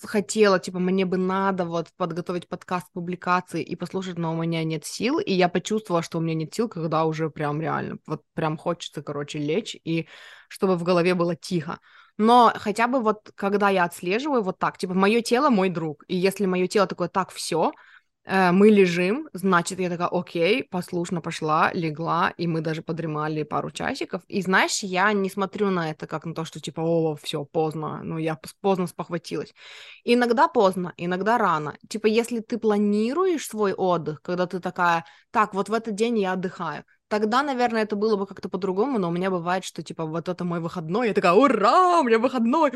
хотела, 0.02 0.61
типа, 0.61 0.78
мне 0.78 1.05
бы 1.05 1.16
надо 1.16 1.65
вот 1.65 1.89
подготовить 1.97 2.48
подкаст 2.48 2.86
публикации 2.93 3.62
и 3.62 3.74
послушать, 3.74 4.19
но 4.19 4.32
у 4.32 4.36
меня 4.40 4.62
нет 4.62 4.85
сил, 4.85 5.19
и 5.19 5.32
я 5.32 5.48
почувствовала, 5.48 6.02
что 6.02 6.19
у 6.19 6.20
меня 6.20 6.35
нет 6.35 6.55
сил, 6.55 6.69
когда 6.69 7.05
уже 7.06 7.28
прям 7.28 7.61
реально, 7.61 7.98
вот 8.06 8.23
прям 8.35 8.56
хочется, 8.56 9.02
короче, 9.02 9.39
лечь, 9.40 9.77
и 9.85 10.06
чтобы 10.48 10.77
в 10.77 10.85
голове 10.85 11.15
было 11.15 11.35
тихо. 11.35 11.81
Но 12.16 12.52
хотя 12.55 12.86
бы 12.86 13.01
вот, 13.01 13.32
когда 13.35 13.70
я 13.70 13.82
отслеживаю 13.82 14.43
вот 14.43 14.61
так, 14.61 14.78
типа, 14.78 14.94
мое 14.94 15.20
тело 15.23 15.51
мой 15.51 15.70
друг, 15.70 16.05
и 16.06 16.15
если 16.15 16.47
мое 16.47 16.69
тело 16.69 16.86
такое, 16.86 17.09
так, 17.09 17.32
все, 17.32 17.73
Э, 17.73 17.93
мы 18.26 18.70
лежим, 18.70 19.28
значит, 19.34 19.78
я 19.80 19.90
такая, 19.90 20.09
окей, 20.09 20.64
послушно 20.64 21.20
пошла, 21.20 21.70
легла, 21.74 22.32
и 22.38 22.46
мы 22.46 22.62
даже 22.62 22.80
подремали 22.82 23.42
пару 23.42 23.70
часиков. 23.70 24.22
И 24.28 24.40
знаешь, 24.40 24.82
я 24.82 25.12
не 25.12 25.28
смотрю 25.28 25.70
на 25.70 25.90
это 25.90 26.06
как 26.06 26.24
на 26.24 26.34
то, 26.34 26.44
что 26.44 26.60
типа, 26.60 26.80
о, 26.80 27.16
все, 27.16 27.44
поздно, 27.44 28.01
ну, 28.02 28.16
я 28.16 28.38
поздно 28.62 28.86
спохватилась. 28.86 29.55
Иногда 30.05 30.48
поздно, 30.48 30.94
иногда 30.96 31.36
рано. 31.36 31.76
Типа, 31.88 32.06
если 32.06 32.40
ты 32.40 32.59
планируешь 32.59 33.46
свой 33.46 33.74
отдых, 33.74 34.22
когда 34.22 34.46
ты 34.46 34.59
такая, 34.60 35.05
так, 35.30 35.52
вот 35.52 35.68
в 35.68 35.74
этот 35.74 35.94
день 35.94 36.18
я 36.18 36.32
отдыхаю, 36.32 36.84
тогда, 37.09 37.42
наверное, 37.42 37.82
это 37.82 37.94
было 37.94 38.16
бы 38.16 38.26
как-то 38.26 38.48
по-другому, 38.48 38.98
но 38.98 39.09
у 39.09 39.12
меня 39.12 39.30
бывает, 39.30 39.64
что, 39.64 39.82
типа, 39.82 40.06
вот 40.06 40.28
это 40.28 40.44
мой 40.44 40.60
выходной, 40.60 41.09
я 41.09 41.14
такая, 41.14 41.34
ура, 41.34 42.01
у 42.01 42.05
меня 42.05 42.18
выходной, 42.18 42.72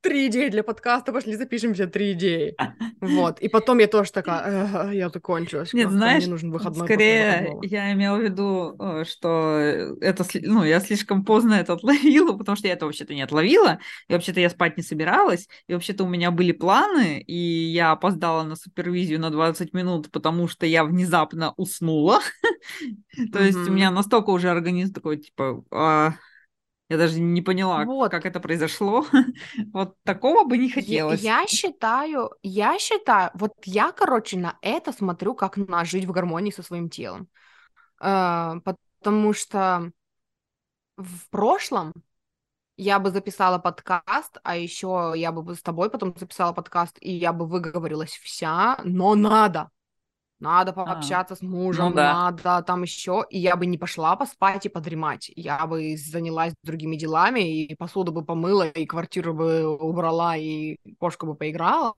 три 0.00 0.28
идеи 0.28 0.48
для 0.48 0.62
подкаста, 0.62 1.12
пошли 1.12 1.36
запишем 1.36 1.74
все 1.74 1.86
три 1.86 2.12
идеи. 2.12 2.56
Вот. 2.98 3.40
И 3.40 3.48
потом 3.48 3.78
я 3.78 3.88
тоже 3.88 4.10
такая, 4.10 4.90
я 4.92 5.10
закончилась. 5.10 5.72
Нет, 5.74 5.90
знаешь, 5.90 6.22
мне 6.22 6.30
нужен 6.30 6.50
выходной 6.50 6.86
скорее 6.86 7.54
я 7.62 7.92
имела 7.92 8.16
в 8.16 8.22
виду, 8.22 8.74
э, 8.78 9.04
что 9.04 9.58
это, 10.00 10.24
ну, 10.42 10.64
я 10.64 10.80
слишком 10.80 11.24
поздно 11.24 11.54
это 11.54 11.74
отловила, 11.74 12.32
потому 12.36 12.56
что 12.56 12.68
я 12.68 12.72
это 12.72 12.86
вообще-то 12.86 13.14
не 13.14 13.22
отловила, 13.22 13.78
и 14.08 14.12
вообще-то 14.12 14.40
я 14.40 14.50
спать 14.50 14.76
не 14.76 14.82
собиралась, 14.82 15.46
и 15.68 15.74
вообще-то 15.74 16.04
у 16.04 16.08
меня 16.08 16.30
были 16.30 16.52
планы, 16.52 17.20
и 17.20 17.36
я 17.36 17.92
опоздала 17.92 18.42
на 18.44 18.56
супервизию 18.56 19.20
на 19.20 19.30
20 19.30 19.72
минут, 19.74 20.10
потому 20.10 20.48
что 20.48 20.64
я 20.66 20.84
внезапно 20.84 21.52
уснула. 21.56 22.20
То 23.32 23.42
есть 23.42 23.58
у 23.58 23.72
меня 23.72 23.90
настолько 23.90 24.30
уже 24.30 24.50
организм 24.50 24.94
такой, 24.94 25.18
типа, 25.18 25.64
«А, 25.70 26.14
я 26.88 26.98
даже 26.98 27.20
не 27.20 27.42
поняла, 27.42 27.84
вот. 27.84 28.10
как 28.10 28.26
это 28.26 28.38
произошло. 28.38 29.04
вот 29.72 29.96
такого 30.04 30.44
бы 30.44 30.56
не 30.56 30.70
хотелось. 30.70 31.20
Я, 31.20 31.40
я 31.40 31.46
считаю, 31.46 32.30
я 32.42 32.78
считаю, 32.78 33.30
вот 33.34 33.52
я, 33.64 33.90
короче, 33.90 34.38
на 34.38 34.56
это 34.62 34.92
смотрю, 34.92 35.34
как 35.34 35.56
на 35.56 35.84
жить 35.84 36.04
в 36.04 36.12
гармонии 36.12 36.52
со 36.52 36.62
своим 36.62 36.88
телом. 36.88 37.28
Э, 38.00 38.60
потому 38.62 39.32
что 39.32 39.90
в 40.96 41.28
прошлом 41.30 41.92
я 42.76 42.98
бы 42.98 43.10
записала 43.10 43.58
подкаст, 43.58 44.38
а 44.44 44.56
еще 44.56 45.12
я 45.16 45.32
бы 45.32 45.54
с 45.54 45.62
тобой 45.62 45.90
потом 45.90 46.14
записала 46.16 46.52
подкаст, 46.52 46.98
и 47.00 47.12
я 47.12 47.32
бы 47.32 47.46
выговорилась 47.46 48.12
вся, 48.12 48.78
но 48.84 49.14
надо 49.14 49.70
надо 50.38 50.72
а, 50.72 50.74
пообщаться 50.74 51.34
а, 51.34 51.36
с 51.36 51.42
мужем, 51.42 51.90
ну 51.90 51.94
да. 51.94 52.12
надо 52.12 52.62
там 52.66 52.82
еще, 52.82 53.24
и 53.30 53.38
я 53.38 53.56
бы 53.56 53.66
не 53.66 53.78
пошла 53.78 54.16
поспать 54.16 54.66
и 54.66 54.68
подремать, 54.68 55.30
я 55.34 55.66
бы 55.66 55.96
занялась 55.96 56.54
другими 56.62 56.96
делами, 56.96 57.64
и 57.64 57.74
посуду 57.74 58.12
бы 58.12 58.24
помыла, 58.24 58.68
и 58.68 58.86
квартиру 58.86 59.34
бы 59.34 59.66
убрала, 59.66 60.36
и 60.36 60.76
кошка 60.98 61.26
бы 61.26 61.34
поиграла, 61.34 61.94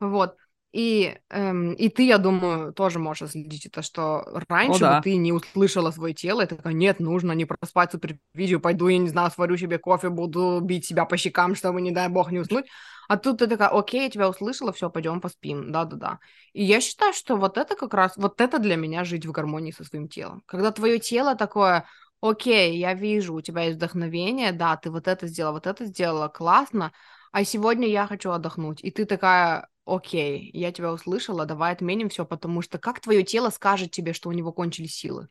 вот. 0.00 0.36
И, 0.72 1.18
эм, 1.28 1.74
и 1.74 1.88
ты, 1.90 2.06
я 2.06 2.16
думаю, 2.16 2.72
тоже 2.72 2.98
можешь 2.98 3.30
следить 3.30 3.66
это, 3.66 3.82
что 3.82 4.24
раньше 4.48 4.76
О, 4.76 4.78
да. 4.80 4.98
бы 4.98 5.02
ты 5.02 5.16
не 5.16 5.32
услышала 5.32 5.90
свое 5.90 6.14
тело, 6.14 6.42
и 6.42 6.46
такая, 6.46 6.72
нет, 6.72 6.98
нужно 6.98 7.32
не 7.32 7.44
проспать 7.44 7.92
супервизию, 7.92 8.58
пойду, 8.58 8.88
я 8.88 8.96
не 8.96 9.08
знаю, 9.08 9.30
сварю 9.30 9.58
себе 9.58 9.78
кофе, 9.78 10.08
буду 10.08 10.60
бить 10.62 10.86
себя 10.86 11.04
по 11.04 11.18
щекам, 11.18 11.54
чтобы, 11.54 11.82
не 11.82 11.90
дай 11.90 12.08
бог, 12.08 12.32
не 12.32 12.38
уснуть. 12.38 12.64
А 13.08 13.18
тут 13.18 13.38
ты 13.40 13.46
такая, 13.48 13.68
окей, 13.68 14.04
я 14.04 14.10
тебя 14.10 14.28
услышала, 14.30 14.72
все, 14.72 14.88
пойдем 14.88 15.20
поспим, 15.20 15.72
да-да-да. 15.72 16.18
И 16.54 16.64
я 16.64 16.80
считаю, 16.80 17.12
что 17.12 17.36
вот 17.36 17.58
это 17.58 17.76
как 17.76 17.92
раз, 17.92 18.16
вот 18.16 18.40
это 18.40 18.58
для 18.58 18.76
меня 18.76 19.04
жить 19.04 19.26
в 19.26 19.32
гармонии 19.32 19.72
со 19.72 19.84
своим 19.84 20.08
телом. 20.08 20.42
Когда 20.46 20.70
твое 20.72 20.98
тело 20.98 21.34
такое, 21.34 21.86
окей, 22.22 22.78
я 22.78 22.94
вижу, 22.94 23.34
у 23.34 23.40
тебя 23.42 23.64
есть 23.64 23.76
вдохновение, 23.76 24.52
да, 24.52 24.76
ты 24.76 24.90
вот 24.90 25.08
это 25.08 25.26
сделала, 25.26 25.54
вот 25.54 25.66
это 25.66 25.84
сделала, 25.84 26.28
классно, 26.28 26.92
а 27.32 27.44
сегодня 27.44 27.88
я 27.88 28.06
хочу 28.06 28.30
отдохнуть. 28.30 28.82
И 28.82 28.90
ты 28.90 29.04
такая, 29.04 29.68
окей, 29.84 30.50
я 30.52 30.72
тебя 30.72 30.92
услышала, 30.92 31.46
давай 31.46 31.72
отменим 31.72 32.08
все, 32.08 32.24
потому 32.24 32.62
что 32.62 32.78
как 32.78 33.00
твое 33.00 33.22
тело 33.22 33.50
скажет 33.50 33.90
тебе, 33.90 34.12
что 34.12 34.28
у 34.28 34.32
него 34.32 34.52
кончились 34.52 34.94
силы? 34.94 35.28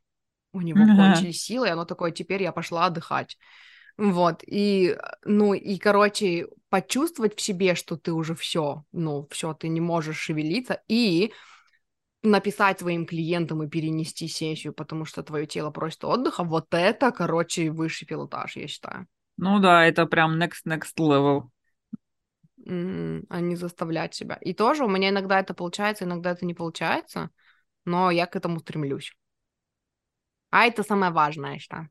У 0.54 0.62
него 0.62 0.80
mm-hmm. 0.80 0.96
кончились 0.96 1.42
силы, 1.42 1.68
и 1.68 1.72
оно 1.72 1.86
такое, 1.86 2.12
теперь 2.12 2.44
я 2.44 2.52
пошла 2.52 2.86
отдыхать. 2.86 3.38
Вот, 3.98 4.44
и, 4.46 4.98
ну, 5.24 5.54
и, 5.54 5.78
короче, 5.78 6.48
почувствовать 6.70 7.38
в 7.38 7.42
себе, 7.42 7.76
что 7.76 7.98
ты 7.98 8.12
уже 8.14 8.36
все, 8.36 8.84
ну, 8.92 9.28
все, 9.30 9.54
ты 9.54 9.68
не 9.68 9.82
можешь 9.82 10.18
шевелиться, 10.18 10.82
и 10.88 11.34
написать 12.24 12.80
своим 12.80 13.06
клиентам 13.06 13.64
и 13.64 13.70
перенести 13.70 14.28
сессию, 14.28 14.74
потому 14.74 15.06
что 15.06 15.24
твое 15.24 15.46
тело 15.46 15.72
просит 15.72 16.04
отдыха, 16.04 16.44
вот 16.44 16.68
это, 16.72 17.12
короче, 17.12 17.72
высший 17.72 18.06
пилотаж, 18.08 18.56
я 18.56 18.68
считаю. 18.68 19.08
Ну 19.38 19.60
да, 19.60 19.86
это 19.86 20.06
прям 20.06 20.42
next, 20.42 20.66
next 20.68 20.98
level 21.00 21.50
а 22.66 23.40
не 23.40 23.56
заставлять 23.56 24.14
себя. 24.14 24.36
И 24.42 24.54
тоже 24.54 24.86
у 24.86 24.90
меня 24.90 25.10
иногда 25.10 25.40
это 25.40 25.54
получается, 25.54 26.06
иногда 26.06 26.32
это 26.32 26.46
не 26.46 26.54
получается, 26.54 27.30
но 27.86 28.12
я 28.12 28.26
к 28.26 28.36
этому 28.36 28.60
стремлюсь. 28.60 29.14
А 30.50 30.66
это 30.66 30.84
самое 30.84 31.12
важное, 31.12 31.54
я 31.54 31.60
считаю. 31.60 31.90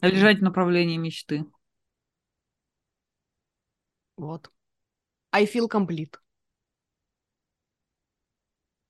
Лежать 0.00 0.38
в 0.38 0.42
направлении 0.42 0.96
мечты. 0.96 1.44
Вот. 4.16 4.50
I 5.32 5.44
feel 5.44 5.68
complete. 5.68 6.16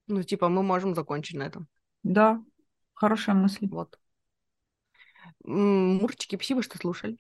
Ну, 0.07 0.23
типа, 0.23 0.49
мы 0.49 0.63
можем 0.63 0.95
закончить 0.95 1.37
на 1.37 1.43
этом. 1.43 1.69
Да, 2.03 2.43
хорошая 2.95 3.35
мысль. 3.35 3.67
Вот. 3.69 3.99
Мурчики, 5.45 6.37
спасибо, 6.37 6.63
что 6.63 6.79
слушали. 6.79 7.19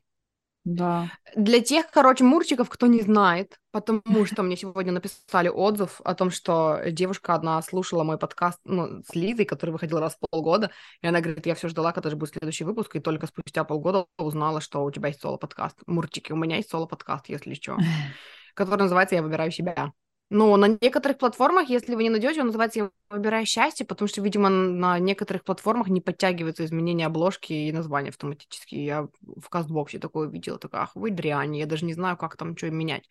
Да. 0.69 1.11
Для 1.35 1.61
тех, 1.61 1.90
короче, 1.90 2.24
мурчиков, 2.24 2.69
кто 2.69 2.86
не 2.89 3.01
знает, 3.01 3.59
потому 3.70 4.27
что 4.27 4.43
мне 4.43 4.55
сегодня 4.55 4.93
написали 4.93 5.49
отзыв 5.49 6.03
о 6.05 6.15
том, 6.15 6.31
что 6.31 6.82
девушка 6.90 7.35
одна 7.35 7.62
слушала 7.62 8.05
мой 8.05 8.19
подкаст 8.19 8.61
ну, 8.65 9.03
с 9.03 9.15
Лизой, 9.15 9.47
который 9.47 9.70
выходил 9.70 9.99
раз 9.99 10.16
в 10.16 10.28
полгода, 10.28 10.70
и 11.01 11.07
она 11.07 11.23
говорит, 11.23 11.47
я 11.47 11.55
все 11.55 11.69
ждала, 11.69 11.93
когда 11.93 12.11
же 12.11 12.16
будет 12.16 12.32
следующий 12.32 12.65
выпуск, 12.65 12.95
и 12.97 13.01
только 13.01 13.27
спустя 13.27 13.65
полгода 13.65 14.05
узнала, 14.19 14.61
что 14.61 14.85
у 14.85 14.90
тебя 14.90 15.09
есть 15.09 15.23
соло-подкаст. 15.23 15.78
Мурчики, 15.86 16.32
у 16.32 16.36
меня 16.36 16.57
есть 16.57 16.69
соло-подкаст, 16.69 17.31
если 17.31 17.55
что, 17.55 17.78
который 18.55 18.81
называется 18.82 19.15
«Я 19.15 19.23
выбираю 19.23 19.51
себя». 19.51 19.95
Но 20.31 20.55
на 20.57 20.77
некоторых 20.81 21.19
платформах, 21.19 21.71
если 21.71 21.95
вы 21.95 22.03
не 22.03 22.11
найдете, 22.11 22.41
он 22.41 22.47
называется 22.47 22.79
«Я 22.81 22.91
выбираю 23.09 23.47
счастье», 23.47 23.87
потому 23.87 24.09
что, 24.09 24.21
видимо, 24.21 24.51
на 24.51 24.99
некоторых 24.99 25.43
платформах 25.43 25.89
не 25.89 26.03
подтягиваются 26.03 26.65
изменения 26.67 27.07
обложки 27.07 27.53
и 27.53 27.73
названия 27.73 28.11
автоматически. 28.11 28.75
Я 28.75 29.09
в 29.23 29.49
кастбоксе 29.49 29.99
такое 29.99 30.29
увидела, 30.29 30.59
такая, 30.59 30.83
ах, 30.83 30.91
вы 30.95 31.11
дрянь, 31.11 31.57
я 31.57 31.67
даже 31.67 31.87
не 31.87 31.95
знаю, 31.95 32.19
как 32.19 32.37
там 32.37 32.57
что 32.57 32.71
менять. 32.71 33.09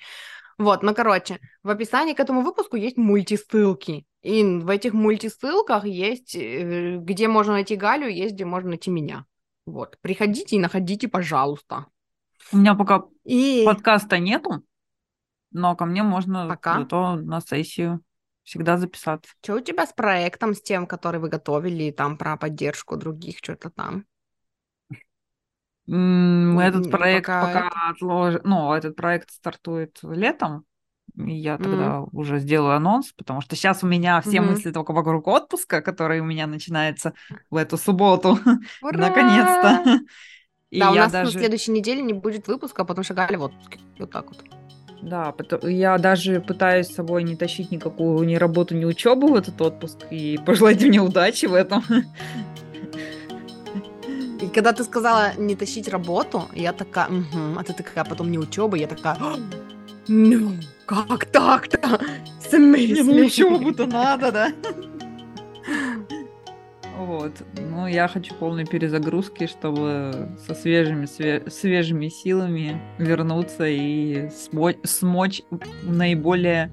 Вот, 0.59 0.83
ну, 0.83 0.93
короче, 0.93 1.39
в 1.63 1.69
описании 1.69 2.13
к 2.13 2.19
этому 2.19 2.41
выпуску 2.41 2.77
есть 2.77 2.97
мультисылки. 2.97 4.05
И 4.21 4.43
в 4.43 4.69
этих 4.69 4.93
мультисылках 4.93 5.85
есть, 5.85 6.35
э, 6.35 6.97
где 6.97 7.27
можно 7.27 7.53
найти 7.53 7.75
Галю, 7.75 8.07
есть, 8.07 8.33
где 8.33 8.45
можно 8.45 8.69
найти 8.69 8.89
меня. 8.89 9.25
Вот, 9.65 9.97
приходите 10.01 10.55
и 10.55 10.59
находите, 10.59 11.07
пожалуйста. 11.07 11.85
У 12.51 12.57
меня 12.57 12.73
пока 12.75 13.03
и... 13.23 13.63
подкаста 13.65 14.17
нету, 14.17 14.63
но 15.57 15.75
ко 15.75 15.85
мне 15.85 16.03
можно 16.03 16.47
Пока. 16.49 16.79
зато 16.79 17.15
на 17.15 17.41
сессию. 17.41 18.01
всегда 18.43 18.77
записаться. 18.77 19.31
Что 19.43 19.55
у 19.55 19.59
тебя 19.59 19.85
с 19.85 19.93
проектом, 19.93 20.53
с 20.53 20.61
тем, 20.61 20.87
который 20.87 21.19
вы 21.19 21.29
готовили, 21.29 21.91
там 21.91 22.17
про 22.17 22.37
поддержку 22.37 22.95
других, 22.97 23.37
что-то 23.39 23.69
там? 23.69 24.05
М, 25.89 26.59
Этот 26.59 26.85
М, 26.85 26.91
проект 26.91 27.27
пока 27.27 27.39
пока 27.39 27.69
отложен, 27.89 28.41
ну, 28.43 28.73
этот 28.73 28.95
проект 28.95 29.31
стартует 29.31 29.99
летом, 30.03 30.65
и 31.15 31.33
я 31.33 31.57
тогда 31.57 32.01
уже 32.01 32.39
сделаю 32.39 32.75
анонс, 32.75 33.13
потому 33.13 33.41
что 33.41 33.55
сейчас 33.55 33.83
у 33.83 33.87
меня 33.87 34.19
все 34.21 34.41
Мгм. 34.41 34.49
мысли 34.49 34.71
только 34.71 34.91
вокруг 34.91 35.27
отпуска, 35.27 35.81
который 35.81 36.19
у 36.19 36.25
меня 36.25 36.45
начинается 36.47 37.13
в 37.49 37.55
эту 37.55 37.77
субботу, 37.77 38.37
наконец-то. 38.91 39.81
И 40.69 40.79
Да, 40.79 40.91
у 40.91 40.93
я 40.95 41.03
нас 41.03 41.13
на 41.13 41.19
даже, 41.23 41.39
следующей 41.39 41.71
неделе 41.71 42.01
не 42.01 42.13
будет 42.13 42.47
выпуска, 42.47 42.83
потому 42.83 43.03
что 43.03 43.13
Галя 43.13 43.37
в 43.39 43.43
отпуске. 43.43 43.79
Вот 43.99 44.11
так 44.11 44.27
вот. 44.27 44.56
Да, 45.01 45.33
я 45.63 45.97
даже 45.97 46.41
пытаюсь 46.41 46.87
с 46.87 46.95
собой 46.95 47.23
не 47.23 47.35
тащить 47.35 47.71
никакую 47.71 48.27
ни 48.27 48.35
работу, 48.35 48.75
ни 48.75 48.85
учебу 48.85 49.27
в 49.27 49.35
этот 49.35 49.61
отпуск 49.61 49.97
и 50.09 50.39
пожелать 50.45 50.81
мне 50.83 50.99
удачи 50.99 51.45
в 51.45 51.53
этом. 51.53 51.83
И 54.41 54.47
когда 54.47 54.71
ты 54.71 54.83
сказала 54.83 55.33
не 55.37 55.55
тащить 55.55 55.87
работу, 55.87 56.43
я 56.53 56.71
такая, 56.71 57.09
«Мгм». 57.09 57.57
а 57.57 57.63
ты 57.63 57.73
такая, 57.73 58.03
потом 58.03 58.29
не 58.29 58.37
учеба, 58.37 58.77
я 58.77 58.87
такая, 58.87 59.17
«А, 59.19 59.35
ну, 60.07 60.51
как 60.85 61.25
так-то? 61.25 61.99
Не, 62.51 63.03
ну 63.03 63.03
смысле?» 63.03 63.25
учебу-то 63.25 63.87
надо, 63.87 64.31
да? 64.31 64.51
Вот. 66.97 67.31
Ну, 67.57 67.85
я 67.87 68.07
хочу 68.07 68.33
полной 68.35 68.65
перезагрузки, 68.65 69.45
чтобы 69.47 70.35
со 70.45 70.55
свежими, 70.55 71.05
све- 71.05 71.47
свежими 71.49 72.07
силами 72.07 72.81
вернуться 72.97 73.67
и 73.67 74.29
смо- 74.29 74.79
смочь 74.85 75.43
наиболее 75.83 76.71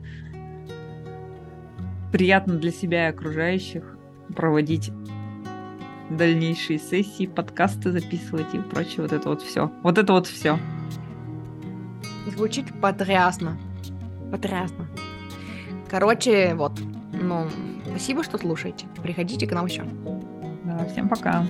приятно 2.10 2.55
для 2.55 2.70
себя 2.70 3.09
и 3.09 3.10
окружающих 3.10 3.96
проводить 4.34 4.90
дальнейшие 6.10 6.78
сессии, 6.78 7.26
подкасты 7.26 7.92
записывать 7.92 8.55
и 8.55 8.59
прочее. 8.59 9.02
Вот 9.02 9.12
это 9.12 9.28
вот 9.28 9.42
все. 9.42 9.70
Вот 9.82 9.98
это 9.98 10.12
вот 10.12 10.26
все. 10.26 10.59
Звучит 12.28 12.66
потрясно. 12.80 13.59
Потрясно. 14.30 14.86
Короче, 15.90 16.55
вот. 16.55 16.72
Ну, 17.12 17.46
спасибо, 17.95 18.25
что 18.25 18.39
слушаете. 18.39 18.87
Приходите 19.03 19.47
к 19.47 19.53
нам 19.53 19.66
еще. 19.66 19.85
Да, 20.65 20.85
всем 20.87 21.09
пока. 21.09 21.47